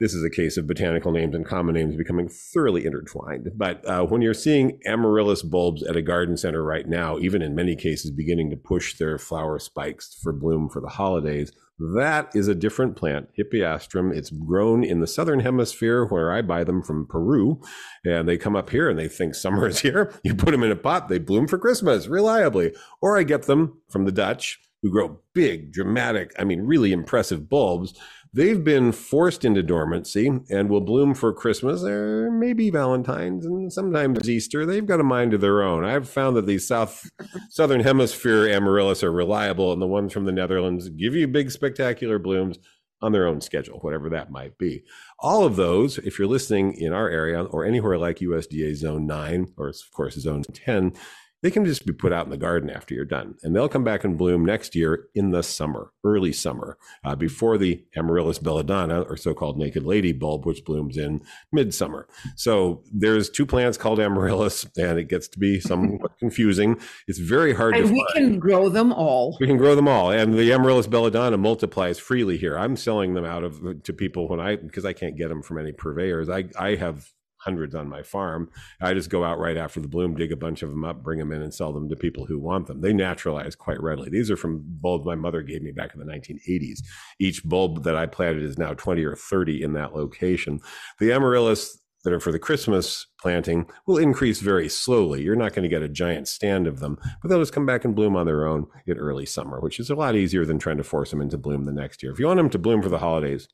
this 0.01 0.15
is 0.15 0.25
a 0.25 0.31
case 0.31 0.57
of 0.57 0.67
botanical 0.67 1.11
names 1.11 1.35
and 1.35 1.45
common 1.45 1.75
names 1.75 1.97
becoming 1.97 2.29
thoroughly 2.29 2.87
intertwined. 2.87 3.51
But 3.57 3.85
uh, 3.85 4.05
when 4.05 4.23
you're 4.23 4.35
seeing 4.35 4.79
amaryllis 4.87 5.43
bulbs 5.43 5.83
at 5.83 5.97
a 5.97 6.03
garden 6.03 6.37
center 6.37 6.63
right 6.63 6.87
now, 6.87 7.19
even 7.19 7.43
in 7.43 7.55
many 7.55 7.75
cases 7.75 8.11
beginning 8.11 8.51
to 8.51 8.57
push 8.57 8.97
their 8.97 9.19
flower 9.19 9.59
spikes 9.59 10.17
for 10.23 10.33
bloom 10.33 10.69
for 10.69 10.81
the 10.81 10.89
holidays, 10.89 11.53
that 11.95 12.31
is 12.35 12.49
a 12.49 12.57
different 12.57 12.97
plant, 12.97 13.29
Hippeastrum. 13.39 14.15
It's 14.15 14.31
grown 14.31 14.83
in 14.83 15.01
the 15.01 15.07
southern 15.07 15.41
hemisphere 15.41 16.07
where 16.07 16.33
I 16.33 16.43
buy 16.43 16.65
them 16.65 16.83
from 16.83 17.07
Peru. 17.07 17.61
And 18.05 18.29
they 18.29 18.37
come 18.37 18.57
up 18.57 18.71
here 18.71 18.91
and 18.91 18.99
they 18.99 19.09
think 19.09 19.35
summer 19.35 19.67
is 19.67 19.81
here. 19.81 20.13
You 20.25 20.35
put 20.35 20.51
them 20.51 20.63
in 20.63 20.73
a 20.73 20.77
pot, 20.77 21.09
they 21.09 21.19
bloom 21.19 21.47
for 21.49 21.57
Christmas 21.57 22.07
reliably. 22.07 22.75
Or 23.01 23.17
I 23.17 23.23
get 23.23 23.45
them 23.45 23.81
from 23.89 24.05
the 24.05 24.13
Dutch 24.13 24.61
who 24.83 24.91
grow 24.91 25.21
big, 25.35 25.73
dramatic, 25.73 26.33
I 26.39 26.45
mean, 26.45 26.63
really 26.63 26.93
impressive 26.93 27.49
bulbs 27.49 27.95
They've 28.33 28.63
been 28.63 28.93
forced 28.93 29.45
into 29.45 29.63
dormancy 29.63 30.31
and 30.51 30.69
will 30.69 30.83
bloom 30.83 31.15
for 31.15 31.33
Christmas 31.33 31.83
or 31.83 32.31
maybe 32.31 32.71
Valentine's 32.71 33.47
and 33.47 33.73
sometimes 33.73 34.29
Easter. 34.29 34.67
They've 34.67 34.85
got 34.87 35.01
a 35.01 35.05
mind 35.05 35.33
of 35.33 35.41
their 35.41 35.63
own. 35.63 35.85
I've 35.85 36.09
found 36.09 36.37
that 36.37 36.47
these 36.47 36.67
South 36.67 37.09
Southern 37.49 37.81
Hemisphere 37.81 38.49
amaryllis 38.49 39.03
are 39.03 39.13
reliable, 39.13 39.73
and 39.73 39.81
the 39.81 39.87
ones 39.87 40.13
from 40.13 40.27
the 40.27 40.33
Netherlands 40.33 40.89
give 40.91 41.15
you 41.15 41.27
big, 41.27 41.51
spectacular 41.51 42.19
blooms 42.19 42.59
on 43.01 43.13
their 43.13 43.27
own 43.27 43.41
schedule, 43.41 43.79
whatever 43.79 44.11
that 44.11 44.31
might 44.31 44.59
be. 44.59 44.85
All 45.21 45.45
of 45.45 45.57
those, 45.57 45.99
if 45.99 46.19
you're 46.19 46.29
listening 46.29 46.75
in 46.75 46.93
our 46.93 47.09
area 47.09 47.45
or 47.45 47.65
anywhere 47.65 47.97
like 47.97 48.19
USDA 48.19 48.75
Zone 48.75 49.07
9 49.07 49.55
or, 49.57 49.69
of 49.69 49.77
course, 49.93 50.17
Zone 50.17 50.43
10, 50.53 50.93
they 51.43 51.51
can 51.51 51.65
just 51.65 51.87
be 51.87 51.93
put 51.93 52.13
out 52.13 52.25
in 52.25 52.31
the 52.31 52.37
garden 52.37 52.69
after 52.69 52.95
you're 52.95 53.05
done. 53.05 53.37
And 53.43 53.55
they'll 53.55 53.69
come 53.69 53.85
back 53.85 54.03
and 54.05 54.19
bloom 54.19 54.45
next 54.45 54.75
year 54.75 55.09
in 55.15 55.31
the 55.31 55.43
summer, 55.43 55.93
early 56.03 56.33
summer, 56.33 56.79
uh, 57.05 57.15
before 57.15 57.59
the 57.59 57.85
Amaryllis 57.97 58.39
belladonna, 58.39 59.03
or 59.03 59.17
so 59.17 59.35
called 59.35 59.59
naked 59.59 59.85
lady 59.85 60.13
bulb, 60.13 60.47
which 60.47 60.65
blooms 60.65 60.97
in 60.97 61.23
midsummer. 61.53 62.09
So 62.35 62.83
there's 62.93 63.31
two 63.31 63.47
plants 63.47 63.79
called 63.79 64.01
Amaryllis, 64.01 64.67
and 64.77 64.99
it 64.99 65.09
gets 65.09 65.29
to 65.29 65.39
be 65.39 65.61
somewhat 65.61 66.13
confusing. 66.19 66.81
It's 67.07 67.19
very 67.19 67.55
hard 67.55 67.77
and 67.77 67.87
to 67.87 67.93
we 67.93 68.05
find. 68.13 68.31
can 68.31 68.39
grow 68.41 68.69
them 68.69 68.93
all. 68.93 69.37
We 69.41 69.47
can 69.47 69.59
grow 69.59 69.75
them 69.75 69.87
all. 69.89 70.11
And 70.11 70.35
the 70.35 70.53
Amaryllis 70.53 70.89
belladonna 70.89 71.37
multiplies 71.37 71.99
freely 71.99 72.37
here. 72.37 72.59
I'm 72.59 72.77
selling 72.77 73.15
them 73.15 73.25
out 73.25 73.45
of 73.45 73.83
to 73.85 73.93
people 73.93 74.29
when 74.29 74.41
I, 74.41 74.57
because 74.57 74.85
I 74.85 74.93
can't 74.93 75.17
get 75.17 75.29
them 75.29 75.43
from 75.43 75.59
any 75.59 75.73
purveyors. 75.73 76.29
I, 76.29 76.47
I 76.59 76.75
have 76.75 77.13
hundreds 77.39 77.75
on 77.75 77.89
my 77.89 78.03
farm. 78.03 78.51
I 78.81 78.95
just 78.95 79.11
go 79.11 79.25
out 79.25 79.39
right 79.39 79.57
after 79.57 79.81
the 79.81 79.89
bloom, 79.89 80.17
dig 80.17 80.33
a 80.33 80.37
bunch 80.37 80.63
of 80.63 80.71
them 80.71 80.85
up, 80.85 81.03
bring 81.03 81.19
them 81.19 81.33
in, 81.33 81.43
and 81.43 81.53
sell 81.53 81.73
them 81.73 81.89
to 81.89 81.97
people 81.97 82.27
who 82.27 82.39
want 82.39 82.67
them. 82.67 82.81
They 82.81 82.93
naturalize 82.93 83.55
quite 83.55 83.83
readily. 83.83 84.11
These 84.11 84.31
are 84.31 84.37
from 84.37 84.63
bulbs 84.65 85.07
my 85.07 85.15
mother 85.15 85.43
gave 85.43 85.63
me 85.63 85.73
back 85.73 85.95
in 85.95 86.01
the 86.01 86.13
1980s. 86.13 86.81
Each 87.19 87.45
bulb 87.45 87.85
that 87.85 87.97
I 87.97 88.07
planted 88.07 88.43
is 88.43 88.59
now 88.59 88.75
20 88.75 89.05
or 89.05 89.17
30 89.17 89.63
in 89.63 89.73
that 89.75 89.95
location. 89.95 90.61
The 90.99 91.13
amaryllis 91.13 91.79
that 92.05 92.13
are 92.13 92.21
for 92.21 92.33
the 92.33 92.39
Christmas 92.39 93.07
planting 93.21 93.67
will 93.87 93.99
increase 93.99 94.41
very 94.41 94.69
slowly. 94.69 95.23
You're 95.23 95.37
not 95.37 95.53
going 95.53 95.65
to 95.65 95.69
get 95.69 95.83
a 95.83 95.89
giant 95.89 96.29
stand 96.29 96.67
of 96.67 96.81
them, 96.81 96.99
but 97.21 97.29
they'll 97.29 97.41
just 97.41 97.53
come 97.53 97.67
back 97.67 97.85
and 97.85 97.95
bloom 97.95 98.17
on 98.17 98.27
their 98.27 98.47
own 98.47 98.67
in 98.87 98.97
early 98.97 99.27
summer, 99.27 99.61
which 99.61 99.81
is 99.81 99.91
a 99.91 99.95
lot 99.95 100.15
easier 100.15 100.45
than 100.45 100.59
trying 100.59 100.77
to 100.77 100.85
force 100.85 101.11
them 101.11 101.21
into 101.21 101.37
bloom 101.37 101.65
the 101.65 101.73
next 101.73 102.03
year. 102.03 102.13
If 102.13 102.19
you 102.19 102.27
want 102.27 102.39
them 102.39 102.51
to 102.51 102.59
bloom 102.59 102.83
for 102.83 102.89
the 102.89 102.99
holidays, 102.99 103.49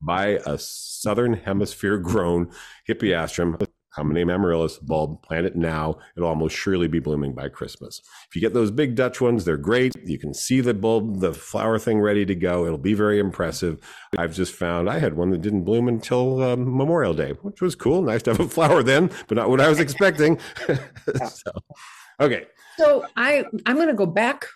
buy 0.00 0.38
a 0.46 0.58
southern 0.58 1.34
hemisphere 1.34 1.98
grown 1.98 2.50
hippeastrum, 2.88 3.66
common 3.92 4.14
name 4.14 4.30
amaryllis 4.30 4.78
bulb, 4.78 5.22
plant 5.22 5.46
it 5.46 5.56
now. 5.56 5.98
It'll 6.16 6.28
almost 6.28 6.56
surely 6.56 6.88
be 6.88 7.00
blooming 7.00 7.34
by 7.34 7.48
Christmas. 7.48 8.00
If 8.28 8.36
you 8.36 8.40
get 8.40 8.54
those 8.54 8.70
big 8.70 8.94
Dutch 8.94 9.20
ones, 9.20 9.44
they're 9.44 9.56
great. 9.56 9.92
You 10.04 10.18
can 10.18 10.32
see 10.32 10.60
the 10.60 10.74
bulb, 10.74 11.20
the 11.20 11.34
flower 11.34 11.78
thing 11.78 12.00
ready 12.00 12.24
to 12.26 12.34
go. 12.34 12.64
It'll 12.64 12.78
be 12.78 12.94
very 12.94 13.18
impressive. 13.18 13.80
I've 14.16 14.34
just 14.34 14.54
found 14.54 14.88
I 14.88 14.98
had 14.98 15.16
one 15.16 15.30
that 15.30 15.42
didn't 15.42 15.64
bloom 15.64 15.88
until 15.88 16.42
um, 16.42 16.76
Memorial 16.76 17.14
Day, 17.14 17.32
which 17.42 17.60
was 17.60 17.74
cool. 17.74 18.02
Nice 18.02 18.22
to 18.22 18.30
have 18.30 18.40
a 18.40 18.48
flower 18.48 18.82
then, 18.82 19.10
but 19.28 19.36
not 19.36 19.50
what 19.50 19.60
I 19.60 19.68
was 19.68 19.80
expecting. 19.80 20.38
so, 20.68 21.50
okay. 22.20 22.46
So 22.78 23.04
I 23.16 23.44
I'm 23.66 23.76
going 23.76 23.88
to 23.88 23.94
go 23.94 24.06
back 24.06 24.46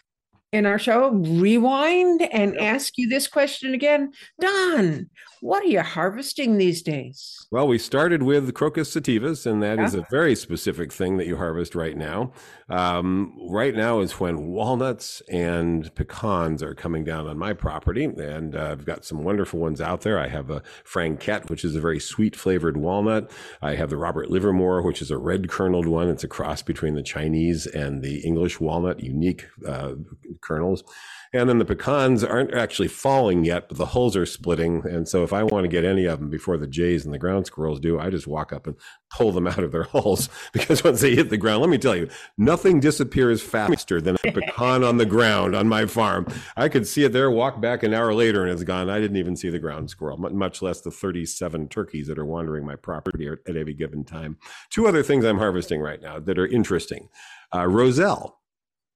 in 0.54 0.66
our 0.66 0.78
show 0.78 1.10
rewind 1.10 2.22
and 2.30 2.56
ask 2.58 2.96
you 2.96 3.08
this 3.08 3.26
question 3.26 3.74
again. 3.74 4.12
Don, 4.40 5.10
what 5.40 5.64
are 5.64 5.66
you 5.66 5.82
harvesting 5.82 6.56
these 6.56 6.80
days? 6.80 7.46
Well, 7.50 7.68
we 7.68 7.76
started 7.76 8.22
with 8.22 8.54
Crocus 8.54 8.94
sativus, 8.94 9.44
and 9.44 9.62
that 9.62 9.76
yeah. 9.78 9.84
is 9.84 9.94
a 9.94 10.06
very 10.10 10.34
specific 10.34 10.90
thing 10.90 11.18
that 11.18 11.26
you 11.26 11.36
harvest 11.36 11.74
right 11.74 11.96
now. 11.96 12.32
Um, 12.70 13.36
right 13.50 13.74
now 13.74 14.00
is 14.00 14.18
when 14.18 14.46
walnuts 14.46 15.20
and 15.30 15.94
pecans 15.94 16.62
are 16.62 16.74
coming 16.74 17.04
down 17.04 17.26
on 17.26 17.36
my 17.36 17.52
property, 17.52 18.04
and 18.04 18.56
uh, 18.56 18.70
I've 18.70 18.86
got 18.86 19.04
some 19.04 19.22
wonderful 19.22 19.60
ones 19.60 19.82
out 19.82 20.00
there. 20.00 20.18
I 20.18 20.28
have 20.28 20.50
a 20.50 20.62
Franquette, 20.82 21.50
which 21.50 21.62
is 21.62 21.76
a 21.76 21.80
very 21.80 22.00
sweet 22.00 22.34
flavored 22.34 22.78
walnut. 22.78 23.30
I 23.60 23.74
have 23.74 23.90
the 23.90 23.98
Robert 23.98 24.30
Livermore, 24.30 24.80
which 24.80 25.02
is 25.02 25.10
a 25.10 25.18
red 25.18 25.50
kerneled 25.50 25.86
one. 25.86 26.08
It's 26.08 26.24
a 26.24 26.28
cross 26.28 26.62
between 26.62 26.94
the 26.94 27.02
Chinese 27.02 27.66
and 27.66 28.02
the 28.02 28.20
English 28.20 28.60
walnut, 28.60 29.00
unique 29.00 29.46
uh, 29.66 29.94
kernels. 30.44 30.84
And 31.34 31.48
then 31.48 31.58
the 31.58 31.64
pecans 31.64 32.22
aren't 32.22 32.54
actually 32.54 32.86
falling 32.86 33.44
yet, 33.44 33.68
but 33.68 33.76
the 33.76 33.86
hulls 33.86 34.14
are 34.14 34.24
splitting. 34.24 34.86
And 34.86 35.08
so 35.08 35.24
if 35.24 35.32
I 35.32 35.42
want 35.42 35.64
to 35.64 35.68
get 35.68 35.84
any 35.84 36.04
of 36.04 36.20
them 36.20 36.30
before 36.30 36.56
the 36.56 36.68
jays 36.68 37.04
and 37.04 37.12
the 37.12 37.18
ground 37.18 37.46
squirrels 37.46 37.80
do, 37.80 37.98
I 37.98 38.08
just 38.08 38.28
walk 38.28 38.52
up 38.52 38.68
and 38.68 38.76
pull 39.10 39.32
them 39.32 39.48
out 39.48 39.58
of 39.58 39.72
their 39.72 39.82
hulls 39.92 40.28
because 40.52 40.84
once 40.84 41.00
they 41.00 41.16
hit 41.16 41.30
the 41.30 41.36
ground, 41.36 41.60
let 41.60 41.70
me 41.70 41.78
tell 41.78 41.96
you, 41.96 42.08
nothing 42.38 42.78
disappears 42.78 43.42
faster 43.42 44.00
than 44.00 44.16
a 44.24 44.30
pecan 44.30 44.84
on 44.84 44.98
the 44.98 45.06
ground 45.06 45.56
on 45.56 45.68
my 45.68 45.86
farm. 45.86 46.24
I 46.56 46.68
could 46.68 46.86
see 46.86 47.02
it 47.02 47.12
there, 47.12 47.32
walk 47.32 47.60
back 47.60 47.82
an 47.82 47.92
hour 47.92 48.14
later, 48.14 48.44
and 48.44 48.52
it's 48.52 48.62
gone. 48.62 48.88
I 48.88 49.00
didn't 49.00 49.16
even 49.16 49.34
see 49.34 49.50
the 49.50 49.58
ground 49.58 49.90
squirrel, 49.90 50.18
much 50.18 50.62
less 50.62 50.82
the 50.82 50.92
37 50.92 51.68
turkeys 51.68 52.06
that 52.06 52.18
are 52.18 52.24
wandering 52.24 52.64
my 52.64 52.76
property 52.76 53.26
at 53.26 53.56
any 53.56 53.74
given 53.74 54.04
time. 54.04 54.38
Two 54.70 54.86
other 54.86 55.02
things 55.02 55.24
I'm 55.24 55.38
harvesting 55.38 55.80
right 55.80 56.00
now 56.00 56.20
that 56.20 56.38
are 56.38 56.46
interesting. 56.46 57.08
Uh, 57.52 57.66
Roselle. 57.66 58.38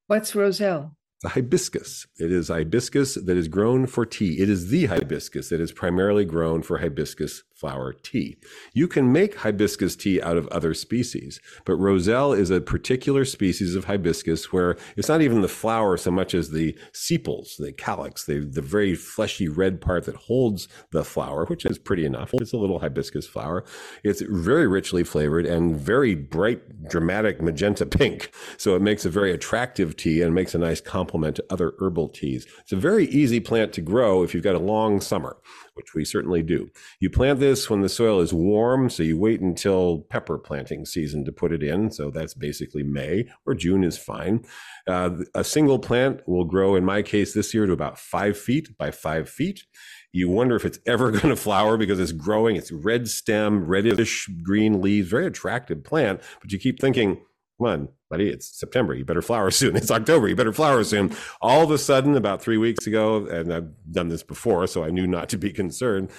What's 0.07 0.37
Roselle? 0.37 0.98
A 1.25 1.31
hibiscus. 1.31 2.07
It 2.19 2.31
is 2.31 2.49
hibiscus 2.49 3.15
that 3.15 3.37
is 3.37 3.49
grown 3.49 3.87
for 3.87 4.07
tea. 4.07 4.41
It 4.41 4.49
is 4.49 4.69
the 4.69 4.87
hibiscus 4.87 5.49
that 5.49 5.61
is 5.61 5.73
primarily 5.73 6.25
grown 6.25 6.63
for 6.63 6.79
hibiscus 6.79 7.43
flower 7.59 7.93
tea. 7.93 8.37
You 8.73 8.87
can 8.87 9.13
make 9.13 9.37
hibiscus 9.37 9.97
tea 9.97 10.23
out 10.23 10.37
of 10.37 10.47
other 10.49 10.75
species, 10.75 11.41
but 11.65 11.77
roselle 11.77 12.33
is 12.33 12.51
a 12.51 12.61
particular 12.61 13.25
species 13.25 13.75
of 13.75 13.87
hibiscus 13.87 14.53
where 14.53 14.77
it's 14.97 15.09
not 15.09 15.23
even 15.23 15.41
the 15.41 15.49
flower 15.49 15.97
so 15.97 16.11
much 16.11 16.35
as 16.35 16.51
the 16.51 16.79
sepals, 16.93 17.57
the 17.59 17.73
calyx, 17.73 18.25
the, 18.25 18.41
the 18.41 18.63
very 18.63 18.95
fleshy 18.95 19.49
red 19.49 19.81
part 19.81 20.05
that 20.05 20.15
holds 20.15 20.69
the 20.93 21.05
flower, 21.05 21.47
which 21.47 21.67
is 21.67 21.79
pretty 21.79 22.05
enough. 22.05 22.31
It's 22.35 22.53
a 22.53 22.57
little 22.57 22.79
hibiscus 22.79 23.27
flower. 23.27 23.65
It's 24.05 24.23
very 24.23 24.69
richly 24.69 25.03
flavored 25.03 25.45
and 25.45 25.77
very 25.77 26.15
bright, 26.15 26.89
dramatic 26.89 27.43
magenta 27.43 27.87
pink. 27.87 28.31
So 28.57 28.77
it 28.77 28.83
makes 28.83 29.05
a 29.05 29.11
very 29.11 29.33
attractive 29.33 29.97
tea 29.97 30.23
and 30.23 30.35
makes 30.35 30.55
a 30.55 30.59
nice 30.59 30.81
complement 30.81 31.37
to 31.37 31.45
other 31.51 31.75
herbal 31.81 32.11
teas. 32.11 32.47
It's 32.61 32.73
a 32.73 32.77
very 32.77 33.07
easy 33.07 33.41
plant 33.41 33.73
to 33.75 33.81
grow 33.81 34.23
if 34.23 34.33
you've 34.33 34.45
got 34.45 34.55
a 34.55 34.61
long 34.61 35.01
summer 35.01 35.37
which 35.79 35.95
we 35.95 36.05
certainly 36.05 36.43
do. 36.43 36.69
You 36.99 37.09
plant 37.09 37.39
this 37.39 37.71
when 37.71 37.83
the 37.83 37.89
soil 37.89 38.21
is 38.21 38.35
warm, 38.35 38.91
so 38.91 39.05
you 39.05 39.17
wait 39.17 39.41
until 39.41 40.01
pepper 40.11 40.37
planting 40.37 40.85
season 40.85 41.25
to 41.25 41.33
put 41.33 41.53
it 41.53 41.63
in. 41.63 41.93
So 41.93 42.11
that's 42.11 42.35
basically 42.35 42.83
May 42.83 43.29
or 43.47 43.55
June 43.55 43.85
is 43.85 43.97
fine. 43.97 44.45
Uh, 44.89 45.11
a 45.37 45.45
single 45.45 45.79
plant 45.79 46.21
will 46.27 46.45
grow, 46.45 46.75
in 46.75 46.85
my 46.85 47.01
case 47.03 47.33
this 47.33 47.55
year, 47.55 47.65
to 47.65 47.73
about 47.73 47.97
five 47.97 48.37
feet 48.37 48.77
by 48.77 48.91
five 48.91 49.31
feet. 49.31 49.65
You 50.13 50.29
wonder 50.29 50.57
if 50.57 50.65
it's 50.65 50.81
ever 50.85 51.11
going 51.13 51.29
to 51.29 51.37
flower 51.37 51.77
because 51.77 52.01
it's 52.01 52.13
growing. 52.13 52.57
It's 52.57 52.73
red 52.73 53.09
stem, 53.09 53.65
reddish 53.65 54.29
green 54.43 54.83
leaves, 54.83 55.09
very 55.09 55.27
attractive 55.27 55.85
plant. 55.85 56.21
But 56.43 56.51
you 56.51 56.59
keep 56.59 56.81
thinking, 56.81 57.21
come 57.59 57.67
on, 57.67 57.89
buddy, 58.09 58.29
it's 58.29 58.59
September. 58.59 58.95
You 58.95 59.05
better 59.05 59.23
flower 59.23 59.51
soon. 59.51 59.77
It's 59.79 59.91
October. 59.91 60.29
You 60.29 60.37
better 60.37 60.53
flower 60.53 60.85
soon. 60.85 61.15
All 61.41 61.63
of 61.63 61.71
a 61.71 61.79
sudden, 61.79 62.17
about 62.17 62.43
three 62.43 62.59
weeks 62.59 62.87
ago, 62.87 63.27
and 63.27 63.53
I've 63.53 63.71
done 63.91 64.09
this 64.09 64.23
before, 64.23 64.67
so 64.67 64.85
I 64.85 64.91
knew 64.91 65.07
not 65.07 65.29
to 65.31 65.39
be 65.39 65.51
concerned. 65.63 66.11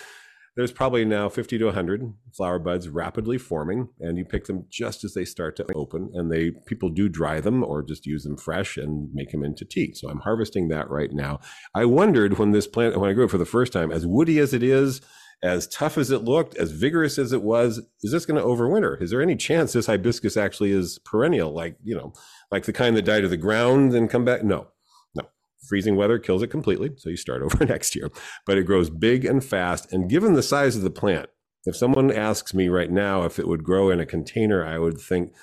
There's 0.55 0.71
probably 0.73 1.05
now 1.05 1.29
50 1.29 1.57
to 1.59 1.65
100 1.65 2.13
flower 2.35 2.59
buds 2.59 2.89
rapidly 2.89 3.37
forming, 3.37 3.89
and 4.01 4.17
you 4.17 4.25
pick 4.25 4.45
them 4.45 4.65
just 4.69 5.05
as 5.05 5.13
they 5.13 5.23
start 5.23 5.55
to 5.57 5.65
open. 5.73 6.09
And 6.13 6.29
they 6.29 6.51
people 6.51 6.89
do 6.89 7.07
dry 7.07 7.39
them 7.39 7.63
or 7.63 7.81
just 7.81 8.05
use 8.05 8.23
them 8.23 8.35
fresh 8.35 8.75
and 8.75 9.13
make 9.13 9.31
them 9.31 9.43
into 9.43 9.63
tea. 9.63 9.93
So 9.93 10.09
I'm 10.09 10.19
harvesting 10.19 10.67
that 10.67 10.89
right 10.89 11.13
now. 11.13 11.39
I 11.73 11.85
wondered 11.85 12.37
when 12.37 12.51
this 12.51 12.67
plant, 12.67 12.99
when 12.99 13.09
I 13.09 13.13
grew 13.13 13.25
it 13.25 13.31
for 13.31 13.37
the 13.37 13.45
first 13.45 13.71
time, 13.71 13.89
as 13.89 14.05
woody 14.05 14.37
as 14.39 14.53
it 14.53 14.63
is, 14.63 14.99
as 15.41 15.67
tough 15.67 15.97
as 15.97 16.11
it 16.11 16.23
looked, 16.23 16.55
as 16.57 16.71
vigorous 16.71 17.17
as 17.17 17.31
it 17.31 17.41
was, 17.41 17.81
is 18.03 18.11
this 18.11 18.25
going 18.25 18.39
to 18.39 18.45
overwinter? 18.45 19.01
Is 19.01 19.11
there 19.11 19.21
any 19.21 19.35
chance 19.35 19.73
this 19.73 19.85
hibiscus 19.85 20.35
actually 20.35 20.71
is 20.71 20.99
perennial, 20.99 21.51
like, 21.53 21.77
you 21.83 21.95
know, 21.95 22.13
like 22.51 22.65
the 22.65 22.73
kind 22.73 22.95
that 22.97 23.05
die 23.05 23.21
to 23.21 23.27
the 23.27 23.37
ground 23.37 23.93
and 23.93 24.09
come 24.09 24.25
back? 24.25 24.43
No, 24.43 24.67
no. 25.15 25.23
Freezing 25.67 25.95
weather 25.95 26.19
kills 26.19 26.43
it 26.43 26.47
completely. 26.47 26.91
So 26.97 27.09
you 27.09 27.17
start 27.17 27.41
over 27.43 27.65
next 27.65 27.95
year. 27.95 28.09
But 28.45 28.57
it 28.57 28.63
grows 28.63 28.89
big 28.89 29.23
and 29.23 29.43
fast. 29.43 29.91
And 29.93 30.09
given 30.09 30.33
the 30.33 30.43
size 30.43 30.75
of 30.75 30.81
the 30.81 30.89
plant, 30.89 31.29
if 31.65 31.75
someone 31.75 32.11
asks 32.11 32.53
me 32.53 32.69
right 32.69 32.91
now 32.91 33.23
if 33.23 33.39
it 33.39 33.47
would 33.47 33.63
grow 33.63 33.89
in 33.89 33.99
a 33.99 34.05
container, 34.05 34.65
I 34.65 34.77
would 34.77 34.99
think 34.99 35.33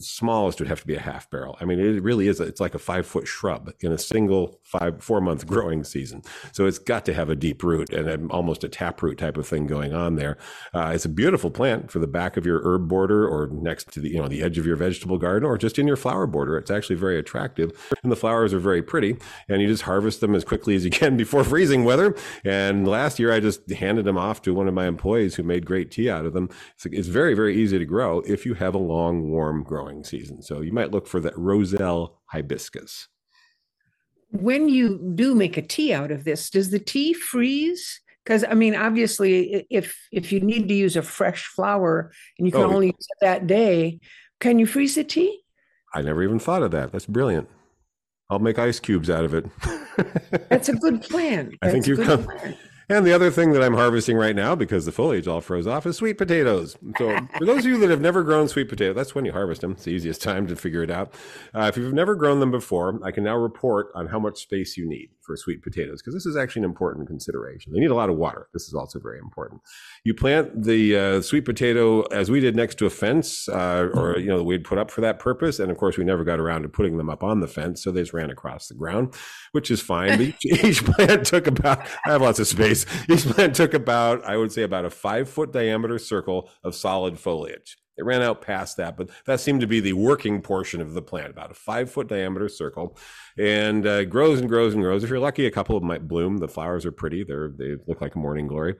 smallest 0.00 0.58
would 0.58 0.68
have 0.68 0.80
to 0.80 0.86
be 0.86 0.94
a 0.94 1.00
half 1.00 1.30
barrel. 1.30 1.56
I 1.60 1.64
mean, 1.64 1.78
it 1.78 2.02
really 2.02 2.28
is. 2.28 2.40
It's 2.40 2.60
like 2.60 2.74
a 2.74 2.78
five 2.78 3.06
foot 3.06 3.26
shrub 3.26 3.72
in 3.80 3.92
a 3.92 3.98
single 3.98 4.58
five 4.62 5.02
four 5.02 5.20
month 5.20 5.46
growing 5.46 5.84
season. 5.84 6.22
So 6.52 6.66
it's 6.66 6.78
got 6.78 7.04
to 7.06 7.14
have 7.14 7.28
a 7.28 7.36
deep 7.36 7.62
root 7.62 7.90
and 7.92 8.30
almost 8.30 8.64
a 8.64 8.68
taproot 8.68 9.18
type 9.18 9.36
of 9.36 9.46
thing 9.46 9.66
going 9.66 9.94
on 9.94 10.16
there. 10.16 10.38
Uh, 10.74 10.92
it's 10.94 11.04
a 11.04 11.08
beautiful 11.08 11.50
plant 11.50 11.90
for 11.90 11.98
the 11.98 12.06
back 12.06 12.36
of 12.36 12.46
your 12.46 12.60
herb 12.64 12.88
border 12.88 13.26
or 13.26 13.48
next 13.48 13.92
to 13.92 14.00
the 14.00 14.10
you 14.10 14.18
know 14.18 14.28
the 14.28 14.42
edge 14.42 14.58
of 14.58 14.66
your 14.66 14.76
vegetable 14.76 15.18
garden 15.18 15.48
or 15.48 15.58
just 15.58 15.78
in 15.78 15.86
your 15.86 15.96
flower 15.96 16.26
border. 16.26 16.56
It's 16.56 16.70
actually 16.70 16.96
very 16.96 17.18
attractive, 17.18 17.72
and 18.02 18.12
the 18.12 18.16
flowers 18.16 18.54
are 18.54 18.58
very 18.58 18.82
pretty. 18.82 19.16
And 19.48 19.62
you 19.62 19.68
just 19.68 19.82
harvest 19.82 20.20
them 20.20 20.34
as 20.34 20.44
quickly 20.44 20.74
as 20.74 20.84
you 20.84 20.90
can 20.90 21.16
before 21.16 21.44
freezing 21.44 21.84
weather. 21.84 22.14
And 22.44 22.86
last 22.86 23.18
year, 23.18 23.32
I 23.32 23.40
just 23.40 23.70
handed 23.70 24.04
them 24.04 24.18
off 24.18 24.42
to 24.42 24.54
one 24.54 24.68
of 24.68 24.74
my 24.74 24.86
employees 24.86 25.34
who 25.34 25.42
made 25.42 25.66
great 25.66 25.90
tea 25.90 26.10
out 26.10 26.26
of 26.26 26.32
them. 26.32 26.50
It's, 26.74 26.86
it's 26.86 27.08
very 27.08 27.34
very 27.34 27.56
easy 27.56 27.78
to 27.78 27.84
grow 27.84 28.20
if 28.20 28.44
you 28.46 28.54
have 28.54 28.74
a 28.74 28.78
long 28.78 29.30
warm 29.30 29.62
growing 29.62 29.87
growing 29.88 30.04
season. 30.04 30.42
So 30.42 30.60
you 30.60 30.72
might 30.72 30.90
look 30.90 31.06
for 31.06 31.20
that 31.20 31.36
Roselle 31.36 32.20
hibiscus. 32.26 33.08
When 34.30 34.68
you 34.68 35.12
do 35.14 35.34
make 35.34 35.56
a 35.56 35.62
tea 35.62 35.92
out 35.94 36.10
of 36.10 36.24
this, 36.24 36.50
does 36.50 36.70
the 36.70 36.78
tea 36.78 37.14
freeze? 37.14 38.00
Because 38.24 38.44
I 38.44 38.54
mean, 38.54 38.74
obviously, 38.74 39.66
if 39.70 39.96
if 40.12 40.30
you 40.32 40.40
need 40.40 40.68
to 40.68 40.74
use 40.74 40.96
a 40.96 41.02
fresh 41.02 41.46
flower 41.46 42.12
and 42.38 42.46
you 42.46 42.52
can 42.52 42.62
oh, 42.62 42.74
only 42.74 42.88
use 42.88 43.06
it 43.08 43.18
that 43.22 43.46
day, 43.46 44.00
can 44.40 44.58
you 44.58 44.66
freeze 44.66 44.96
the 44.96 45.04
tea? 45.04 45.40
I 45.94 46.02
never 46.02 46.22
even 46.22 46.38
thought 46.38 46.62
of 46.62 46.70
that. 46.72 46.92
That's 46.92 47.06
brilliant. 47.06 47.48
I'll 48.28 48.38
make 48.38 48.58
ice 48.58 48.78
cubes 48.78 49.08
out 49.08 49.24
of 49.24 49.32
it. 49.32 49.46
That's 50.50 50.68
a 50.68 50.74
good 50.74 51.00
plan. 51.00 51.56
That's 51.62 51.70
I 51.70 51.72
think 51.72 51.86
you've 51.86 52.04
come. 52.04 52.24
Plan. 52.24 52.54
And 52.90 53.06
the 53.06 53.12
other 53.12 53.30
thing 53.30 53.52
that 53.52 53.62
I'm 53.62 53.74
harvesting 53.74 54.16
right 54.16 54.34
now, 54.34 54.54
because 54.54 54.86
the 54.86 54.92
foliage 54.92 55.28
all 55.28 55.42
froze 55.42 55.66
off, 55.66 55.84
is 55.84 55.96
sweet 55.96 56.16
potatoes. 56.16 56.76
So 56.96 57.18
for 57.36 57.44
those 57.44 57.58
of 57.58 57.66
you 57.66 57.78
that 57.80 57.90
have 57.90 58.00
never 58.00 58.22
grown 58.22 58.48
sweet 58.48 58.70
potatoes, 58.70 58.96
that's 58.96 59.14
when 59.14 59.26
you 59.26 59.32
harvest 59.32 59.60
them. 59.60 59.72
It's 59.72 59.84
the 59.84 59.90
easiest 59.90 60.22
time 60.28 60.46
to 60.46 60.56
figure 60.56 60.82
it 60.82 60.90
out. 60.90 61.12
Uh, 61.54 61.62
if 61.64 61.76
you've 61.76 61.92
never 61.92 62.14
grown 62.14 62.40
them 62.40 62.50
before, 62.50 62.98
I 63.04 63.10
can 63.10 63.24
now 63.24 63.36
report 63.36 63.88
on 63.94 64.06
how 64.06 64.18
much 64.18 64.40
space 64.40 64.78
you 64.78 64.88
need 64.88 65.10
for 65.28 65.36
sweet 65.36 65.62
potatoes, 65.62 66.02
because 66.02 66.14
this 66.14 66.26
is 66.26 66.36
actually 66.36 66.60
an 66.60 66.64
important 66.64 67.06
consideration. 67.06 67.72
They 67.72 67.78
need 67.78 67.92
a 67.92 67.94
lot 67.94 68.10
of 68.10 68.16
water. 68.16 68.48
This 68.52 68.66
is 68.66 68.74
also 68.74 68.98
very 68.98 69.20
important. 69.20 69.60
You 70.04 70.14
plant 70.14 70.64
the 70.64 70.96
uh, 70.96 71.20
sweet 71.22 71.44
potato 71.44 72.02
as 72.06 72.32
we 72.32 72.40
did 72.40 72.56
next 72.56 72.78
to 72.78 72.86
a 72.86 72.90
fence, 72.90 73.48
uh, 73.48 73.88
or 73.94 74.18
you 74.18 74.26
know 74.26 74.42
we'd 74.42 74.64
put 74.64 74.78
up 74.78 74.90
for 74.90 75.02
that 75.02 75.20
purpose, 75.20 75.60
and 75.60 75.70
of 75.70 75.78
course 75.78 75.96
we 75.96 76.04
never 76.04 76.24
got 76.24 76.40
around 76.40 76.62
to 76.62 76.68
putting 76.68 76.96
them 76.96 77.08
up 77.08 77.22
on 77.22 77.38
the 77.38 77.46
fence, 77.46 77.84
so 77.84 77.92
they 77.92 78.00
just 78.00 78.12
ran 78.12 78.30
across 78.30 78.66
the 78.66 78.74
ground, 78.74 79.14
which 79.52 79.70
is 79.70 79.80
fine. 79.80 80.20
each, 80.20 80.44
each 80.44 80.84
plant 80.84 81.24
took 81.24 81.46
about 81.46 81.80
I 82.04 82.10
have 82.10 82.22
lots 82.22 82.40
of 82.40 82.48
space 82.48 82.86
each 83.08 83.24
plant 83.26 83.54
took 83.54 83.74
about, 83.74 84.24
I 84.24 84.36
would 84.36 84.52
say, 84.52 84.62
about 84.62 84.84
a 84.84 84.90
five 84.90 85.28
foot 85.28 85.52
diameter 85.52 85.98
circle 85.98 86.50
of 86.64 86.74
solid 86.74 87.18
foliage. 87.18 87.76
It 87.98 88.04
ran 88.04 88.22
out 88.22 88.40
past 88.40 88.76
that, 88.76 88.96
but 88.96 89.10
that 89.26 89.40
seemed 89.40 89.60
to 89.60 89.66
be 89.66 89.80
the 89.80 89.92
working 89.92 90.40
portion 90.40 90.80
of 90.80 90.94
the 90.94 91.02
plant, 91.02 91.30
about 91.30 91.50
a 91.50 91.54
five 91.54 91.90
foot 91.90 92.06
diameter 92.06 92.48
circle, 92.48 92.96
and 93.36 93.84
uh, 93.84 94.04
grows 94.04 94.38
and 94.38 94.48
grows 94.48 94.72
and 94.72 94.82
grows. 94.82 95.02
If 95.02 95.10
you're 95.10 95.18
lucky, 95.18 95.46
a 95.46 95.50
couple 95.50 95.76
of 95.76 95.82
them 95.82 95.88
might 95.88 96.06
bloom. 96.06 96.38
The 96.38 96.48
flowers 96.48 96.86
are 96.86 96.92
pretty; 96.92 97.24
they 97.24 97.34
they 97.56 97.76
look 97.88 98.00
like 98.00 98.14
a 98.14 98.18
morning 98.18 98.46
glory, 98.46 98.76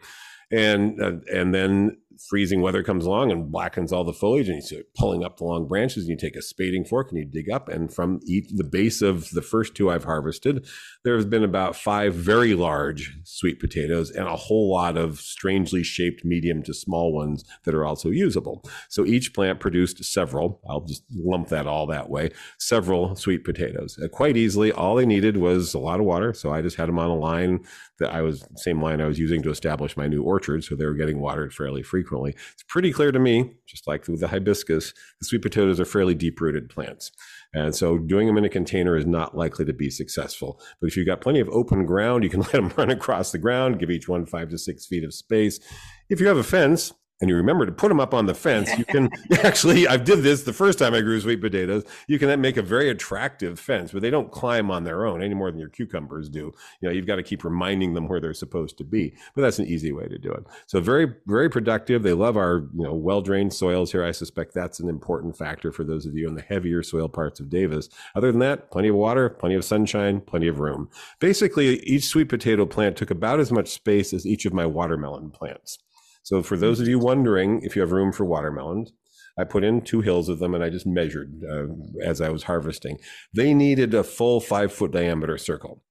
and 0.52 1.02
uh, 1.02 1.16
and 1.32 1.52
then 1.52 1.98
freezing 2.28 2.60
weather 2.60 2.82
comes 2.82 3.04
along 3.04 3.30
and 3.30 3.50
blackens 3.50 3.92
all 3.92 4.04
the 4.04 4.12
foliage 4.12 4.48
and 4.48 4.56
you 4.56 4.62
start 4.62 4.84
pulling 4.96 5.24
up 5.24 5.36
the 5.36 5.44
long 5.44 5.68
branches 5.68 6.04
and 6.04 6.10
you 6.10 6.16
take 6.16 6.36
a 6.36 6.42
spading 6.42 6.84
fork 6.84 7.10
and 7.10 7.18
you 7.18 7.24
dig 7.24 7.50
up. 7.50 7.68
And 7.68 7.92
from 7.92 8.20
each, 8.26 8.48
the 8.50 8.64
base 8.64 9.02
of 9.02 9.30
the 9.30 9.42
first 9.42 9.74
two 9.74 9.90
I've 9.90 10.04
harvested 10.04 10.66
there's 11.04 11.24
been 11.24 11.44
about 11.44 11.76
five 11.76 12.14
very 12.14 12.54
large 12.54 13.16
sweet 13.24 13.60
potatoes 13.60 14.10
and 14.10 14.26
a 14.26 14.36
whole 14.36 14.72
lot 14.72 14.96
of 14.96 15.20
strangely 15.20 15.82
shaped 15.82 16.24
medium 16.24 16.62
to 16.64 16.74
small 16.74 17.12
ones 17.12 17.44
that 17.64 17.74
are 17.74 17.86
also 17.86 18.10
usable. 18.10 18.64
So 18.88 19.04
each 19.06 19.32
plant 19.32 19.60
produced 19.60 20.02
several 20.04 20.60
I'll 20.68 20.80
just 20.80 21.04
lump 21.14 21.48
that 21.48 21.66
all 21.66 21.86
that 21.86 22.10
way 22.10 22.30
several 22.58 23.14
sweet 23.16 23.44
potatoes. 23.44 23.98
Uh, 24.02 24.08
quite 24.08 24.36
easily 24.36 24.72
all 24.72 24.96
they 24.96 25.06
needed 25.06 25.36
was 25.36 25.74
a 25.74 25.78
lot 25.78 26.00
of 26.00 26.06
water. 26.06 26.32
So 26.32 26.52
I 26.52 26.62
just 26.62 26.76
had 26.76 26.88
them 26.88 26.98
on 26.98 27.10
a 27.10 27.16
line 27.16 27.64
that 27.98 28.12
I 28.12 28.22
was 28.22 28.44
same 28.56 28.82
line 28.82 29.00
I 29.00 29.06
was 29.06 29.18
using 29.18 29.42
to 29.42 29.50
establish 29.50 29.96
my 29.96 30.06
new 30.06 30.22
orchard. 30.22 30.64
So 30.64 30.74
they 30.74 30.86
were 30.86 30.94
getting 30.94 31.20
watered 31.20 31.52
fairly 31.52 31.82
frequently 31.82 32.07
frequently. 32.08 32.34
It's 32.52 32.62
pretty 32.64 32.92
clear 32.92 33.12
to 33.12 33.18
me, 33.18 33.52
just 33.66 33.86
like 33.86 34.06
with 34.08 34.20
the 34.20 34.28
hibiscus, 34.28 34.92
the 35.20 35.26
sweet 35.26 35.42
potatoes 35.42 35.78
are 35.78 35.84
fairly 35.84 36.14
deep 36.14 36.40
rooted 36.40 36.68
plants. 36.68 37.12
And 37.54 37.74
so 37.74 37.98
doing 37.98 38.26
them 38.26 38.38
in 38.38 38.44
a 38.44 38.48
container 38.48 38.96
is 38.96 39.06
not 39.06 39.36
likely 39.36 39.64
to 39.66 39.72
be 39.72 39.90
successful. 39.90 40.60
But 40.80 40.88
if 40.88 40.96
you've 40.96 41.06
got 41.06 41.20
plenty 41.20 41.40
of 41.40 41.48
open 41.50 41.86
ground, 41.86 42.24
you 42.24 42.30
can 42.30 42.40
let 42.52 42.52
them 42.52 42.72
run 42.76 42.90
across 42.90 43.32
the 43.32 43.38
ground, 43.38 43.78
give 43.78 43.90
each 43.90 44.08
one 44.08 44.26
five 44.26 44.48
to 44.50 44.58
six 44.58 44.86
feet 44.86 45.04
of 45.04 45.14
space. 45.14 45.60
If 46.08 46.20
you 46.20 46.26
have 46.28 46.36
a 46.36 46.42
fence, 46.42 46.92
and 47.20 47.28
you 47.28 47.36
remember 47.36 47.66
to 47.66 47.72
put 47.72 47.88
them 47.88 48.00
up 48.00 48.14
on 48.14 48.26
the 48.26 48.34
fence, 48.34 48.70
you 48.78 48.84
can 48.84 49.10
actually, 49.42 49.88
I 49.88 49.96
did 49.96 50.22
this 50.22 50.42
the 50.42 50.52
first 50.52 50.78
time 50.78 50.94
I 50.94 51.00
grew 51.00 51.20
sweet 51.20 51.40
potatoes. 51.40 51.84
You 52.06 52.18
can 52.18 52.40
make 52.40 52.56
a 52.56 52.62
very 52.62 52.88
attractive 52.90 53.58
fence, 53.58 53.92
but 53.92 54.02
they 54.02 54.10
don't 54.10 54.30
climb 54.30 54.70
on 54.70 54.84
their 54.84 55.04
own 55.04 55.22
any 55.22 55.34
more 55.34 55.50
than 55.50 55.60
your 55.60 55.68
cucumbers 55.68 56.28
do. 56.28 56.52
You 56.80 56.88
know, 56.88 56.90
you've 56.90 57.06
got 57.06 57.16
to 57.16 57.22
keep 57.22 57.44
reminding 57.44 57.94
them 57.94 58.08
where 58.08 58.20
they're 58.20 58.34
supposed 58.34 58.78
to 58.78 58.84
be, 58.84 59.14
but 59.34 59.42
that's 59.42 59.58
an 59.58 59.66
easy 59.66 59.92
way 59.92 60.06
to 60.06 60.18
do 60.18 60.32
it. 60.32 60.44
So 60.66 60.80
very, 60.80 61.14
very 61.26 61.50
productive. 61.50 62.02
They 62.02 62.12
love 62.12 62.36
our, 62.36 62.68
you 62.74 62.84
know, 62.84 62.94
well-drained 62.94 63.52
soils 63.52 63.92
here. 63.92 64.04
I 64.04 64.12
suspect 64.12 64.54
that's 64.54 64.80
an 64.80 64.88
important 64.88 65.36
factor 65.36 65.72
for 65.72 65.84
those 65.84 66.06
of 66.06 66.14
you 66.14 66.28
in 66.28 66.34
the 66.34 66.42
heavier 66.42 66.82
soil 66.82 67.08
parts 67.08 67.40
of 67.40 67.50
Davis. 67.50 67.88
Other 68.14 68.30
than 68.30 68.40
that, 68.40 68.70
plenty 68.70 68.88
of 68.88 68.94
water, 68.94 69.28
plenty 69.28 69.54
of 69.54 69.64
sunshine, 69.64 70.20
plenty 70.20 70.48
of 70.48 70.60
room. 70.60 70.88
Basically, 71.18 71.78
each 71.80 72.06
sweet 72.06 72.28
potato 72.28 72.64
plant 72.66 72.96
took 72.96 73.10
about 73.10 73.40
as 73.40 73.52
much 73.52 73.68
space 73.68 74.12
as 74.12 74.26
each 74.26 74.46
of 74.46 74.52
my 74.52 74.66
watermelon 74.66 75.30
plants. 75.30 75.78
So 76.22 76.42
for 76.42 76.56
those 76.56 76.80
of 76.80 76.88
you 76.88 76.98
wondering 76.98 77.62
if 77.62 77.74
you 77.74 77.82
have 77.82 77.92
room 77.92 78.12
for 78.12 78.24
watermelons, 78.24 78.92
I 79.38 79.44
put 79.44 79.64
in 79.64 79.82
two 79.82 80.00
hills 80.00 80.28
of 80.28 80.40
them 80.40 80.54
and 80.54 80.64
I 80.64 80.68
just 80.68 80.86
measured 80.86 81.42
uh, 81.48 81.66
as 82.04 82.20
I 82.20 82.28
was 82.28 82.44
harvesting. 82.44 82.98
They 83.32 83.54
needed 83.54 83.94
a 83.94 84.02
full 84.02 84.40
five 84.40 84.72
foot 84.72 84.90
diameter 84.90 85.38
circle 85.38 85.82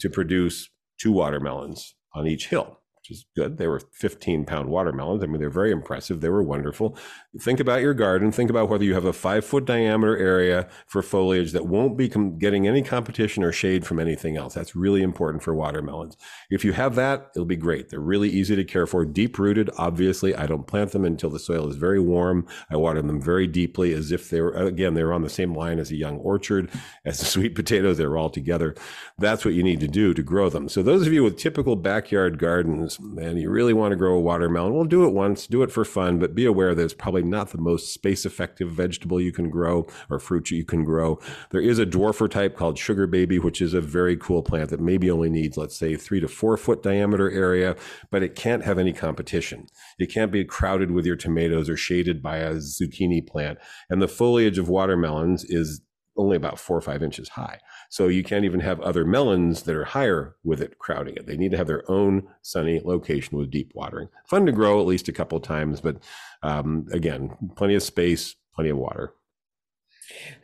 to 0.00 0.08
produce 0.08 0.70
two 0.98 1.12
watermelons 1.12 1.94
on 2.14 2.26
each 2.26 2.48
hill 2.48 2.80
which 3.04 3.18
is 3.18 3.26
good. 3.36 3.58
They 3.58 3.66
were 3.66 3.82
15 3.92 4.46
pound 4.46 4.70
watermelons. 4.70 5.22
I 5.22 5.26
mean, 5.26 5.38
they're 5.38 5.50
very 5.50 5.70
impressive. 5.70 6.22
They 6.22 6.30
were 6.30 6.42
wonderful. 6.42 6.96
Think 7.38 7.60
about 7.60 7.82
your 7.82 7.92
garden. 7.92 8.32
Think 8.32 8.48
about 8.48 8.70
whether 8.70 8.84
you 8.84 8.94
have 8.94 9.04
a 9.04 9.12
five 9.12 9.44
foot 9.44 9.66
diameter 9.66 10.16
area 10.16 10.68
for 10.86 11.02
foliage 11.02 11.52
that 11.52 11.66
won't 11.66 11.98
be 11.98 12.08
com- 12.08 12.38
getting 12.38 12.66
any 12.66 12.80
competition 12.80 13.44
or 13.44 13.52
shade 13.52 13.84
from 13.84 14.00
anything 14.00 14.38
else. 14.38 14.54
That's 14.54 14.74
really 14.74 15.02
important 15.02 15.42
for 15.42 15.54
watermelons. 15.54 16.16
If 16.50 16.64
you 16.64 16.72
have 16.72 16.94
that, 16.94 17.30
it'll 17.36 17.44
be 17.44 17.56
great. 17.56 17.90
They're 17.90 18.00
really 18.00 18.30
easy 18.30 18.56
to 18.56 18.64
care 18.64 18.86
for, 18.86 19.04
deep 19.04 19.38
rooted. 19.38 19.68
Obviously, 19.76 20.34
I 20.34 20.46
don't 20.46 20.66
plant 20.66 20.92
them 20.92 21.04
until 21.04 21.28
the 21.28 21.38
soil 21.38 21.68
is 21.68 21.76
very 21.76 22.00
warm. 22.00 22.46
I 22.70 22.76
water 22.76 23.02
them 23.02 23.20
very 23.20 23.46
deeply 23.46 23.92
as 23.92 24.12
if 24.12 24.30
they 24.30 24.40
were, 24.40 24.52
again, 24.52 24.94
they 24.94 25.04
were 25.04 25.12
on 25.12 25.22
the 25.22 25.28
same 25.28 25.54
line 25.54 25.78
as 25.78 25.90
a 25.90 25.96
young 25.96 26.16
orchard, 26.20 26.70
as 27.04 27.18
the 27.18 27.26
sweet 27.26 27.54
potatoes. 27.54 27.98
They're 27.98 28.16
all 28.16 28.30
together. 28.30 28.74
That's 29.18 29.44
what 29.44 29.52
you 29.52 29.62
need 29.62 29.80
to 29.80 29.88
do 29.88 30.14
to 30.14 30.22
grow 30.22 30.48
them. 30.48 30.70
So 30.70 30.82
those 30.82 31.06
of 31.06 31.12
you 31.12 31.22
with 31.22 31.36
typical 31.36 31.76
backyard 31.76 32.38
gardens, 32.38 32.93
and 32.98 33.40
you 33.40 33.50
really 33.50 33.72
want 33.72 33.92
to 33.92 33.96
grow 33.96 34.14
a 34.14 34.20
watermelon, 34.20 34.74
well, 34.74 34.84
do 34.84 35.04
it 35.04 35.12
once, 35.12 35.46
do 35.46 35.62
it 35.62 35.70
for 35.70 35.84
fun, 35.84 36.18
but 36.18 36.34
be 36.34 36.44
aware 36.44 36.74
that 36.74 36.82
it's 36.82 36.94
probably 36.94 37.22
not 37.22 37.50
the 37.50 37.58
most 37.58 37.92
space 37.92 38.24
effective 38.24 38.70
vegetable 38.70 39.20
you 39.20 39.32
can 39.32 39.50
grow 39.50 39.86
or 40.10 40.18
fruit 40.18 40.50
you 40.50 40.64
can 40.64 40.84
grow. 40.84 41.18
There 41.50 41.60
is 41.60 41.78
a 41.78 41.86
dwarfer 41.86 42.30
type 42.30 42.56
called 42.56 42.78
sugar 42.78 43.06
baby, 43.06 43.38
which 43.38 43.60
is 43.60 43.74
a 43.74 43.80
very 43.80 44.16
cool 44.16 44.42
plant 44.42 44.70
that 44.70 44.80
maybe 44.80 45.10
only 45.10 45.30
needs, 45.30 45.56
let's 45.56 45.76
say, 45.76 45.96
three 45.96 46.20
to 46.20 46.28
four 46.28 46.56
foot 46.56 46.82
diameter 46.82 47.30
area, 47.30 47.76
but 48.10 48.22
it 48.22 48.34
can't 48.34 48.64
have 48.64 48.78
any 48.78 48.92
competition. 48.92 49.66
It 49.98 50.12
can't 50.12 50.32
be 50.32 50.44
crowded 50.44 50.90
with 50.90 51.06
your 51.06 51.16
tomatoes 51.16 51.68
or 51.68 51.76
shaded 51.76 52.22
by 52.22 52.38
a 52.38 52.54
zucchini 52.54 53.26
plant. 53.26 53.58
And 53.88 54.00
the 54.00 54.08
foliage 54.08 54.58
of 54.58 54.68
watermelons 54.68 55.44
is 55.44 55.80
only 56.16 56.36
about 56.36 56.58
four 56.58 56.76
or 56.76 56.80
five 56.80 57.02
inches 57.02 57.30
high. 57.30 57.58
So 57.90 58.08
you 58.08 58.22
can't 58.22 58.44
even 58.44 58.60
have 58.60 58.80
other 58.80 59.04
melons 59.04 59.62
that 59.62 59.76
are 59.76 59.84
higher 59.84 60.36
with 60.44 60.60
it 60.60 60.78
crowding 60.78 61.16
it. 61.16 61.26
They 61.26 61.36
need 61.36 61.52
to 61.52 61.56
have 61.56 61.66
their 61.66 61.88
own 61.90 62.28
sunny 62.42 62.80
location 62.84 63.38
with 63.38 63.50
deep 63.50 63.72
watering. 63.74 64.08
Fun 64.26 64.46
to 64.46 64.52
grow 64.52 64.80
at 64.80 64.86
least 64.86 65.08
a 65.08 65.12
couple 65.12 65.38
times, 65.40 65.80
but 65.80 65.98
um, 66.42 66.86
again, 66.92 67.36
plenty 67.56 67.74
of 67.74 67.82
space, 67.82 68.34
plenty 68.54 68.70
of 68.70 68.78
water. 68.78 69.12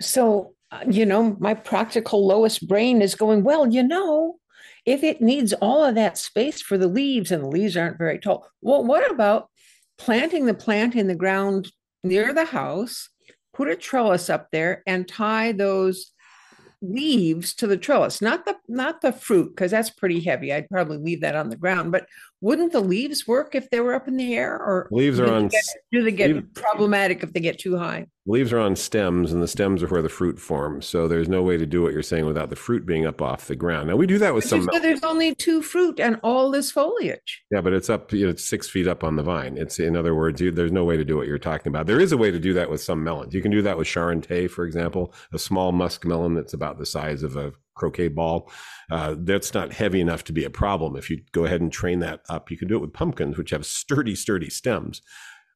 So, 0.00 0.54
you 0.88 1.04
know, 1.04 1.36
my 1.40 1.54
practical 1.54 2.26
lowest 2.26 2.66
brain 2.68 3.02
is 3.02 3.14
going, 3.14 3.42
well, 3.42 3.66
you 3.66 3.82
know, 3.82 4.36
if 4.86 5.02
it 5.02 5.20
needs 5.20 5.52
all 5.54 5.84
of 5.84 5.94
that 5.96 6.16
space 6.16 6.62
for 6.62 6.78
the 6.78 6.88
leaves 6.88 7.30
and 7.30 7.42
the 7.42 7.48
leaves 7.48 7.76
aren't 7.76 7.98
very 7.98 8.18
tall, 8.18 8.46
well, 8.62 8.84
what 8.84 9.10
about 9.10 9.48
planting 9.98 10.46
the 10.46 10.54
plant 10.54 10.94
in 10.94 11.06
the 11.06 11.14
ground 11.14 11.70
near 12.02 12.32
the 12.32 12.46
house, 12.46 13.08
put 13.52 13.68
a 13.68 13.76
trellis 13.76 14.30
up 14.30 14.48
there 14.50 14.82
and 14.86 15.06
tie 15.06 15.52
those 15.52 16.12
leaves 16.82 17.54
to 17.54 17.66
the 17.66 17.76
trellis, 17.76 18.22
not 18.22 18.44
the 18.44 18.56
not 18.68 19.00
the 19.00 19.12
fruit, 19.12 19.50
because 19.50 19.70
that's 19.70 19.90
pretty 19.90 20.20
heavy. 20.20 20.52
I'd 20.52 20.68
probably 20.68 20.98
leave 20.98 21.20
that 21.20 21.36
on 21.36 21.50
the 21.50 21.56
ground. 21.56 21.92
But 21.92 22.06
wouldn't 22.40 22.72
the 22.72 22.80
leaves 22.80 23.26
work 23.26 23.54
if 23.54 23.68
they 23.70 23.80
were 23.80 23.94
up 23.94 24.08
in 24.08 24.16
the 24.16 24.34
air? 24.34 24.54
Or 24.54 24.88
leaves 24.90 25.20
are 25.20 25.30
on. 25.30 25.48
Get, 25.48 25.64
do 25.92 26.02
they 26.02 26.12
get 26.12 26.30
leaves, 26.30 26.46
problematic 26.54 27.22
if 27.22 27.32
they 27.32 27.40
get 27.40 27.58
too 27.58 27.76
high? 27.76 28.06
Leaves 28.26 28.52
are 28.52 28.58
on 28.58 28.76
stems, 28.76 29.32
and 29.32 29.42
the 29.42 29.48
stems 29.48 29.82
are 29.82 29.88
where 29.88 30.02
the 30.02 30.08
fruit 30.08 30.38
forms. 30.38 30.86
So 30.86 31.08
there's 31.08 31.28
no 31.28 31.42
way 31.42 31.56
to 31.56 31.66
do 31.66 31.82
what 31.82 31.92
you're 31.92 32.02
saying 32.02 32.26
without 32.26 32.48
the 32.48 32.56
fruit 32.56 32.86
being 32.86 33.06
up 33.06 33.20
off 33.20 33.46
the 33.46 33.56
ground. 33.56 33.88
Now 33.88 33.96
we 33.96 34.06
do 34.06 34.18
that 34.18 34.34
with 34.34 34.44
some. 34.44 34.68
there's 34.80 35.04
only 35.04 35.34
two 35.34 35.62
fruit 35.62 36.00
and 36.00 36.18
all 36.22 36.50
this 36.50 36.70
foliage. 36.70 37.42
Yeah, 37.50 37.60
but 37.60 37.72
it's 37.72 37.90
up. 37.90 38.12
You 38.12 38.24
know, 38.24 38.30
it's 38.30 38.44
six 38.44 38.68
feet 38.68 38.88
up 38.88 39.04
on 39.04 39.16
the 39.16 39.22
vine. 39.22 39.58
It's 39.58 39.78
in 39.78 39.96
other 39.96 40.14
words, 40.14 40.40
you, 40.40 40.50
there's 40.50 40.72
no 40.72 40.84
way 40.84 40.96
to 40.96 41.04
do 41.04 41.16
what 41.16 41.26
you're 41.26 41.38
talking 41.38 41.68
about. 41.68 41.86
There 41.86 42.00
is 42.00 42.12
a 42.12 42.16
way 42.16 42.30
to 42.30 42.38
do 42.38 42.54
that 42.54 42.70
with 42.70 42.80
some 42.82 43.04
melons. 43.04 43.34
You 43.34 43.42
can 43.42 43.50
do 43.50 43.62
that 43.62 43.76
with 43.76 43.86
Charentais, 43.86 44.50
for 44.50 44.64
example, 44.64 45.12
a 45.32 45.38
small 45.38 45.72
musk 45.72 46.04
melon 46.06 46.34
that's 46.34 46.54
about 46.54 46.78
the 46.78 46.86
size 46.86 47.22
of 47.22 47.36
a 47.36 47.52
croquet 47.80 48.08
ball. 48.08 48.50
Uh, 48.90 49.14
that's 49.18 49.54
not 49.54 49.72
heavy 49.72 50.00
enough 50.00 50.22
to 50.24 50.32
be 50.32 50.44
a 50.44 50.50
problem. 50.50 50.96
If 50.96 51.08
you 51.08 51.22
go 51.32 51.46
ahead 51.46 51.60
and 51.60 51.72
train 51.72 52.00
that 52.00 52.20
up, 52.28 52.50
you 52.50 52.58
can 52.58 52.68
do 52.68 52.76
it 52.76 52.80
with 52.80 52.92
pumpkins, 52.92 53.38
which 53.38 53.50
have 53.50 53.64
sturdy, 53.64 54.14
sturdy 54.14 54.50
stems. 54.50 55.00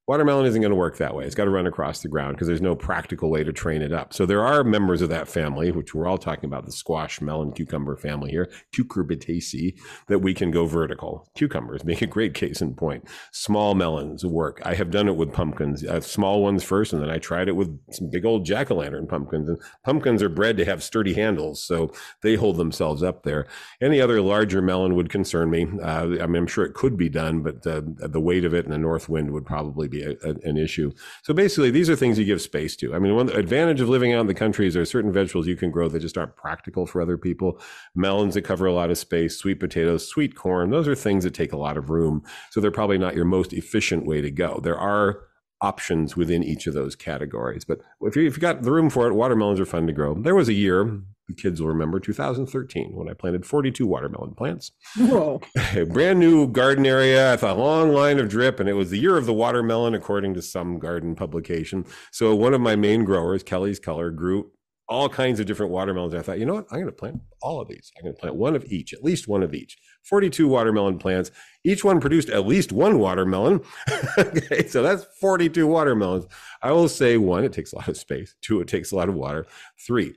Watermelon 0.07 0.45
isn't 0.45 0.61
going 0.61 0.69
to 0.69 0.75
work 0.75 0.97
that 0.97 1.15
way. 1.15 1.25
It's 1.25 1.33
got 1.33 1.45
to 1.45 1.49
run 1.49 1.65
across 1.65 2.01
the 2.01 2.07
ground 2.07 2.35
because 2.35 2.47
there's 2.47 2.61
no 2.61 2.75
practical 2.75 3.31
way 3.31 3.43
to 3.43 3.51
train 3.51 3.81
it 3.81 3.91
up. 3.91 4.13
So 4.13 4.27
there 4.27 4.45
are 4.45 4.63
members 4.63 5.01
of 5.01 5.09
that 5.09 5.27
family, 5.27 5.71
which 5.71 5.95
we're 5.95 6.05
all 6.05 6.19
talking 6.19 6.45
about 6.45 6.67
the 6.67 6.71
squash, 6.71 7.21
melon, 7.21 7.51
cucumber 7.51 7.97
family 7.97 8.29
here, 8.29 8.51
cucurbitaceae, 8.71 9.75
that 10.07 10.19
we 10.19 10.35
can 10.35 10.51
go 10.51 10.67
vertical. 10.67 11.27
Cucumbers 11.33 11.83
make 11.83 12.03
a 12.03 12.07
great 12.07 12.35
case 12.35 12.61
in 12.61 12.75
point. 12.75 13.03
Small 13.31 13.73
melons 13.73 14.23
work. 14.23 14.61
I 14.63 14.75
have 14.75 14.91
done 14.91 15.07
it 15.07 15.15
with 15.15 15.33
pumpkins, 15.33 15.83
uh, 15.83 16.01
small 16.01 16.43
ones 16.43 16.63
first, 16.63 16.93
and 16.93 17.01
then 17.01 17.09
I 17.09 17.17
tried 17.17 17.47
it 17.47 17.55
with 17.55 17.75
some 17.91 18.11
big 18.11 18.25
old 18.25 18.45
jack 18.45 18.69
o' 18.69 18.75
lantern 18.75 19.07
pumpkins. 19.07 19.49
And 19.49 19.59
pumpkins 19.83 20.21
are 20.21 20.29
bred 20.29 20.55
to 20.57 20.65
have 20.65 20.83
sturdy 20.83 21.15
handles, 21.15 21.63
so 21.63 21.91
they 22.21 22.35
hold 22.35 22.57
themselves 22.57 23.01
up 23.01 23.23
there. 23.23 23.47
Any 23.81 23.99
other 23.99 24.21
larger 24.21 24.61
melon 24.61 24.93
would 24.93 25.09
concern 25.09 25.49
me. 25.49 25.65
Uh, 25.81 26.21
I 26.21 26.27
mean, 26.27 26.35
I'm 26.35 26.47
sure 26.47 26.63
it 26.63 26.75
could 26.75 26.95
be 26.95 27.09
done, 27.09 27.41
but 27.41 27.65
uh, 27.65 27.81
the 27.85 28.21
weight 28.21 28.45
of 28.45 28.53
it 28.53 28.65
and 28.65 28.73
the 28.73 28.77
north 28.77 29.09
wind 29.09 29.31
would 29.31 29.47
probably 29.47 29.87
be 29.87 29.94
be 29.95 30.03
a, 30.03 30.11
a, 30.23 30.35
an 30.43 30.57
issue. 30.57 30.91
So 31.23 31.33
basically, 31.33 31.71
these 31.71 31.89
are 31.89 31.95
things 31.95 32.17
you 32.19 32.25
give 32.25 32.41
space 32.41 32.75
to. 32.77 32.93
I 32.93 32.99
mean, 32.99 33.15
one 33.15 33.29
advantage 33.29 33.81
of 33.81 33.89
living 33.89 34.13
out 34.13 34.21
in 34.21 34.27
the 34.27 34.33
country 34.33 34.67
is 34.67 34.73
there 34.73 34.83
are 34.83 34.85
certain 34.85 35.11
vegetables 35.11 35.47
you 35.47 35.55
can 35.55 35.71
grow 35.71 35.87
that 35.89 35.99
just 35.99 36.17
aren't 36.17 36.35
practical 36.35 36.85
for 36.85 37.01
other 37.01 37.17
people. 37.17 37.59
Melons 37.95 38.33
that 38.33 38.43
cover 38.43 38.65
a 38.65 38.73
lot 38.73 38.91
of 38.91 38.97
space, 38.97 39.37
sweet 39.37 39.59
potatoes, 39.59 40.07
sweet 40.07 40.35
corn, 40.35 40.69
those 40.69 40.87
are 40.87 40.95
things 40.95 41.23
that 41.23 41.33
take 41.33 41.53
a 41.53 41.57
lot 41.57 41.77
of 41.77 41.89
room. 41.89 42.23
So 42.51 42.59
they're 42.59 42.71
probably 42.71 42.97
not 42.97 43.15
your 43.15 43.25
most 43.25 43.53
efficient 43.53 44.05
way 44.05 44.21
to 44.21 44.31
go. 44.31 44.59
There 44.61 44.77
are 44.77 45.21
options 45.61 46.15
within 46.15 46.43
each 46.43 46.67
of 46.67 46.73
those 46.73 46.95
categories. 46.95 47.65
But 47.65 47.79
if, 48.01 48.15
you, 48.15 48.27
if 48.27 48.33
you've 48.33 48.39
got 48.39 48.61
the 48.61 48.71
room 48.71 48.89
for 48.89 49.07
it, 49.07 49.13
watermelons 49.13 49.59
are 49.59 49.65
fun 49.65 49.87
to 49.87 49.93
grow. 49.93 50.13
There 50.13 50.35
was 50.35 50.49
a 50.49 50.53
year, 50.53 51.01
the 51.27 51.33
kids 51.33 51.61
will 51.61 51.69
remember 51.69 51.99
2013 51.99 52.95
when 52.95 53.09
I 53.09 53.13
planted 53.13 53.45
42 53.45 53.87
watermelon 53.87 54.35
plants. 54.35 54.71
Whoa. 54.97 55.41
A 55.75 55.83
brand 55.85 56.19
new 56.19 56.47
garden 56.47 56.85
area 56.85 57.31
with 57.31 57.43
a 57.43 57.53
long 57.53 57.91
line 57.91 58.19
of 58.19 58.29
drip, 58.29 58.59
and 58.59 58.69
it 58.69 58.73
was 58.73 58.91
the 58.91 58.99
year 58.99 59.17
of 59.17 59.25
the 59.25 59.33
watermelon, 59.33 59.93
according 59.93 60.35
to 60.35 60.41
some 60.41 60.77
garden 60.77 61.15
publication. 61.15 61.85
So 62.11 62.35
one 62.35 62.53
of 62.53 62.61
my 62.61 62.75
main 62.75 63.05
growers, 63.05 63.43
Kelly's 63.43 63.79
Color, 63.79 64.11
grew 64.11 64.51
all 64.87 65.09
kinds 65.09 65.39
of 65.39 65.47
different 65.47 65.71
watermelons. 65.71 66.13
I 66.13 66.21
thought, 66.21 66.37
you 66.37 66.45
know 66.45 66.53
what? 66.53 66.67
I'm 66.69 66.77
going 66.77 66.85
to 66.85 66.91
plant 66.91 67.21
all 67.41 67.59
of 67.59 67.67
these. 67.67 67.91
I'm 67.97 68.03
going 68.03 68.15
to 68.15 68.19
plant 68.19 68.35
one 68.35 68.55
of 68.55 68.63
each, 68.65 68.93
at 68.93 69.03
least 69.03 69.27
one 69.27 69.41
of 69.41 69.53
each. 69.53 69.77
42 70.03 70.47
watermelon 70.47 70.99
plants. 70.99 71.31
Each 71.63 71.83
one 71.83 71.99
produced 71.99 72.29
at 72.29 72.45
least 72.45 72.71
one 72.71 72.99
watermelon. 72.99 73.61
okay, 74.17 74.67
so 74.67 74.83
that's 74.83 75.05
42 75.19 75.65
watermelons. 75.65 76.25
I 76.61 76.71
will 76.71 76.87
say 76.87 77.17
one, 77.17 77.43
it 77.43 77.53
takes 77.53 77.73
a 77.73 77.77
lot 77.77 77.87
of 77.87 77.97
space. 77.97 78.35
Two, 78.41 78.61
it 78.61 78.67
takes 78.67 78.91
a 78.91 78.95
lot 78.95 79.09
of 79.09 79.15
water. 79.15 79.47
Three, 79.85 80.13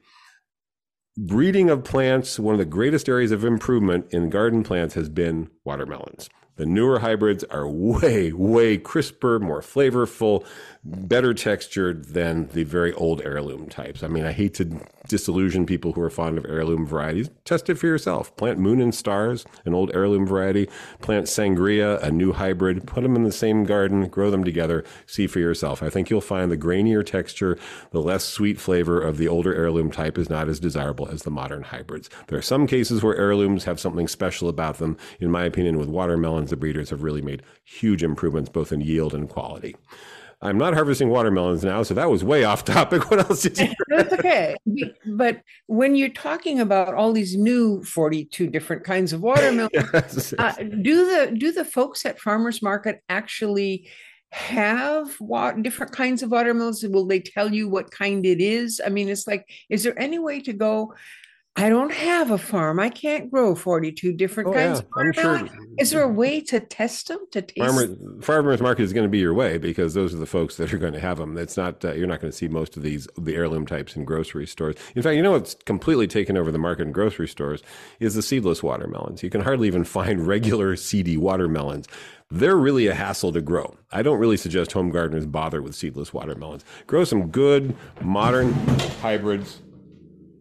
breeding 1.19 1.69
of 1.69 1.83
plants, 1.83 2.39
one 2.39 2.55
of 2.55 2.59
the 2.59 2.65
greatest 2.65 3.09
areas 3.09 3.33
of 3.33 3.45
improvement 3.45 4.07
in 4.13 4.31
garden 4.31 4.63
plants 4.63 4.95
has 4.95 5.09
been 5.09 5.51
watermelons. 5.65 6.29
The 6.59 6.67
newer 6.67 6.99
hybrids 6.99 7.45
are 7.45 7.69
way, 7.69 8.33
way 8.33 8.79
crisper, 8.79 9.39
more 9.39 9.61
flavorful, 9.61 10.45
better 10.85 11.33
textured 11.33 12.07
than 12.07 12.49
the 12.49 12.65
very 12.65 12.93
old 12.95 13.23
heirloom 13.23 13.69
types. 13.69 14.03
I 14.03 14.09
mean, 14.09 14.25
I 14.25 14.33
hate 14.33 14.55
to 14.55 14.81
disillusion 15.09 15.67
people 15.67 15.93
who 15.93 16.01
are 16.03 16.11
fond 16.11 16.37
of 16.37 16.45
heirloom 16.45 16.87
varieties. 16.87 17.31
Test 17.45 17.71
it 17.71 17.77
for 17.77 17.87
yourself. 17.87 18.35
Plant 18.37 18.59
Moon 18.59 18.81
and 18.81 18.95
Stars, 18.95 19.45
an 19.65 19.73
old 19.73 19.91
heirloom 19.95 20.27
variety. 20.27 20.69
Plant 21.01 21.27
Sangria, 21.27 22.03
a 22.03 22.11
new 22.11 22.33
hybrid. 22.33 22.87
Put 22.87 23.03
them 23.03 23.17
in 23.17 23.23
the 23.23 23.33
same 23.33 23.65
garden, 23.65 24.09
grow 24.09 24.31
them 24.31 24.45
together, 24.45 24.85
see 25.07 25.27
for 25.27 25.39
yourself. 25.39 25.83
I 25.83 25.91
think 25.91 26.11
you'll 26.11 26.21
find 26.21 26.51
the 26.51 26.59
grainier 26.59 27.07
texture, 27.07 27.57
the 27.91 28.03
less 28.03 28.25
sweet 28.25 28.61
flavor 28.61 29.01
of 29.01 29.17
the 29.17 29.29
older 29.29 29.55
heirloom 29.55 29.91
type 29.91 30.19
is 30.19 30.29
not 30.29 30.49
as 30.49 30.61
desirable 30.61 31.09
as 31.09 31.23
the 31.23 31.31
modern 31.31 31.63
hybrids. 31.63 32.11
There 32.27 32.39
are 32.39 32.43
some 32.43 32.67
cases 32.67 33.03
where 33.03 33.17
heirlooms 33.17 33.65
have 33.65 33.81
something 33.81 34.09
special 34.09 34.49
about 34.49 34.79
them. 34.79 34.97
In 35.21 35.31
my 35.31 35.45
opinion, 35.45 35.79
with 35.79 35.89
watermelons, 35.89 36.48
The 36.51 36.57
breeders 36.57 36.91
have 36.91 37.03
really 37.03 37.23
made 37.23 37.43
huge 37.65 38.03
improvements 38.03 38.51
both 38.51 38.73
in 38.73 38.81
yield 38.81 39.15
and 39.15 39.29
quality. 39.29 39.77
I'm 40.41 40.57
not 40.57 40.75
harvesting 40.75 41.09
watermelons 41.09 41.65
now, 41.65 41.83
so 41.83 41.95
that 41.95 42.11
was 42.11 42.23
way 42.23 42.45
off 42.45 42.65
topic. 42.65 43.11
What 43.11 43.19
else 43.29 43.43
did 43.43 43.59
you? 43.59 43.75
That's 43.89 44.13
okay. 44.13 44.55
But 45.05 45.43
when 45.67 45.97
you're 45.97 46.11
talking 46.11 46.61
about 46.61 46.95
all 46.95 47.13
these 47.13 47.37
new 47.37 47.83
42 47.83 48.47
different 48.47 48.85
kinds 48.85 49.13
of 49.13 49.21
watermelons, 49.21 49.71
yes. 49.93 50.35
uh, 50.39 50.53
do 50.83 51.07
the 51.07 51.37
do 51.37 51.51
the 51.51 51.65
folks 51.65 52.07
at 52.07 52.21
farmers 52.21 52.63
market 52.63 53.03
actually 53.09 53.89
have 54.31 55.15
what 55.19 55.61
different 55.63 55.91
kinds 55.91 56.23
of 56.23 56.31
watermelons? 56.31 56.85
Will 56.87 57.07
they 57.07 57.21
tell 57.21 57.53
you 57.53 57.69
what 57.69 57.91
kind 57.91 58.25
it 58.25 58.41
is? 58.41 58.81
I 58.85 58.91
mean, 58.91 59.09
it's 59.09 59.27
like, 59.27 59.51
is 59.69 59.83
there 59.83 59.99
any 59.99 60.21
way 60.21 60.41
to 60.41 60.53
go? 60.53 60.95
I 61.59 61.69
don't 61.69 61.93
have 61.93 62.31
a 62.31 62.39
farm. 62.39 62.79
I 62.79 62.89
can't 62.89 63.33
grow 63.33 63.57
42 63.57 64.13
different 64.13 64.51
oh, 64.51 64.53
kinds. 64.53 64.81
Yeah. 64.81 65.03
I'm 65.03 65.13
sure. 65.13 65.49
Is 65.77 65.91
there 65.91 66.03
a 66.03 66.09
way 66.09 66.41
to 66.43 66.61
test 66.61 67.09
them 67.09 67.19
to 67.33 67.43
taste? 67.43 67.67
Farmer, 67.67 68.23
farmers 68.23 68.61
market 68.61 68.85
is 68.85 68.93
going 68.93 69.07
to 69.07 69.11
be 69.11 69.19
your 69.19 69.35
way 69.35 69.59
because 69.59 69.93
those 69.93 70.15
are 70.15 70.19
the 70.19 70.27
folks 70.27 70.57
that 70.59 70.73
are 70.73 70.79
going 70.79 70.93
to 70.93 71.01
have 71.01 71.19
them. 71.19 71.37
It's 71.37 71.57
not 71.57 71.85
uh, 71.85 71.95
you're 71.95 72.07
not 72.07 72.21
going 72.21 72.31
to 72.31 72.37
see 72.37 72.47
most 72.47 72.77
of 72.77 72.85
these 72.85 73.09
the 73.19 73.35
heirloom 73.35 73.67
types 73.67 73.97
in 73.97 74.05
grocery 74.05 74.47
stores. 74.47 74.77
In 74.95 75.03
fact, 75.03 75.17
you 75.17 75.23
know 75.23 75.33
what's 75.33 75.55
completely 75.55 76.07
taken 76.07 76.37
over 76.37 76.53
the 76.53 76.59
market 76.59 76.83
in 76.83 76.93
grocery 76.93 77.27
stores 77.27 77.61
is 77.99 78.15
the 78.15 78.23
seedless 78.23 78.63
watermelons. 78.63 79.25
You 79.25 79.31
can 79.31 79.41
hardly 79.41 79.67
even 79.67 79.83
find 79.83 80.29
regular 80.29 80.77
seedy 80.77 81.17
watermelons. 81.17 81.89
They're 82.31 82.57
really 82.57 82.87
a 82.87 82.95
hassle 82.95 83.33
to 83.33 83.41
grow. 83.41 83.75
I 83.91 84.03
don't 84.03 84.21
really 84.21 84.37
suggest 84.37 84.71
home 84.71 84.91
gardeners 84.91 85.27
bother 85.27 85.61
with 85.61 85.75
seedless 85.75 86.15
watermelons. 86.15 86.65
Grow 86.87 87.03
some 87.03 87.31
good 87.31 87.75
modern 88.01 88.53
hybrids 89.01 89.61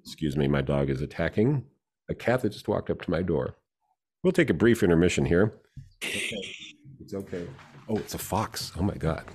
Excuse 0.07 0.37
me, 0.37 0.47
my 0.47 0.61
dog 0.61 0.89
is 0.89 1.01
attacking 1.01 1.65
a 2.07 2.15
cat 2.15 2.41
that 2.41 2.53
just 2.53 2.69
walked 2.69 2.89
up 2.89 3.01
to 3.01 3.11
my 3.11 3.21
door. 3.21 3.57
We'll 4.23 4.31
take 4.31 4.49
a 4.49 4.53
brief 4.53 4.81
intermission 4.81 5.25
here. 5.25 5.59
Okay. 6.01 6.31
It's 7.01 7.13
okay. 7.13 7.45
Oh, 7.89 7.97
it's 7.97 8.13
a 8.13 8.17
fox. 8.17 8.71
Oh 8.79 8.83
my 8.83 8.95
God. 8.95 9.25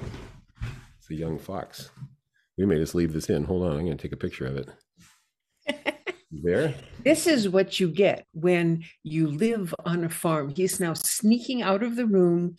It's 0.99 1.11
a 1.11 1.15
young 1.15 1.39
fox. 1.39 1.91
We 2.57 2.65
may 2.65 2.79
just 2.79 2.95
leave 2.95 3.13
this 3.13 3.29
in. 3.29 3.45
Hold 3.45 3.65
on. 3.65 3.73
I'm 3.73 3.85
going 3.85 3.99
to 3.99 4.03
take 4.03 4.15
a 4.15 4.17
picture 4.17 4.47
of 4.47 4.57
it. 4.57 5.99
there. 6.33 6.75
This 7.05 7.27
is 7.27 7.51
what 7.51 7.79
you 7.79 7.89
get 7.89 8.25
when 8.33 8.83
you 9.03 9.31
live 9.31 9.75
on 9.85 10.05
a 10.05 10.09
farm. 10.09 10.55
He's 10.57 10.81
now 10.81 10.95
sneaking 10.95 11.61
out 11.61 11.83
of 11.83 11.97
the 11.97 12.07
room 12.07 12.57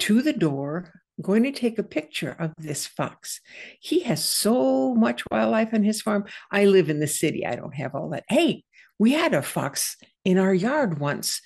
to 0.00 0.20
the 0.20 0.34
door 0.34 0.92
going 1.22 1.42
to 1.44 1.52
take 1.52 1.78
a 1.78 1.82
picture 1.82 2.36
of 2.38 2.52
this 2.58 2.86
fox. 2.86 3.40
He 3.80 4.00
has 4.00 4.24
so 4.24 4.94
much 4.94 5.22
wildlife 5.30 5.72
on 5.72 5.82
his 5.82 6.02
farm. 6.02 6.24
I 6.50 6.64
live 6.66 6.90
in 6.90 7.00
the 7.00 7.06
city. 7.06 7.46
I 7.46 7.56
don't 7.56 7.74
have 7.74 7.94
all 7.94 8.10
that. 8.10 8.24
Hey, 8.28 8.64
we 8.98 9.12
had 9.12 9.34
a 9.34 9.42
fox 9.42 9.96
in 10.24 10.38
our 10.38 10.54
yard 10.54 10.98
once 10.98 11.40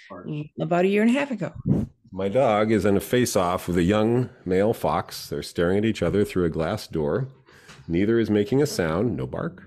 about 0.60 0.84
a 0.84 0.88
year 0.88 1.02
and 1.02 1.10
a 1.10 1.18
half 1.18 1.30
ago. 1.30 1.52
My 2.10 2.28
dog 2.28 2.72
is 2.72 2.84
in 2.84 2.96
a 2.96 3.00
face 3.00 3.36
off 3.36 3.68
with 3.68 3.76
a 3.76 3.82
young 3.82 4.30
male 4.44 4.72
fox. 4.72 5.28
They're 5.28 5.42
staring 5.42 5.78
at 5.78 5.84
each 5.84 6.02
other 6.02 6.24
through 6.24 6.44
a 6.44 6.50
glass 6.50 6.86
door. 6.86 7.28
Neither 7.86 8.18
is 8.18 8.30
making 8.30 8.62
a 8.62 8.66
sound, 8.66 9.16
no 9.16 9.26
bark. 9.26 9.62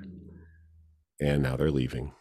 And 1.19 1.43
now 1.43 1.55
they're 1.55 1.71
leaving 1.71 2.13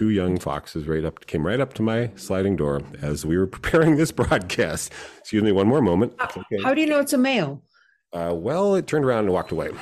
two 0.00 0.08
young 0.08 0.38
foxes 0.38 0.88
right 0.88 1.04
up 1.04 1.26
came 1.26 1.46
right 1.46 1.60
up 1.60 1.74
to 1.74 1.82
my 1.82 2.10
sliding 2.16 2.56
door 2.56 2.80
as 3.02 3.26
we 3.26 3.36
were 3.36 3.46
preparing 3.58 3.96
this 3.96 4.10
broadcast. 4.10 4.90
Excuse 5.18 5.42
me 5.42 5.52
one 5.52 5.66
more 5.66 5.82
moment. 5.82 6.14
Okay. 6.18 6.62
How 6.64 6.72
do 6.72 6.80
you 6.80 6.86
know 6.86 7.00
it's 7.00 7.12
a 7.12 7.18
male? 7.18 7.62
Uh, 8.10 8.32
well, 8.34 8.76
it 8.76 8.86
turned 8.86 9.04
around 9.04 9.24
and 9.24 9.32
walked 9.34 9.52
away. 9.52 9.72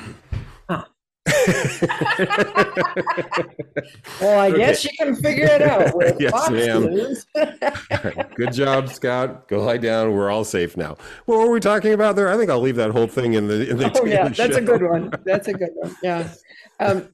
Oh. 0.69 0.85
well, 4.21 4.39
I 4.41 4.49
okay. 4.49 4.57
guess 4.57 4.85
you 4.85 4.91
can 4.99 5.15
figure 5.15 5.47
it 5.47 5.63
out. 5.63 5.95
yes, 6.19 6.51
ma'am. 6.51 8.27
Good 8.35 8.53
job, 8.53 8.89
Scout. 8.89 9.47
Go 9.47 9.63
lie 9.63 9.77
down. 9.77 10.15
We're 10.15 10.31
all 10.31 10.45
safe 10.45 10.77
now. 10.77 10.97
What 11.27 11.39
were 11.39 11.51
we 11.51 11.61
talking 11.61 11.93
about 11.93 12.17
there? 12.17 12.29
I 12.29 12.37
think 12.37 12.51
I'll 12.51 12.61
leave 12.61 12.77
that 12.77 12.91
whole 12.91 13.07
thing 13.07 13.35
in 13.35 13.47
the 13.47 13.71
in 13.71 13.77
the. 13.77 13.97
Oh 13.97 14.05
yeah, 14.05 14.25
that's 14.29 14.55
show. 14.55 14.59
a 14.59 14.63
good 14.63 14.83
one. 14.83 15.13
That's 15.25 15.47
a 15.47 15.53
good 15.53 15.71
one. 15.75 15.95
Yeah. 16.03 16.29
Um, 16.81 17.09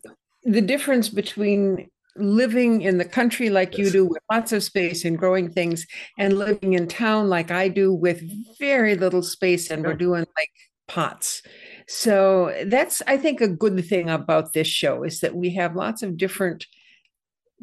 the 0.45 0.63
difference 0.63 1.09
between 1.09 1.91
living 2.17 2.83
in 2.83 2.99
the 2.99 3.05
country 3.05 3.51
like 3.51 3.77
you 3.77 3.91
do 3.91 4.07
with 4.07 4.23
lots 4.31 4.53
of 4.53 4.63
space 4.63 5.05
and 5.05 5.19
growing 5.19 5.51
things 5.51 5.87
and 6.19 6.39
living 6.39 6.75
in 6.75 6.87
town 6.87 7.29
like 7.29 7.51
I 7.51 7.69
do 7.69 7.93
with 7.93 8.23
very 8.59 8.95
little 8.95 9.23
space 9.23 9.71
and 9.71 9.85
we're 9.85 9.95
doing 9.95 10.27
like 10.37 10.51
pots. 10.87 11.43
So 11.87 12.55
that's 12.67 13.03
I 13.07 13.17
think 13.17 13.41
a 13.41 13.49
good 13.49 13.85
thing 13.87 14.09
about 14.09 14.53
this 14.53 14.69
show 14.69 15.03
is 15.03 15.21
that 15.21 15.35
we 15.35 15.51
have 15.55 15.77
lots 15.77 16.03
of 16.03 16.17
different 16.17 16.67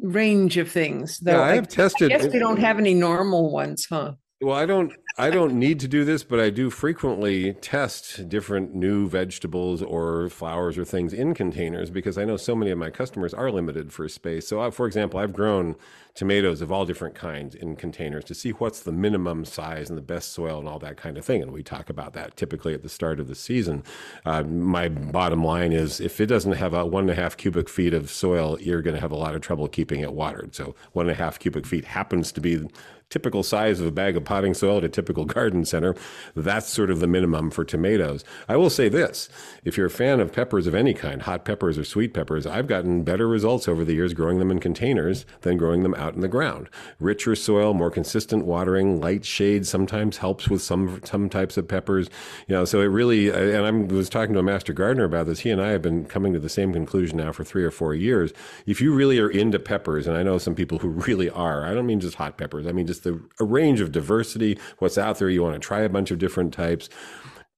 range 0.00 0.56
of 0.56 0.70
things. 0.70 1.18
Though 1.18 1.38
yeah, 1.38 1.42
I 1.42 1.54
have 1.54 1.68
tested. 1.68 2.12
I 2.12 2.18
guess 2.18 2.32
we 2.32 2.38
don't 2.38 2.60
have 2.60 2.78
any 2.78 2.94
normal 2.94 3.50
ones, 3.50 3.86
huh? 3.88 4.12
Well, 4.40 4.56
I 4.56 4.66
don't 4.66 4.92
I 5.18 5.28
don't 5.28 5.58
need 5.58 5.78
to 5.80 5.88
do 5.88 6.06
this, 6.06 6.24
but 6.24 6.40
I 6.40 6.48
do 6.48 6.70
frequently 6.70 7.52
test 7.52 8.30
different 8.30 8.74
new 8.74 9.06
vegetables 9.06 9.82
or 9.82 10.30
flowers 10.30 10.78
or 10.78 10.86
things 10.86 11.12
in 11.12 11.34
containers 11.34 11.90
because 11.90 12.16
I 12.16 12.24
know 12.24 12.38
so 12.38 12.56
many 12.56 12.70
of 12.70 12.78
my 12.78 12.88
customers 12.88 13.34
are 13.34 13.50
limited 13.50 13.92
for 13.92 14.08
space. 14.08 14.48
So, 14.48 14.62
I, 14.62 14.70
for 14.70 14.86
example, 14.86 15.20
I've 15.20 15.34
grown 15.34 15.76
tomatoes 16.14 16.62
of 16.62 16.72
all 16.72 16.86
different 16.86 17.14
kinds 17.14 17.54
in 17.54 17.76
containers 17.76 18.24
to 18.24 18.34
see 18.34 18.50
what's 18.52 18.80
the 18.80 18.92
minimum 18.92 19.44
size 19.44 19.90
and 19.90 19.98
the 19.98 20.02
best 20.02 20.32
soil 20.32 20.58
and 20.58 20.68
all 20.68 20.78
that 20.78 20.96
kind 20.96 21.18
of 21.18 21.26
thing. 21.26 21.42
And 21.42 21.52
we 21.52 21.62
talk 21.62 21.90
about 21.90 22.14
that 22.14 22.36
typically 22.36 22.72
at 22.72 22.82
the 22.82 22.88
start 22.88 23.20
of 23.20 23.28
the 23.28 23.34
season. 23.34 23.82
Uh, 24.24 24.42
my 24.42 24.88
bottom 24.88 25.44
line 25.44 25.72
is 25.72 26.00
if 26.00 26.22
it 26.22 26.26
doesn't 26.26 26.52
have 26.52 26.72
a 26.72 26.86
one 26.86 27.04
and 27.04 27.10
a 27.10 27.14
half 27.14 27.36
cubic 27.36 27.68
feet 27.68 27.92
of 27.92 28.10
soil, 28.10 28.58
you're 28.60 28.82
going 28.82 28.94
to 28.94 29.00
have 29.00 29.12
a 29.12 29.16
lot 29.16 29.34
of 29.34 29.42
trouble 29.42 29.68
keeping 29.68 30.00
it 30.00 30.14
watered. 30.14 30.54
So, 30.54 30.74
one 30.92 31.06
and 31.06 31.12
a 31.12 31.22
half 31.22 31.38
cubic 31.38 31.66
feet 31.66 31.84
happens 31.84 32.32
to 32.32 32.40
be 32.40 32.66
typical 33.12 33.42
size 33.42 33.78
of 33.78 33.86
a 33.86 33.92
bag 33.92 34.16
of 34.16 34.24
potting 34.24 34.54
soil 34.54 34.78
at 34.78 34.84
a 34.84 34.88
typical 34.88 35.24
garden 35.36 35.64
center. 35.64 35.94
That's 36.34 36.68
sort 36.68 36.90
of 36.90 37.00
the 37.00 37.06
minimum 37.06 37.50
for 37.50 37.64
tomatoes. 37.64 38.24
I 38.48 38.56
will 38.56 38.70
say 38.70 38.88
this 38.88 39.28
if 39.64 39.76
you're 39.76 39.86
a 39.86 39.90
fan 39.90 40.18
of 40.18 40.32
peppers 40.32 40.66
of 40.66 40.74
any 40.74 40.94
kind, 40.94 41.22
hot 41.22 41.44
peppers 41.44 41.76
or 41.78 41.84
sweet 41.84 42.14
peppers, 42.14 42.46
I've 42.46 42.66
gotten 42.66 43.04
better 43.04 43.28
results 43.28 43.68
over 43.68 43.84
the 43.84 43.92
years 43.92 44.14
growing 44.14 44.38
them 44.38 44.50
in 44.50 44.58
containers 44.58 45.26
than 45.42 45.58
growing 45.58 45.82
them 45.82 45.94
out 45.94 46.14
in 46.14 46.20
the 46.20 46.28
ground. 46.28 46.70
Richer 46.98 47.34
soil, 47.34 47.74
more 47.74 47.90
consistent 47.90 48.46
watering, 48.46 49.00
light 49.00 49.24
shade 49.24 49.66
sometimes 49.66 50.16
helps 50.16 50.48
with 50.48 50.62
some 50.62 51.00
some 51.04 51.28
types 51.28 51.56
of 51.58 51.68
peppers. 51.68 52.08
You 52.48 52.56
know, 52.56 52.64
so 52.64 52.80
it 52.80 52.86
really 52.86 53.28
and 53.28 53.66
I 53.66 53.94
was 53.94 54.08
talking 54.08 54.32
to 54.34 54.40
a 54.40 54.42
master 54.42 54.72
gardener 54.72 55.04
about 55.04 55.26
this. 55.26 55.40
He 55.40 55.50
and 55.50 55.60
I 55.60 55.68
have 55.68 55.82
been 55.82 56.06
coming 56.06 56.32
to 56.32 56.40
the 56.40 56.48
same 56.48 56.72
conclusion 56.72 57.18
now 57.18 57.32
for 57.32 57.44
three 57.44 57.64
or 57.64 57.70
four 57.70 57.94
years. 57.94 58.32
If 58.64 58.80
you 58.80 58.94
really 58.94 59.18
are 59.18 59.28
into 59.28 59.58
peppers, 59.58 60.06
and 60.06 60.16
I 60.16 60.22
know 60.22 60.38
some 60.38 60.54
people 60.54 60.78
who 60.78 60.88
really 61.08 61.28
are, 61.28 61.66
I 61.66 61.74
don't 61.74 61.86
mean 61.86 62.00
just 62.00 62.16
hot 62.16 62.38
peppers, 62.38 62.66
I 62.66 62.72
mean 62.72 62.86
just 62.86 63.01
the 63.02 63.20
a 63.40 63.44
range 63.44 63.80
of 63.80 63.92
diversity, 63.92 64.58
what's 64.78 64.98
out 64.98 65.18
there. 65.18 65.30
You 65.30 65.42
want 65.42 65.54
to 65.54 65.60
try 65.60 65.80
a 65.80 65.88
bunch 65.88 66.10
of 66.10 66.18
different 66.18 66.52
types 66.52 66.88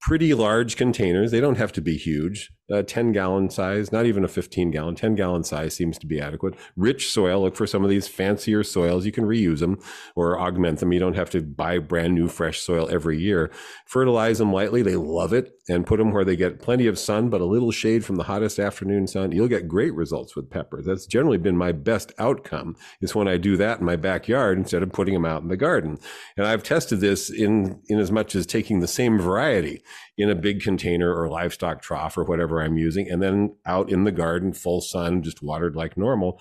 pretty 0.04 0.34
large 0.34 0.76
containers. 0.76 1.30
They 1.30 1.40
don't 1.40 1.56
have 1.56 1.72
to 1.72 1.80
be 1.80 1.96
huge. 1.96 2.50
A 2.70 2.82
10 2.82 3.12
gallon 3.12 3.50
size, 3.50 3.92
not 3.92 4.06
even 4.06 4.24
a 4.24 4.28
15 4.28 4.70
gallon, 4.70 4.94
10 4.94 5.16
gallon 5.16 5.44
size 5.44 5.76
seems 5.76 5.98
to 5.98 6.06
be 6.06 6.18
adequate. 6.18 6.54
Rich 6.76 7.12
soil, 7.12 7.42
look 7.42 7.56
for 7.56 7.66
some 7.66 7.84
of 7.84 7.90
these 7.90 8.08
fancier 8.08 8.64
soils. 8.64 9.04
You 9.04 9.12
can 9.12 9.24
reuse 9.24 9.58
them 9.58 9.78
or 10.16 10.40
augment 10.40 10.80
them. 10.80 10.90
You 10.90 10.98
don't 10.98 11.16
have 11.16 11.28
to 11.30 11.42
buy 11.42 11.78
brand 11.78 12.14
new 12.14 12.26
fresh 12.26 12.60
soil 12.60 12.88
every 12.90 13.18
year. 13.18 13.50
Fertilize 13.84 14.38
them 14.38 14.50
lightly. 14.50 14.80
They 14.80 14.96
love 14.96 15.34
it 15.34 15.58
and 15.68 15.86
put 15.86 15.98
them 15.98 16.10
where 16.12 16.24
they 16.24 16.36
get 16.36 16.60
plenty 16.60 16.86
of 16.86 16.98
sun, 16.98 17.28
but 17.28 17.42
a 17.42 17.46
little 17.46 17.70
shade 17.70 18.02
from 18.02 18.16
the 18.16 18.24
hottest 18.24 18.58
afternoon 18.58 19.06
sun. 19.06 19.32
You'll 19.32 19.46
get 19.48 19.68
great 19.68 19.94
results 19.94 20.34
with 20.34 20.48
peppers. 20.48 20.86
That's 20.86 21.06
generally 21.06 21.38
been 21.38 21.58
my 21.58 21.72
best 21.72 22.12
outcome 22.18 22.76
is 23.02 23.14
when 23.14 23.28
I 23.28 23.36
do 23.36 23.58
that 23.58 23.80
in 23.80 23.84
my 23.84 23.96
backyard 23.96 24.56
instead 24.56 24.82
of 24.82 24.92
putting 24.92 25.12
them 25.12 25.26
out 25.26 25.42
in 25.42 25.48
the 25.48 25.56
garden. 25.58 25.98
And 26.38 26.46
I've 26.46 26.62
tested 26.62 27.00
this 27.00 27.28
in, 27.28 27.80
in 27.88 27.98
as 27.98 28.10
much 28.10 28.34
as 28.34 28.46
taking 28.46 28.80
the 28.80 28.88
same 28.88 29.18
variety 29.18 29.82
in 30.16 30.30
a 30.30 30.34
big 30.34 30.60
container 30.60 31.14
or 31.14 31.28
livestock 31.28 31.82
trough 31.82 32.16
or 32.16 32.24
whatever 32.24 32.62
I'm 32.62 32.76
using, 32.76 33.08
and 33.08 33.22
then 33.22 33.56
out 33.66 33.90
in 33.90 34.04
the 34.04 34.12
garden, 34.12 34.52
full 34.52 34.80
sun, 34.80 35.22
just 35.22 35.42
watered 35.42 35.76
like 35.76 35.96
normal. 35.96 36.40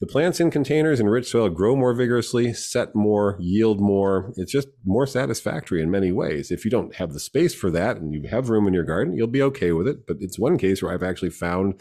The 0.00 0.06
plants 0.08 0.40
in 0.40 0.50
containers 0.50 0.98
in 0.98 1.08
rich 1.08 1.30
soil 1.30 1.48
grow 1.48 1.76
more 1.76 1.94
vigorously, 1.94 2.52
set 2.52 2.94
more, 2.94 3.38
yield 3.40 3.80
more. 3.80 4.32
It's 4.36 4.50
just 4.50 4.68
more 4.84 5.06
satisfactory 5.06 5.80
in 5.80 5.90
many 5.90 6.10
ways. 6.10 6.50
If 6.50 6.64
you 6.64 6.70
don't 6.70 6.96
have 6.96 7.12
the 7.12 7.20
space 7.20 7.54
for 7.54 7.70
that 7.70 7.98
and 7.98 8.12
you 8.12 8.28
have 8.28 8.50
room 8.50 8.66
in 8.66 8.74
your 8.74 8.84
garden, 8.84 9.16
you'll 9.16 9.28
be 9.28 9.42
okay 9.42 9.70
with 9.72 9.86
it. 9.86 10.06
But 10.06 10.16
it's 10.20 10.38
one 10.38 10.58
case 10.58 10.82
where 10.82 10.92
I've 10.92 11.04
actually 11.04 11.30
found 11.30 11.80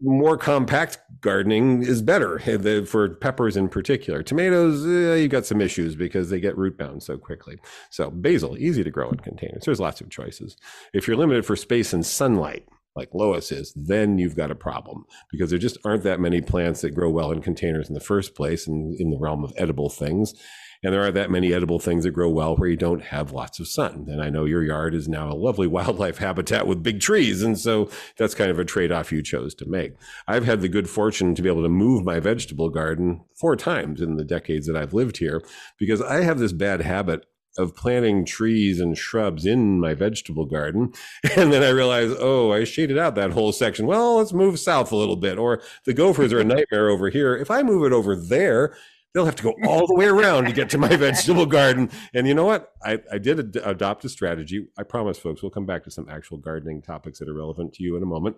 more 0.00 0.36
compact 0.36 0.98
gardening 1.20 1.82
is 1.82 2.02
better 2.02 2.38
for 2.86 3.08
peppers 3.16 3.56
in 3.56 3.68
particular. 3.68 4.22
Tomatoes, 4.22 4.86
eh, 4.86 5.16
you 5.16 5.28
got 5.28 5.46
some 5.46 5.60
issues 5.60 5.94
because 5.94 6.30
they 6.30 6.40
get 6.40 6.56
root 6.56 6.78
bound 6.78 7.02
so 7.02 7.18
quickly. 7.18 7.58
So 7.90 8.10
basil, 8.10 8.56
easy 8.58 8.82
to 8.82 8.90
grow 8.90 9.10
in 9.10 9.18
containers. 9.18 9.64
There's 9.64 9.80
lots 9.80 10.00
of 10.00 10.10
choices. 10.10 10.56
If 10.94 11.06
you're 11.06 11.16
limited 11.16 11.44
for 11.44 11.56
space 11.56 11.92
and 11.92 12.04
sunlight, 12.04 12.66
like 12.96 13.14
Lois 13.14 13.52
is, 13.52 13.72
then 13.76 14.18
you've 14.18 14.36
got 14.36 14.50
a 14.50 14.56
problem 14.56 15.04
because 15.30 15.50
there 15.50 15.58
just 15.58 15.78
aren't 15.84 16.02
that 16.02 16.20
many 16.20 16.40
plants 16.40 16.80
that 16.80 16.94
grow 16.94 17.08
well 17.08 17.30
in 17.30 17.40
containers 17.40 17.88
in 17.88 17.94
the 17.94 18.00
first 18.00 18.34
place 18.34 18.66
and 18.66 18.98
in 18.98 19.10
the 19.10 19.18
realm 19.18 19.44
of 19.44 19.52
edible 19.56 19.88
things. 19.88 20.34
And 20.82 20.94
there 20.94 21.02
aren't 21.02 21.14
that 21.14 21.30
many 21.30 21.52
edible 21.52 21.78
things 21.78 22.04
that 22.04 22.12
grow 22.12 22.30
well 22.30 22.56
where 22.56 22.68
you 22.68 22.76
don't 22.76 23.02
have 23.02 23.32
lots 23.32 23.60
of 23.60 23.68
sun. 23.68 24.06
And 24.08 24.22
I 24.22 24.30
know 24.30 24.46
your 24.46 24.62
yard 24.62 24.94
is 24.94 25.08
now 25.08 25.30
a 25.30 25.34
lovely 25.34 25.66
wildlife 25.80 26.18
habitat 26.18 26.66
with 26.66 26.82
big 26.82 27.00
trees. 27.00 27.42
And 27.42 27.58
so 27.58 27.90
that's 28.16 28.34
kind 28.34 28.50
of 28.50 28.58
a 28.58 28.64
trade 28.64 28.90
off 28.90 29.12
you 29.12 29.22
chose 29.22 29.54
to 29.56 29.66
make. 29.68 29.94
I've 30.26 30.46
had 30.46 30.60
the 30.60 30.68
good 30.68 30.88
fortune 30.88 31.34
to 31.34 31.42
be 31.42 31.48
able 31.48 31.62
to 31.62 31.68
move 31.68 32.04
my 32.04 32.18
vegetable 32.20 32.70
garden 32.70 33.24
four 33.38 33.56
times 33.56 34.00
in 34.00 34.16
the 34.16 34.24
decades 34.24 34.66
that 34.66 34.76
I've 34.76 34.94
lived 34.94 35.18
here 35.18 35.42
because 35.78 36.00
I 36.00 36.22
have 36.22 36.38
this 36.38 36.52
bad 36.52 36.80
habit 36.80 37.26
of 37.58 37.74
planting 37.74 38.24
trees 38.24 38.80
and 38.80 38.96
shrubs 38.96 39.44
in 39.44 39.80
my 39.80 39.94
vegetable 39.94 40.46
garden. 40.46 40.92
And 41.36 41.52
then 41.52 41.62
I 41.62 41.70
realized, 41.70 42.16
oh, 42.18 42.52
I 42.52 42.64
shaded 42.64 42.98
out 42.98 43.14
that 43.14 43.32
whole 43.32 43.52
section. 43.52 43.86
Well, 43.86 44.16
let's 44.16 44.32
move 44.32 44.58
south 44.58 44.92
a 44.92 44.96
little 44.96 45.16
bit. 45.16 45.38
Or 45.38 45.62
the 45.84 45.94
gophers 45.94 46.32
are 46.32 46.40
a 46.40 46.44
nightmare 46.44 46.88
over 46.88 47.08
here. 47.08 47.36
If 47.36 47.50
I 47.50 47.62
move 47.62 47.84
it 47.84 47.92
over 47.92 48.16
there, 48.16 48.74
they'll 49.12 49.24
have 49.24 49.36
to 49.36 49.42
go 49.42 49.54
all 49.66 49.86
the 49.86 49.94
way 49.94 50.06
around 50.06 50.44
to 50.44 50.52
get 50.52 50.70
to 50.70 50.78
my 50.78 50.94
vegetable 50.96 51.46
garden. 51.46 51.90
And 52.14 52.26
you 52.26 52.34
know 52.34 52.44
what? 52.44 52.72
I, 52.84 53.00
I 53.12 53.18
did 53.18 53.38
ad- 53.38 53.62
adopt 53.64 54.04
a 54.04 54.08
strategy. 54.08 54.68
I 54.78 54.82
promise, 54.82 55.18
folks, 55.18 55.42
we'll 55.42 55.50
come 55.50 55.66
back 55.66 55.84
to 55.84 55.90
some 55.90 56.08
actual 56.08 56.38
gardening 56.38 56.82
topics 56.82 57.18
that 57.18 57.28
are 57.28 57.34
relevant 57.34 57.74
to 57.74 57.82
you 57.82 57.96
in 57.96 58.02
a 58.02 58.06
moment. 58.06 58.36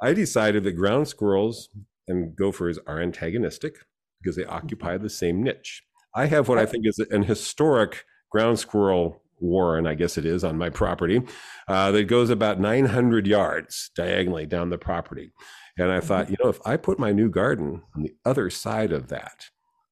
I 0.00 0.14
decided 0.14 0.64
that 0.64 0.72
ground 0.72 1.08
squirrels 1.08 1.68
and 2.08 2.34
gophers 2.34 2.78
are 2.86 3.00
antagonistic 3.00 3.74
because 4.22 4.36
they 4.36 4.44
occupy 4.44 4.96
the 4.96 5.10
same 5.10 5.42
niche. 5.42 5.82
I 6.14 6.26
have 6.26 6.48
what 6.48 6.58
I 6.58 6.66
think 6.66 6.86
is 6.86 6.98
an 7.10 7.22
historic 7.24 8.04
ground 8.30 8.58
squirrel 8.58 9.22
warren, 9.38 9.86
I 9.86 9.94
guess 9.94 10.18
it 10.18 10.24
is, 10.24 10.44
on 10.44 10.58
my 10.58 10.70
property 10.70 11.22
uh, 11.68 11.90
that 11.92 12.04
goes 12.04 12.30
about 12.30 12.60
900 12.60 13.26
yards 13.26 13.90
diagonally 13.96 14.46
down 14.46 14.70
the 14.70 14.78
property. 14.78 15.32
And 15.78 15.90
I 15.90 16.00
thought, 16.00 16.30
you 16.30 16.36
know, 16.42 16.50
if 16.50 16.60
I 16.66 16.76
put 16.76 16.98
my 16.98 17.12
new 17.12 17.30
garden 17.30 17.82
on 17.96 18.02
the 18.02 18.14
other 18.24 18.50
side 18.50 18.92
of 18.92 19.08
that, 19.08 19.46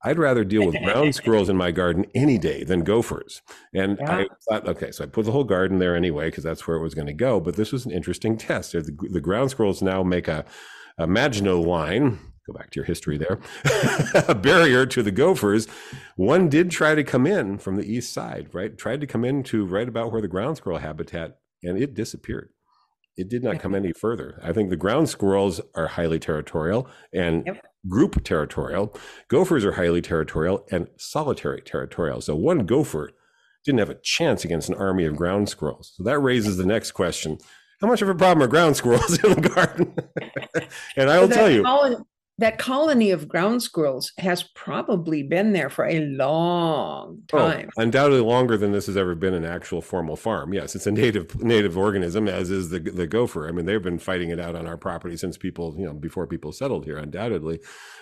I'd 0.05 0.18
rather 0.18 0.44
deal 0.44 0.66
with 0.66 0.76
ground 0.82 1.14
squirrels 1.14 1.49
in 1.49 1.57
my 1.57 1.70
garden 1.70 2.07
any 2.14 2.38
day 2.38 2.64
than 2.64 2.84
gophers. 2.84 3.42
And 3.74 3.99
yeah. 4.01 4.18
I 4.18 4.26
thought, 4.49 4.68
okay, 4.68 4.90
so 4.90 5.05
I 5.05 5.07
put 5.09 5.24
the 5.24 5.32
whole 5.32 5.44
garden 5.44 5.78
there 5.78 5.96
anyway, 5.96 6.28
because 6.28 6.44
that's 6.44 6.66
where 6.66 6.76
it 6.76 6.82
was 6.82 6.94
going 6.94 7.09
to 7.09 7.12
go. 7.12 7.40
But 7.40 7.57
this 7.57 7.72
was 7.72 7.84
an 7.84 7.92
interesting 7.92 8.36
test. 8.36 8.72
The, 8.72 8.96
the 9.11 9.20
ground 9.20 9.51
squirrels 9.51 9.82
now 9.82 10.03
make 10.03 10.28
a, 10.28 10.44
a 10.99 11.07
Maginot 11.07 11.66
line 11.66 12.18
go 12.49 12.59
back 12.59 12.70
to 12.70 12.76
your 12.76 12.86
history 12.86 13.18
there, 13.18 13.38
a 14.28 14.34
barrier 14.34 14.86
to 14.86 15.03
the 15.03 15.11
gophers. 15.11 15.68
One 16.16 16.49
did 16.49 16.70
try 16.70 16.94
to 16.94 17.05
come 17.05 17.26
in 17.26 17.59
from 17.59 17.76
the 17.76 17.84
east 17.84 18.12
side, 18.12 18.49
right? 18.53 18.76
Tried 18.76 19.01
to 19.03 19.07
come 19.07 19.24
into 19.24 19.66
right 19.66 19.88
about 19.88 20.11
where 20.11 20.22
the 20.22 20.28
ground 20.28 20.57
squirrel 20.57 20.78
habitat, 20.78 21.38
and 21.62 21.80
it 21.80 21.94
disappeared. 21.94 22.51
It 23.18 23.28
did 23.28 23.42
not 23.42 23.59
come 23.59 23.74
any 23.74 23.92
further. 23.92 24.40
I 24.42 24.53
think 24.53 24.70
the 24.70 24.76
ground 24.76 25.09
squirrels 25.09 25.61
are 25.74 25.88
highly 25.88 26.20
territorial 26.20 26.88
and 27.12 27.44
yep. 27.46 27.64
Group 27.86 28.22
territorial. 28.24 28.94
Gophers 29.28 29.64
are 29.64 29.72
highly 29.72 30.00
territorial 30.00 30.66
and 30.70 30.88
solitary 30.96 31.60
territorial. 31.60 32.20
So 32.20 32.34
one 32.34 32.66
gopher 32.66 33.10
didn't 33.64 33.80
have 33.80 33.90
a 33.90 34.00
chance 34.02 34.44
against 34.44 34.68
an 34.68 34.74
army 34.76 35.04
of 35.04 35.16
ground 35.16 35.48
squirrels. 35.48 35.92
So 35.96 36.02
that 36.04 36.18
raises 36.18 36.56
the 36.56 36.66
next 36.66 36.92
question 36.92 37.38
how 37.80 37.86
much 37.86 38.02
of 38.02 38.08
a 38.08 38.14
problem 38.14 38.42
are 38.42 38.48
ground 38.48 38.76
squirrels 38.76 39.18
in 39.24 39.40
the 39.40 39.48
garden? 39.48 39.94
and 40.96 41.10
I 41.10 41.20
will 41.20 41.28
tell 41.28 41.50
you 41.50 41.64
that 42.39 42.57
colony 42.57 43.11
of 43.11 43.28
ground 43.28 43.62
squirrels 43.62 44.12
has 44.18 44.45
probably 44.55 45.24
been 45.24 45.53
there 45.53 45.68
for 45.68 45.86
a 45.86 46.01
long 46.07 47.20
oh, 47.32 47.39
time. 47.39 47.68
Oh, 47.76 47.82
undoubtedly 47.82 48.20
longer 48.20 48.57
than 48.57 48.70
this 48.70 48.86
has 48.86 48.97
ever 48.97 49.16
been 49.16 49.34
an 49.34 49.45
actual 49.45 49.82
formal 49.82 50.14
farm. 50.14 50.55
Yes, 50.55 50.76
it's 50.76 50.86
a 50.86 50.93
native 50.93 51.43
native 51.43 51.76
organism, 51.76 52.28
as 52.28 52.51
is 52.51 52.70
the 52.70 52.78
the 52.78 53.09
gopher. 53.09 53.49
I 53.49 53.53
mean, 53.53 53.66
they've 53.66 53.82
been 53.82 53.99
fighting 53.99 54.30
it 54.30 54.39
out 54.39 54.55
on 54.55 54.66
our 54.66 54.76
property 54.76 55.16
since 55.16 55.36
people, 55.36 55.74
you 55.76 55.84
know, 55.84 55.93
before 55.93 56.26
people 56.28 56.53
settled 56.53 56.84
here, 56.84 56.99
undoubtedly. 56.99 57.61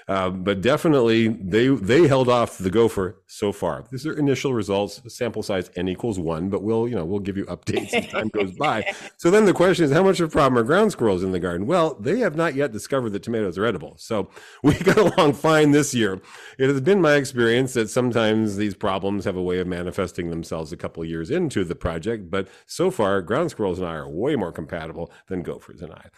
Uh, 0.09 0.31
but 0.31 0.61
definitely, 0.61 1.29
they 1.29 1.69
they 1.69 2.07
held 2.07 2.29
off 2.29 2.59
the 2.59 2.71
gopher 2.71 3.23
so 3.27 3.53
far. 3.53 3.85
These 3.91 4.07
are 4.07 4.13
initial 4.19 4.53
results. 4.53 5.01
Sample 5.09 5.43
size 5.43 5.71
n 5.77 5.89
equals 5.89 6.19
one, 6.19 6.51
but 6.51 6.63
we'll 6.63 6.87
you 6.87 6.95
know 6.95 7.07
we'll 7.07 7.21
give 7.21 7.39
you 7.39 7.47
updates 7.47 7.95
as 7.95 8.07
time 8.09 8.29
goes 8.29 8.53
by. 8.59 8.85
So 9.17 9.31
then 9.31 9.47
the 9.47 9.55
question 9.55 9.87
is, 9.87 9.93
how 9.93 10.03
much 10.03 10.21
of 10.21 10.29
a 10.29 10.33
problem 10.33 10.59
are 10.59 10.63
ground 10.63 10.93
squirrels 10.93 11.23
in 11.23 11.33
the 11.33 11.41
garden? 11.41 11.67
Well, 11.67 11.95
they 11.95 12.19
have 12.19 12.37
not 12.37 12.55
yet 12.55 12.71
discovered 12.71 13.11
that 13.11 13.23
tomatoes 13.23 13.57
are 13.57 13.65
edible. 13.65 13.97
So 13.99 14.26
we 14.63 14.75
got 14.79 14.99
along 14.99 15.35
fine 15.35 15.71
this 15.73 15.95
year. 15.95 16.21
It 16.59 16.69
has 16.69 16.81
been 16.81 17.01
my 17.01 17.15
experience 17.15 17.75
that 17.75 17.91
sometimes 17.91 18.57
these 18.57 18.75
problems 18.75 19.25
have 19.25 19.37
a 19.37 19.43
way 19.43 19.59
of 19.59 19.67
manifesting 19.67 20.31
themselves 20.31 20.73
a 20.73 20.77
couple 20.77 21.05
years 21.05 21.31
into 21.31 21.65
the 21.65 21.75
project, 21.75 22.31
but 22.31 22.49
so 22.67 22.91
far, 22.91 23.23
ground 23.23 23.51
squirrels 23.51 23.79
and 23.79 23.89
I 23.89 23.95
are 23.95 24.09
way 24.09 24.37
more 24.37 24.53
compatible 24.53 25.13
than 25.29 25.43
gophers 25.43 25.83
and 25.83 25.93
I. 25.93 26.11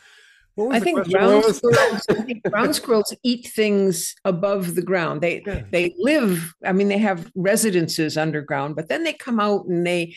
I 0.71 0.81
think, 0.81 1.09
ground 1.09 1.45
squirrels, 1.55 2.05
I 2.11 2.15
think 2.15 2.43
ground 2.43 2.75
squirrels 2.75 3.15
eat 3.23 3.47
things 3.47 4.15
above 4.25 4.75
the 4.75 4.83
ground. 4.83 5.21
They 5.21 5.43
yeah. 5.47 5.63
they 5.71 5.95
live. 5.99 6.55
I 6.65 6.73
mean, 6.73 6.89
they 6.89 6.99
have 6.99 7.31
residences 7.37 8.17
underground, 8.17 8.75
but 8.75 8.89
then 8.89 9.05
they 9.05 9.13
come 9.13 9.39
out 9.39 9.67
and 9.67 9.87
they 9.87 10.17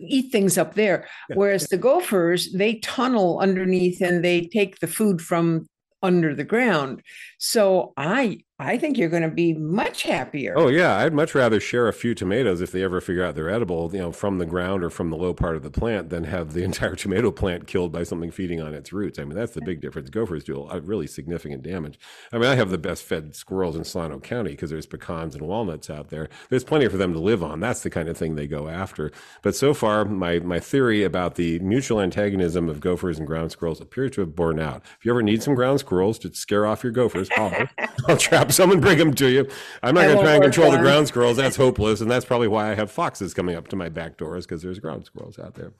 eat 0.00 0.32
things 0.32 0.56
up 0.56 0.74
there. 0.74 1.06
Yeah. 1.28 1.36
Whereas 1.36 1.68
the 1.68 1.76
gophers, 1.76 2.52
they 2.52 2.76
tunnel 2.76 3.40
underneath 3.40 4.00
and 4.00 4.24
they 4.24 4.42
take 4.46 4.78
the 4.78 4.86
food 4.86 5.20
from 5.20 5.66
under 6.04 6.34
the 6.34 6.44
ground. 6.44 7.02
So 7.38 7.94
I 7.96 8.43
I 8.60 8.78
think 8.78 8.96
you're 8.96 9.08
going 9.08 9.24
to 9.24 9.28
be 9.28 9.52
much 9.52 10.04
happier. 10.04 10.54
Oh 10.56 10.68
yeah, 10.68 10.98
I'd 10.98 11.12
much 11.12 11.34
rather 11.34 11.58
share 11.58 11.88
a 11.88 11.92
few 11.92 12.14
tomatoes 12.14 12.60
if 12.60 12.70
they 12.70 12.84
ever 12.84 13.00
figure 13.00 13.24
out 13.24 13.34
they're 13.34 13.50
edible, 13.50 13.90
you 13.92 13.98
know, 13.98 14.12
from 14.12 14.38
the 14.38 14.46
ground 14.46 14.84
or 14.84 14.90
from 14.90 15.10
the 15.10 15.16
low 15.16 15.34
part 15.34 15.56
of 15.56 15.64
the 15.64 15.72
plant 15.72 16.10
than 16.10 16.22
have 16.22 16.52
the 16.52 16.62
entire 16.64 16.94
tomato 16.94 17.32
plant 17.32 17.66
killed 17.66 17.90
by 17.90 18.04
something 18.04 18.30
feeding 18.30 18.60
on 18.60 18.72
its 18.72 18.92
roots. 18.92 19.18
I 19.18 19.24
mean, 19.24 19.34
that's 19.34 19.54
the 19.54 19.60
big 19.60 19.80
difference. 19.80 20.08
Gophers 20.08 20.44
do 20.44 20.68
a 20.68 20.80
really 20.80 21.08
significant 21.08 21.64
damage. 21.64 21.98
I 22.32 22.38
mean, 22.38 22.48
I 22.48 22.54
have 22.54 22.70
the 22.70 22.78
best 22.78 23.02
fed 23.02 23.34
squirrels 23.34 23.74
in 23.74 23.82
Solano 23.82 24.20
County 24.20 24.52
because 24.52 24.70
there's 24.70 24.86
pecans 24.86 25.34
and 25.34 25.48
walnuts 25.48 25.90
out 25.90 26.10
there. 26.10 26.28
There's 26.48 26.62
plenty 26.62 26.86
for 26.86 26.96
them 26.96 27.12
to 27.12 27.18
live 27.18 27.42
on. 27.42 27.58
That's 27.58 27.82
the 27.82 27.90
kind 27.90 28.08
of 28.08 28.16
thing 28.16 28.36
they 28.36 28.46
go 28.46 28.68
after. 28.68 29.10
But 29.42 29.56
so 29.56 29.74
far, 29.74 30.04
my 30.04 30.38
my 30.38 30.60
theory 30.60 31.02
about 31.02 31.34
the 31.34 31.58
mutual 31.58 32.00
antagonism 32.00 32.68
of 32.68 32.78
gophers 32.78 33.18
and 33.18 33.26
ground 33.26 33.50
squirrels 33.50 33.80
appears 33.80 34.12
to 34.12 34.20
have 34.20 34.36
borne 34.36 34.60
out. 34.60 34.82
If 34.96 35.04
you 35.04 35.10
ever 35.10 35.22
need 35.22 35.42
some 35.42 35.56
ground 35.56 35.80
squirrels 35.80 36.20
to 36.20 36.32
scare 36.32 36.66
off 36.66 36.84
your 36.84 36.92
gophers, 36.92 37.28
I'll, 37.36 37.66
I'll 38.06 38.16
trap 38.44 38.52
someone 38.64 38.80
bring 38.80 38.98
them 38.98 39.14
to 39.14 39.28
you. 39.28 39.48
I'm 39.82 39.94
not 39.94 40.04
going 40.04 40.16
to 40.16 40.22
try 40.22 40.34
and 40.34 40.42
control 40.42 40.70
the 40.70 40.78
ground 40.78 41.08
squirrels. 41.08 41.36
That's 41.36 41.56
hopeless, 41.56 42.00
and 42.00 42.10
that's 42.10 42.24
probably 42.24 42.48
why 42.48 42.70
I 42.70 42.74
have 42.74 42.90
foxes 42.90 43.34
coming 43.34 43.56
up 43.56 43.68
to 43.68 43.76
my 43.76 43.88
back 43.88 44.16
doors 44.16 44.46
because 44.46 44.62
there's 44.62 44.78
ground 44.78 45.04
squirrels 45.04 45.38
out 45.38 45.54
there. 45.54 45.72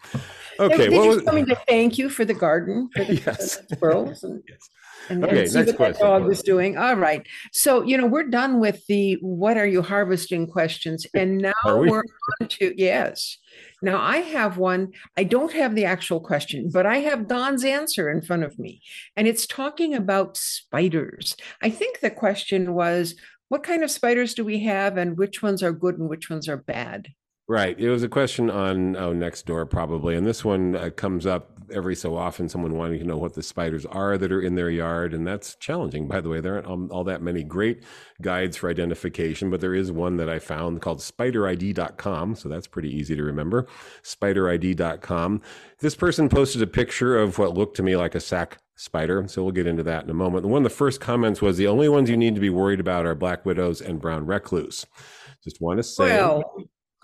Okay, 0.59 0.89
well, 0.89 1.09
was... 1.09 1.23
coming 1.23 1.47
to 1.47 1.57
thank 1.69 1.99
you 1.99 2.09
for 2.09 2.25
the 2.25 2.35
garden 2.35 2.89
for 2.95 3.05
the, 3.05 3.17
yes. 3.17 3.61
squirrels. 3.73 4.23
And, 4.25 4.43
yes. 4.49 4.71
And, 5.11 5.25
okay, 5.25 5.41
and 5.43 5.51
see 5.51 5.59
next 5.59 5.71
what 5.73 5.77
question. 5.77 6.07
dog 6.07 6.25
was 6.25 6.43
doing. 6.43 6.79
All 6.79 6.97
right. 6.97 7.27
So, 7.53 7.83
you 7.83 7.99
know, 7.99 8.07
we're 8.07 8.25
done 8.25 8.59
with 8.59 8.87
the 8.87 9.19
what 9.21 9.59
are 9.59 9.67
you 9.67 9.83
harvesting 9.83 10.47
questions. 10.47 11.07
And 11.15 11.39
now 11.39 11.53
we? 11.67 11.91
we're 11.91 12.03
on 12.41 12.49
to, 12.49 12.75
yes. 12.77 13.39
Now 13.85 14.01
I 14.01 14.19
have 14.19 14.57
one. 14.57 14.93
I 15.17 15.25
don't 15.25 15.53
have 15.53 15.75
the 15.75 15.85
actual 15.85 16.21
question, 16.21 16.71
but 16.73 16.87
I 16.87 16.99
have 16.99 17.29
Don's 17.29 17.65
answer 17.65 18.11
in 18.11 18.23
front 18.23 18.43
of 18.43 18.59
me. 18.59 18.81
And 19.17 19.29
it's 19.29 19.47
talking 19.47 19.95
about 19.95 20.37
spiders. 20.37 21.37
I 21.63 21.71
think 21.71 22.01
the 22.01 22.11
question 22.11 22.75
was 22.75 23.15
what 23.49 23.63
kind 23.63 23.85
of 23.85 23.91
spiders 23.91 24.35
do 24.35 24.45
we 24.45 24.61
have 24.61 24.97
and 24.97 25.19
which 25.19 25.43
ones 25.43 25.63
are 25.63 25.73
good 25.73 25.99
and 25.99 26.09
which 26.09 26.31
ones 26.31 26.49
are 26.49 26.57
bad? 26.57 27.09
Right. 27.47 27.79
It 27.79 27.91
was 27.91 28.03
a 28.03 28.09
question 28.09 28.49
on 28.51 28.97
oh, 28.97 29.13
next 29.13 29.45
door 29.45 29.67
probably, 29.67 30.17
and 30.17 30.27
this 30.27 30.45
one 30.45 30.75
uh, 30.75 30.91
comes 30.91 31.27
up 31.27 31.54
every 31.73 31.95
so 31.95 32.17
often. 32.17 32.49
Someone 32.49 32.75
wanting 32.75 32.99
to 32.99 33.05
know 33.05 33.17
what 33.17 33.35
the 33.35 33.43
spiders 33.43 33.87
are 33.87 34.19
that 34.19 34.33
are 34.33 34.41
in 34.41 34.55
their 34.55 34.71
yard, 34.71 35.15
and 35.15 35.27
that's 35.27 35.55
challenging. 35.57 36.09
By 36.09 36.21
the 36.21 36.29
way, 36.29 36.41
there 36.41 36.55
aren't 36.55 36.91
all 36.91 37.05
that 37.05 37.23
many 37.23 37.43
great 37.43 37.85
guides 38.21 38.57
for 38.57 38.71
identification, 38.71 39.51
but 39.51 39.61
there 39.61 39.75
is 39.75 39.93
one 39.93 40.17
that 40.17 40.29
I 40.29 40.39
found 40.39 40.81
called 40.83 40.99
SpiderID.com, 40.99 42.35
so 42.35 42.49
that's 42.49 42.67
pretty 42.67 42.91
easy 42.91 43.17
to 43.17 43.23
remember. 43.23 43.67
SpiderID.com. 44.03 45.43
This 45.81 45.95
person 45.95 46.29
posted 46.29 46.63
a 46.63 46.67
picture 46.67 47.17
of 47.17 47.39
what 47.39 47.55
looked 47.55 47.77
to 47.77 47.83
me 47.83 47.97
like 47.97 48.15
a 48.15 48.21
sack 48.21 48.59
spider. 48.77 49.25
So 49.29 49.43
we'll 49.43 49.53
get 49.53 49.67
into 49.67 49.83
that 49.85 50.05
in 50.05 50.11
a 50.11 50.15
moment. 50.15 50.47
One 50.47 50.65
of 50.65 50.71
the 50.71 50.77
first 50.77 51.01
comments 51.01 51.41
was 51.41 51.57
the 51.57 51.67
only 51.67 51.89
ones 51.89 52.11
you 52.11 52.17
need 52.17 52.35
to 52.35 52.41
be 52.41 52.51
worried 52.51 52.81
about 52.81 53.07
are 53.07 53.15
black 53.15 53.45
widows 53.45 53.81
and 53.81 54.01
brown 54.01 54.27
recluse. 54.27 54.85
Just 55.43 55.61
want 55.61 55.79
to 55.79 55.83
say. 55.83 56.17
Well, 56.17 56.43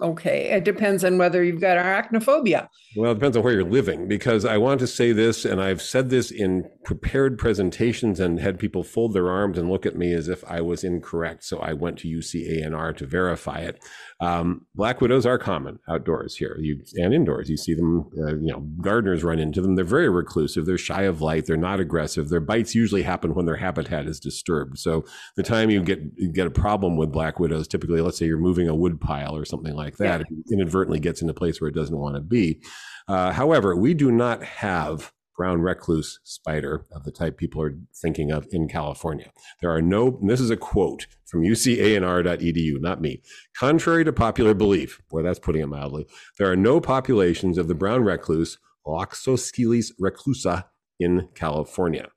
Okay. 0.00 0.50
It 0.50 0.64
depends 0.64 1.04
on 1.04 1.18
whether 1.18 1.42
you've 1.44 1.60
got 1.60 1.76
arachnophobia. 1.76 2.68
Well, 2.96 3.12
it 3.12 3.14
depends 3.14 3.36
on 3.36 3.42
where 3.42 3.52
you're 3.52 3.64
living 3.64 4.08
because 4.08 4.44
I 4.44 4.56
want 4.56 4.80
to 4.80 4.86
say 4.86 5.12
this, 5.12 5.44
and 5.44 5.60
I've 5.60 5.82
said 5.82 6.10
this 6.10 6.30
in 6.30 6.68
prepared 6.84 7.38
presentations 7.38 8.18
and 8.18 8.40
had 8.40 8.58
people 8.58 8.82
fold 8.82 9.12
their 9.12 9.30
arms 9.30 9.58
and 9.58 9.70
look 9.70 9.86
at 9.86 9.96
me 9.96 10.12
as 10.12 10.28
if 10.28 10.42
I 10.44 10.60
was 10.60 10.82
incorrect. 10.82 11.44
So 11.44 11.58
I 11.58 11.72
went 11.72 11.98
to 11.98 12.08
UCANR 12.08 12.96
to 12.96 13.06
verify 13.06 13.60
it. 13.60 13.82
Um, 14.20 14.66
black 14.74 15.00
widows 15.00 15.24
are 15.24 15.38
common 15.38 15.78
outdoors 15.88 16.36
here 16.36 16.56
you, 16.60 16.82
and 16.96 17.14
indoors. 17.14 17.48
You 17.48 17.56
see 17.56 17.74
them, 17.74 18.10
uh, 18.18 18.36
you 18.36 18.52
know, 18.52 18.60
gardeners 18.82 19.24
run 19.24 19.38
into 19.38 19.62
them. 19.62 19.76
They're 19.76 19.84
very 19.84 20.10
reclusive. 20.10 20.66
They're 20.66 20.76
shy 20.76 21.02
of 21.02 21.22
light. 21.22 21.46
They're 21.46 21.56
not 21.56 21.80
aggressive. 21.80 22.28
Their 22.28 22.40
bites 22.40 22.74
usually 22.74 23.02
happen 23.02 23.34
when 23.34 23.46
their 23.46 23.56
habitat 23.56 24.06
is 24.06 24.20
disturbed. 24.20 24.78
So 24.78 25.06
the 25.36 25.42
time 25.42 25.70
you 25.70 25.82
get 25.82 26.00
you 26.16 26.30
get 26.30 26.46
a 26.46 26.50
problem 26.50 26.96
with 26.96 27.12
black 27.12 27.40
widows, 27.40 27.66
typically, 27.66 28.02
let's 28.02 28.18
say 28.18 28.26
you're 28.26 28.38
moving 28.38 28.68
a 28.68 28.74
wood 28.74 29.00
pile 29.00 29.34
or 29.34 29.46
something 29.46 29.74
like 29.74 29.96
that, 29.96 30.20
yeah. 30.20 30.26
it 30.38 30.52
inadvertently 30.52 31.00
gets 31.00 31.22
in 31.22 31.30
a 31.30 31.34
place 31.34 31.60
where 31.60 31.68
it 31.68 31.74
doesn't 31.74 31.96
want 31.96 32.14
to 32.14 32.20
be. 32.20 32.60
Uh, 33.08 33.32
however, 33.32 33.74
we 33.74 33.94
do 33.94 34.10
not 34.10 34.44
have 34.44 35.12
brown 35.40 35.62
recluse 35.62 36.20
spider 36.22 36.84
of 36.92 37.04
the 37.04 37.10
type 37.10 37.38
people 37.38 37.62
are 37.62 37.74
thinking 37.96 38.30
of 38.30 38.46
in 38.50 38.68
California. 38.68 39.32
There 39.62 39.74
are 39.74 39.80
no, 39.80 40.20
this 40.22 40.38
is 40.38 40.50
a 40.50 40.56
quote 40.56 41.06
from 41.24 41.40
ucanr.edu, 41.40 42.78
not 42.78 43.00
me. 43.00 43.22
Contrary 43.58 44.04
to 44.04 44.12
popular 44.12 44.52
belief, 44.52 45.00
boy, 45.08 45.22
that's 45.22 45.38
putting 45.38 45.62
it 45.62 45.66
mildly, 45.68 46.06
there 46.38 46.50
are 46.50 46.56
no 46.56 46.78
populations 46.78 47.56
of 47.56 47.68
the 47.68 47.74
brown 47.74 48.04
recluse, 48.04 48.58
Loxosceles 48.86 49.92
reclusa, 49.98 50.64
in 50.98 51.28
California. 51.34 52.10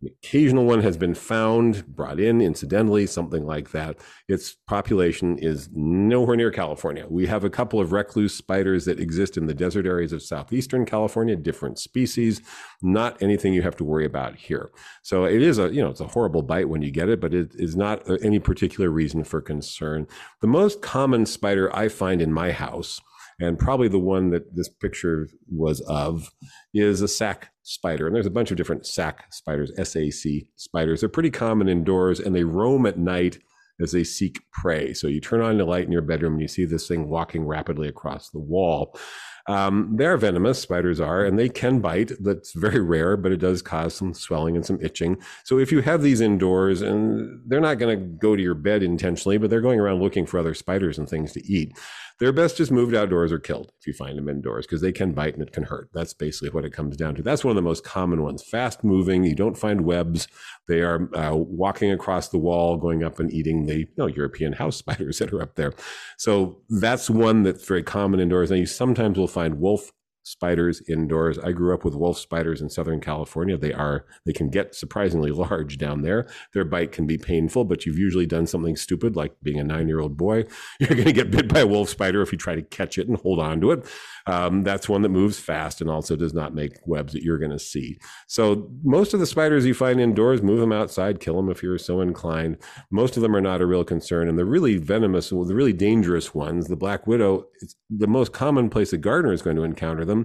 The 0.00 0.12
occasional 0.22 0.64
one 0.64 0.80
has 0.82 0.96
been 0.96 1.14
found, 1.14 1.84
brought 1.86 2.20
in 2.20 2.40
incidentally, 2.40 3.04
something 3.04 3.44
like 3.44 3.72
that. 3.72 3.96
Its 4.28 4.54
population 4.68 5.36
is 5.38 5.68
nowhere 5.72 6.36
near 6.36 6.52
California. 6.52 7.04
We 7.08 7.26
have 7.26 7.42
a 7.42 7.50
couple 7.50 7.80
of 7.80 7.90
recluse 7.90 8.32
spiders 8.32 8.84
that 8.84 9.00
exist 9.00 9.36
in 9.36 9.46
the 9.46 9.54
desert 9.54 9.86
areas 9.86 10.12
of 10.12 10.22
southeastern 10.22 10.86
California, 10.86 11.34
different 11.34 11.80
species, 11.80 12.40
not 12.80 13.20
anything 13.20 13.54
you 13.54 13.62
have 13.62 13.76
to 13.76 13.84
worry 13.84 14.04
about 14.04 14.36
here. 14.36 14.70
So 15.02 15.24
it 15.24 15.42
is 15.42 15.58
a, 15.58 15.74
you 15.74 15.82
know, 15.82 15.90
it's 15.90 16.00
a 16.00 16.06
horrible 16.06 16.42
bite 16.42 16.68
when 16.68 16.82
you 16.82 16.92
get 16.92 17.08
it, 17.08 17.20
but 17.20 17.34
it 17.34 17.56
is 17.56 17.74
not 17.74 18.08
uh, 18.08 18.18
any 18.22 18.38
particular 18.38 18.90
reason 18.90 19.24
for 19.24 19.40
concern. 19.40 20.06
The 20.42 20.46
most 20.46 20.80
common 20.80 21.26
spider 21.26 21.74
I 21.74 21.88
find 21.88 22.22
in 22.22 22.32
my 22.32 22.52
house 22.52 23.00
and 23.40 23.58
probably 23.58 23.88
the 23.88 23.98
one 23.98 24.30
that 24.30 24.54
this 24.54 24.68
picture 24.68 25.28
was 25.48 25.80
of 25.82 26.30
is 26.74 27.00
a 27.02 27.08
sac 27.08 27.52
spider. 27.62 28.06
And 28.06 28.14
there's 28.14 28.26
a 28.26 28.30
bunch 28.30 28.50
of 28.50 28.56
different 28.56 28.86
sac 28.86 29.32
spiders, 29.32 29.70
SAC 29.76 30.46
spiders. 30.56 31.00
They're 31.00 31.08
pretty 31.08 31.30
common 31.30 31.68
indoors 31.68 32.18
and 32.18 32.34
they 32.34 32.44
roam 32.44 32.86
at 32.86 32.98
night 32.98 33.38
as 33.80 33.92
they 33.92 34.04
seek 34.04 34.40
prey. 34.52 34.92
So 34.92 35.06
you 35.06 35.20
turn 35.20 35.40
on 35.40 35.56
the 35.58 35.64
light 35.64 35.84
in 35.84 35.92
your 35.92 36.02
bedroom 36.02 36.34
and 36.34 36.42
you 36.42 36.48
see 36.48 36.64
this 36.64 36.88
thing 36.88 37.08
walking 37.08 37.44
rapidly 37.44 37.88
across 37.88 38.30
the 38.30 38.40
wall. 38.40 38.98
Um, 39.46 39.94
they're 39.96 40.18
venomous, 40.18 40.60
spiders 40.60 41.00
are, 41.00 41.24
and 41.24 41.38
they 41.38 41.48
can 41.48 41.80
bite. 41.80 42.12
That's 42.20 42.52
very 42.52 42.80
rare, 42.80 43.16
but 43.16 43.32
it 43.32 43.38
does 43.38 43.62
cause 43.62 43.94
some 43.94 44.12
swelling 44.12 44.56
and 44.56 44.66
some 44.66 44.78
itching. 44.82 45.16
So 45.44 45.58
if 45.58 45.72
you 45.72 45.80
have 45.80 46.02
these 46.02 46.20
indoors, 46.20 46.82
and 46.82 47.40
they're 47.46 47.60
not 47.60 47.78
going 47.78 47.98
to 47.98 48.04
go 48.04 48.36
to 48.36 48.42
your 48.42 48.54
bed 48.54 48.82
intentionally, 48.82 49.38
but 49.38 49.48
they're 49.48 49.62
going 49.62 49.80
around 49.80 50.02
looking 50.02 50.26
for 50.26 50.38
other 50.38 50.52
spiders 50.52 50.98
and 50.98 51.08
things 51.08 51.32
to 51.32 51.46
eat, 51.50 51.72
they're 52.18 52.32
best 52.32 52.56
just 52.56 52.72
moved 52.72 52.94
outdoors 52.94 53.30
or 53.30 53.38
killed 53.38 53.72
if 53.78 53.86
you 53.86 53.92
find 53.92 54.18
them 54.18 54.28
indoors 54.28 54.66
because 54.66 54.80
they 54.80 54.92
can 54.92 55.12
bite 55.12 55.34
and 55.34 55.42
it 55.42 55.52
can 55.52 55.62
hurt. 55.62 55.88
That's 55.94 56.12
basically 56.12 56.50
what 56.50 56.64
it 56.64 56.72
comes 56.72 56.96
down 56.96 57.14
to. 57.14 57.22
That's 57.22 57.44
one 57.44 57.52
of 57.52 57.56
the 57.56 57.62
most 57.62 57.84
common 57.84 58.22
ones. 58.22 58.42
Fast 58.42 58.82
moving, 58.82 59.24
you 59.24 59.34
don't 59.34 59.56
find 59.56 59.82
webs. 59.82 60.26
They 60.66 60.80
are 60.80 61.08
uh, 61.16 61.36
walking 61.36 61.92
across 61.92 62.28
the 62.28 62.38
wall, 62.38 62.76
going 62.76 63.04
up 63.04 63.20
and 63.20 63.32
eating 63.32 63.66
the 63.66 63.80
you 63.80 63.88
know, 63.96 64.06
European 64.06 64.52
house 64.52 64.76
spiders 64.78 65.18
that 65.18 65.32
are 65.32 65.42
up 65.42 65.54
there. 65.54 65.74
So 66.16 66.60
that's 66.68 67.08
one 67.08 67.44
that's 67.44 67.64
very 67.64 67.82
common 67.82 68.20
indoors. 68.20 68.50
And 68.50 68.60
you 68.60 68.66
sometimes 68.66 69.16
will 69.16 69.28
find 69.28 69.60
wolf 69.60 69.92
spiders 70.28 70.82
indoors. 70.88 71.38
I 71.38 71.52
grew 71.52 71.74
up 71.74 71.84
with 71.84 71.94
wolf 71.94 72.18
spiders 72.18 72.60
in 72.60 72.70
Southern 72.70 73.00
California. 73.00 73.56
They 73.56 73.72
are, 73.72 74.06
they 74.26 74.32
can 74.32 74.50
get 74.50 74.74
surprisingly 74.74 75.30
large 75.38 75.78
down 75.78 76.02
there. 76.02 76.28
Their 76.52 76.64
bite 76.64 76.92
can 76.92 77.06
be 77.06 77.18
painful, 77.18 77.64
but 77.64 77.86
you've 77.86 77.98
usually 77.98 78.26
done 78.26 78.46
something 78.46 78.76
stupid 78.76 79.16
like 79.16 79.34
being 79.42 79.58
a 79.58 79.64
nine 79.64 79.88
year 79.88 80.00
old 80.00 80.16
boy. 80.16 80.44
You're 80.80 80.90
going 80.90 81.04
to 81.04 81.12
get 81.12 81.30
bit 81.30 81.48
by 81.48 81.60
a 81.60 81.66
wolf 81.66 81.88
spider 81.88 82.22
if 82.22 82.32
you 82.32 82.38
try 82.38 82.54
to 82.54 82.62
catch 82.62 82.98
it 82.98 83.08
and 83.08 83.16
hold 83.18 83.40
on 83.40 83.60
to 83.60 83.72
it. 83.72 83.86
Um, 84.26 84.62
that's 84.62 84.88
one 84.88 85.02
that 85.02 85.08
moves 85.08 85.38
fast 85.38 85.80
and 85.80 85.88
also 85.88 86.14
does 86.14 86.34
not 86.34 86.54
make 86.54 86.72
webs 86.84 87.14
that 87.14 87.22
you're 87.22 87.38
going 87.38 87.50
to 87.50 87.58
see. 87.58 87.98
So 88.26 88.70
most 88.82 89.14
of 89.14 89.20
the 89.20 89.26
spiders 89.26 89.64
you 89.64 89.72
find 89.72 89.98
indoors, 89.98 90.42
move 90.42 90.60
them 90.60 90.72
outside, 90.72 91.18
kill 91.18 91.36
them 91.36 91.50
if 91.50 91.62
you're 91.62 91.78
so 91.78 92.02
inclined. 92.02 92.58
Most 92.90 93.16
of 93.16 93.22
them 93.22 93.34
are 93.34 93.40
not 93.40 93.62
a 93.62 93.66
real 93.66 93.84
concern. 93.84 94.28
And 94.28 94.38
the 94.38 94.44
really 94.44 94.76
venomous, 94.76 95.30
the 95.30 95.54
really 95.54 95.72
dangerous 95.72 96.34
ones, 96.34 96.68
the 96.68 96.76
black 96.76 97.06
widow, 97.06 97.46
the 97.88 98.06
most 98.06 98.34
common 98.34 98.68
place 98.68 98.92
a 98.92 98.98
gardener 98.98 99.32
is 99.32 99.40
going 99.40 99.56
to 99.56 99.64
encounter 99.64 100.04
them 100.04 100.17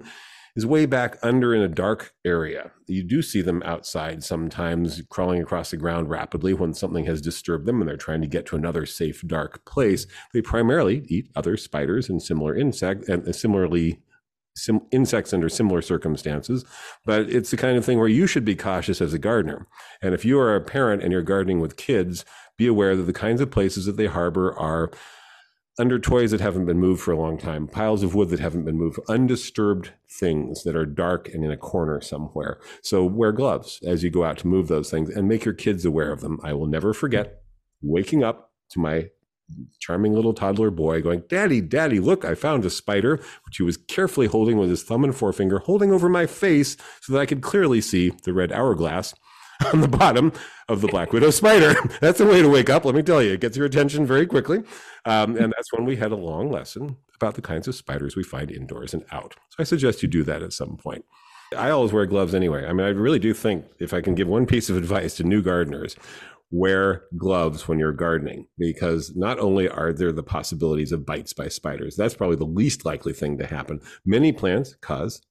is 0.55 0.65
way 0.65 0.85
back 0.85 1.17
under 1.23 1.53
in 1.53 1.61
a 1.61 1.67
dark 1.67 2.13
area. 2.23 2.71
You 2.87 3.03
do 3.03 3.21
see 3.21 3.41
them 3.41 3.63
outside 3.65 4.23
sometimes 4.23 5.01
crawling 5.09 5.41
across 5.41 5.71
the 5.71 5.77
ground 5.77 6.09
rapidly 6.09 6.53
when 6.53 6.73
something 6.73 7.05
has 7.05 7.21
disturbed 7.21 7.65
them 7.65 7.81
and 7.81 7.89
they're 7.89 7.97
trying 7.97 8.21
to 8.21 8.27
get 8.27 8.45
to 8.47 8.55
another 8.55 8.85
safe, 8.85 9.21
dark 9.25 9.65
place. 9.65 10.05
They 10.33 10.41
primarily 10.41 11.05
eat 11.07 11.31
other 11.35 11.57
spiders 11.57 12.09
and 12.09 12.21
similar 12.21 12.55
insects 12.55 13.09
and 13.09 13.35
similarly 13.35 14.01
Sim- 14.55 14.85
insects 14.91 15.33
under 15.33 15.49
similar 15.49 15.81
circumstances, 15.81 16.63
but 17.07 17.27
it's 17.27 17.49
the 17.49 17.57
kind 17.57 17.75
of 17.75 17.83
thing 17.83 17.97
where 17.97 18.07
you 18.07 18.27
should 18.27 18.45
be 18.45 18.55
cautious 18.55 19.01
as 19.01 19.11
a 19.11 19.17
gardener. 19.17 19.65
And 19.99 20.13
if 20.13 20.23
you 20.23 20.39
are 20.39 20.55
a 20.55 20.61
parent 20.61 21.01
and 21.01 21.11
you're 21.11 21.23
gardening 21.23 21.59
with 21.59 21.75
kids, 21.75 22.23
be 22.55 22.67
aware 22.67 22.95
that 22.95 23.01
the 23.01 23.13
kinds 23.13 23.41
of 23.41 23.49
places 23.49 23.87
that 23.87 23.97
they 23.97 24.05
harbor 24.05 24.53
are 24.53 24.91
under 25.79 25.97
toys 25.97 26.31
that 26.31 26.41
haven't 26.41 26.65
been 26.65 26.79
moved 26.79 27.01
for 27.01 27.11
a 27.11 27.17
long 27.17 27.37
time, 27.37 27.67
piles 27.67 28.03
of 28.03 28.13
wood 28.13 28.29
that 28.29 28.39
haven't 28.39 28.65
been 28.65 28.77
moved, 28.77 28.99
undisturbed 29.09 29.91
things 30.09 30.63
that 30.63 30.75
are 30.75 30.85
dark 30.85 31.27
and 31.33 31.43
in 31.43 31.51
a 31.51 31.57
corner 31.57 31.99
somewhere. 31.99 32.59
So 32.81 33.03
wear 33.05 33.31
gloves 33.31 33.79
as 33.85 34.03
you 34.03 34.09
go 34.09 34.23
out 34.23 34.37
to 34.39 34.47
move 34.47 34.67
those 34.67 34.91
things 34.91 35.09
and 35.09 35.27
make 35.27 35.45
your 35.45 35.53
kids 35.53 35.83
aware 35.83 36.11
of 36.11 36.21
them. 36.21 36.39
I 36.43 36.53
will 36.53 36.67
never 36.67 36.93
forget 36.93 37.41
waking 37.81 38.23
up 38.23 38.51
to 38.69 38.79
my 38.79 39.09
charming 39.79 40.13
little 40.13 40.33
toddler 40.33 40.71
boy 40.71 41.01
going, 41.01 41.23
Daddy, 41.27 41.61
Daddy, 41.61 41.99
look, 41.99 42.23
I 42.23 42.35
found 42.35 42.65
a 42.65 42.69
spider, 42.69 43.17
which 43.45 43.57
he 43.57 43.63
was 43.63 43.77
carefully 43.77 44.27
holding 44.27 44.57
with 44.57 44.69
his 44.69 44.83
thumb 44.83 45.03
and 45.03 45.15
forefinger, 45.15 45.59
holding 45.59 45.91
over 45.91 46.07
my 46.07 46.25
face 46.25 46.77
so 47.01 47.13
that 47.13 47.19
I 47.19 47.25
could 47.25 47.41
clearly 47.41 47.81
see 47.81 48.11
the 48.23 48.33
red 48.33 48.51
hourglass 48.51 49.13
on 49.73 49.81
the 49.81 49.87
bottom 49.87 50.31
of 50.69 50.81
the 50.81 50.87
black 50.87 51.13
widow 51.13 51.29
spider. 51.29 51.75
that's 52.01 52.19
a 52.19 52.25
way 52.25 52.41
to 52.41 52.49
wake 52.49 52.69
up. 52.69 52.85
Let 52.85 52.95
me 52.95 53.03
tell 53.03 53.21
you, 53.21 53.33
it 53.33 53.41
gets 53.41 53.57
your 53.57 53.65
attention 53.65 54.05
very 54.05 54.25
quickly. 54.25 54.59
Um, 55.05 55.35
and 55.37 55.53
that's 55.55 55.71
when 55.73 55.85
we 55.85 55.95
had 55.95 56.11
a 56.11 56.17
long 56.17 56.51
lesson 56.51 56.97
about 57.15 57.35
the 57.35 57.41
kinds 57.41 57.67
of 57.67 57.75
spiders 57.75 58.15
we 58.15 58.23
find 58.23 58.51
indoors 58.51 58.93
and 58.93 59.05
out. 59.11 59.35
So 59.49 59.57
I 59.59 59.63
suggest 59.63 60.01
you 60.01 60.09
do 60.09 60.23
that 60.23 60.41
at 60.41 60.53
some 60.53 60.77
point. 60.77 61.05
I 61.55 61.69
always 61.69 61.93
wear 61.93 62.05
gloves 62.05 62.33
anyway. 62.33 62.65
I 62.65 62.73
mean, 62.73 62.85
I 62.85 62.89
really 62.89 63.19
do 63.19 63.33
think 63.33 63.65
if 63.79 63.93
I 63.93 64.01
can 64.01 64.15
give 64.15 64.27
one 64.27 64.45
piece 64.45 64.69
of 64.69 64.77
advice 64.83 65.15
to 65.17 65.23
new 65.23 65.41
gardeners, 65.41 65.95
wear 66.51 67.05
gloves 67.17 67.67
when 67.67 67.79
you're 67.79 67.91
gardening 67.91 68.47
because 68.59 69.15
not 69.15 69.39
only 69.39 69.67
are 69.67 69.91
there 69.91 70.11
the 70.11 70.23
possibilities 70.23 70.91
of 70.91 71.05
bites 71.05 71.33
by 71.33 71.47
spiders, 71.47 71.95
that's 71.95 72.13
probably 72.13 72.35
the 72.35 72.45
least 72.45 72.85
likely 72.85 73.13
thing 73.13 73.37
to 73.39 73.45
happen. 73.45 73.81
Many 74.05 74.31
plants 74.31 74.75
cause 74.81 75.21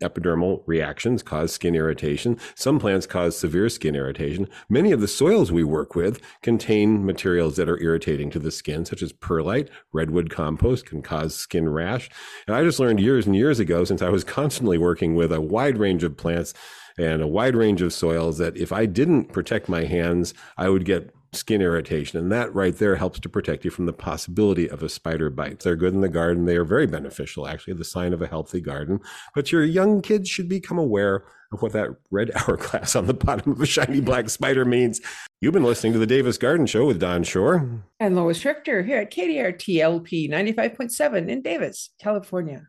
epidermal 0.00 0.62
reactions 0.66 1.22
cause 1.22 1.52
skin 1.52 1.74
irritation. 1.74 2.38
Some 2.54 2.78
plants 2.78 3.06
cause 3.06 3.36
severe 3.36 3.68
skin 3.68 3.96
irritation. 3.96 4.48
Many 4.68 4.92
of 4.92 5.00
the 5.00 5.08
soils 5.08 5.50
we 5.50 5.64
work 5.64 5.94
with 5.94 6.20
contain 6.42 7.04
materials 7.04 7.56
that 7.56 7.68
are 7.68 7.82
irritating 7.82 8.30
to 8.30 8.38
the 8.38 8.50
skin, 8.50 8.84
such 8.84 9.02
as 9.02 9.12
perlite, 9.12 9.68
redwood 9.92 10.30
compost 10.30 10.86
can 10.86 11.02
cause 11.02 11.34
skin 11.34 11.68
rash. 11.68 12.08
And 12.46 12.56
I 12.56 12.62
just 12.62 12.78
learned 12.78 13.00
years 13.00 13.26
and 13.26 13.34
years 13.34 13.58
ago, 13.58 13.84
since 13.84 14.02
I 14.02 14.10
was 14.10 14.24
constantly 14.24 14.78
working 14.78 15.14
with 15.14 15.32
a 15.32 15.40
wide 15.40 15.78
range 15.78 16.04
of 16.04 16.16
plants 16.16 16.54
and 16.96 17.20
a 17.20 17.26
wide 17.26 17.56
range 17.56 17.82
of 17.82 17.92
soils, 17.92 18.38
that 18.38 18.56
if 18.56 18.70
I 18.72 18.86
didn't 18.86 19.32
protect 19.32 19.68
my 19.68 19.84
hands, 19.84 20.34
I 20.56 20.68
would 20.68 20.84
get 20.84 21.12
skin 21.36 21.60
irritation. 21.60 22.18
And 22.18 22.30
that 22.32 22.54
right 22.54 22.76
there 22.76 22.96
helps 22.96 23.20
to 23.20 23.28
protect 23.28 23.64
you 23.64 23.70
from 23.70 23.86
the 23.86 23.92
possibility 23.92 24.68
of 24.68 24.82
a 24.82 24.88
spider 24.88 25.30
bite. 25.30 25.60
They're 25.60 25.76
good 25.76 25.94
in 25.94 26.00
the 26.00 26.08
garden. 26.08 26.44
They 26.44 26.56
are 26.56 26.64
very 26.64 26.86
beneficial, 26.86 27.46
actually, 27.46 27.74
the 27.74 27.84
sign 27.84 28.12
of 28.12 28.22
a 28.22 28.26
healthy 28.26 28.60
garden. 28.60 29.00
But 29.34 29.52
your 29.52 29.64
young 29.64 30.02
kids 30.02 30.28
should 30.28 30.48
become 30.48 30.78
aware 30.78 31.24
of 31.52 31.62
what 31.62 31.72
that 31.72 31.90
red 32.10 32.30
hourglass 32.36 32.96
on 32.96 33.06
the 33.06 33.14
bottom 33.14 33.52
of 33.52 33.60
a 33.60 33.66
shiny 33.66 34.00
black 34.00 34.28
spider 34.28 34.64
means. 34.64 35.00
You've 35.40 35.54
been 35.54 35.64
listening 35.64 35.92
to 35.94 35.98
the 35.98 36.06
Davis 36.06 36.38
Garden 36.38 36.66
Show 36.66 36.86
with 36.86 36.98
Don 36.98 37.22
Shor 37.22 37.82
and 38.00 38.16
Lois 38.16 38.44
Richter 38.44 38.82
here 38.82 38.98
at 38.98 39.12
KDRT 39.12 39.80
LP 39.80 40.28
95.7 40.28 41.28
in 41.28 41.42
Davis, 41.42 41.90
California. 42.00 42.66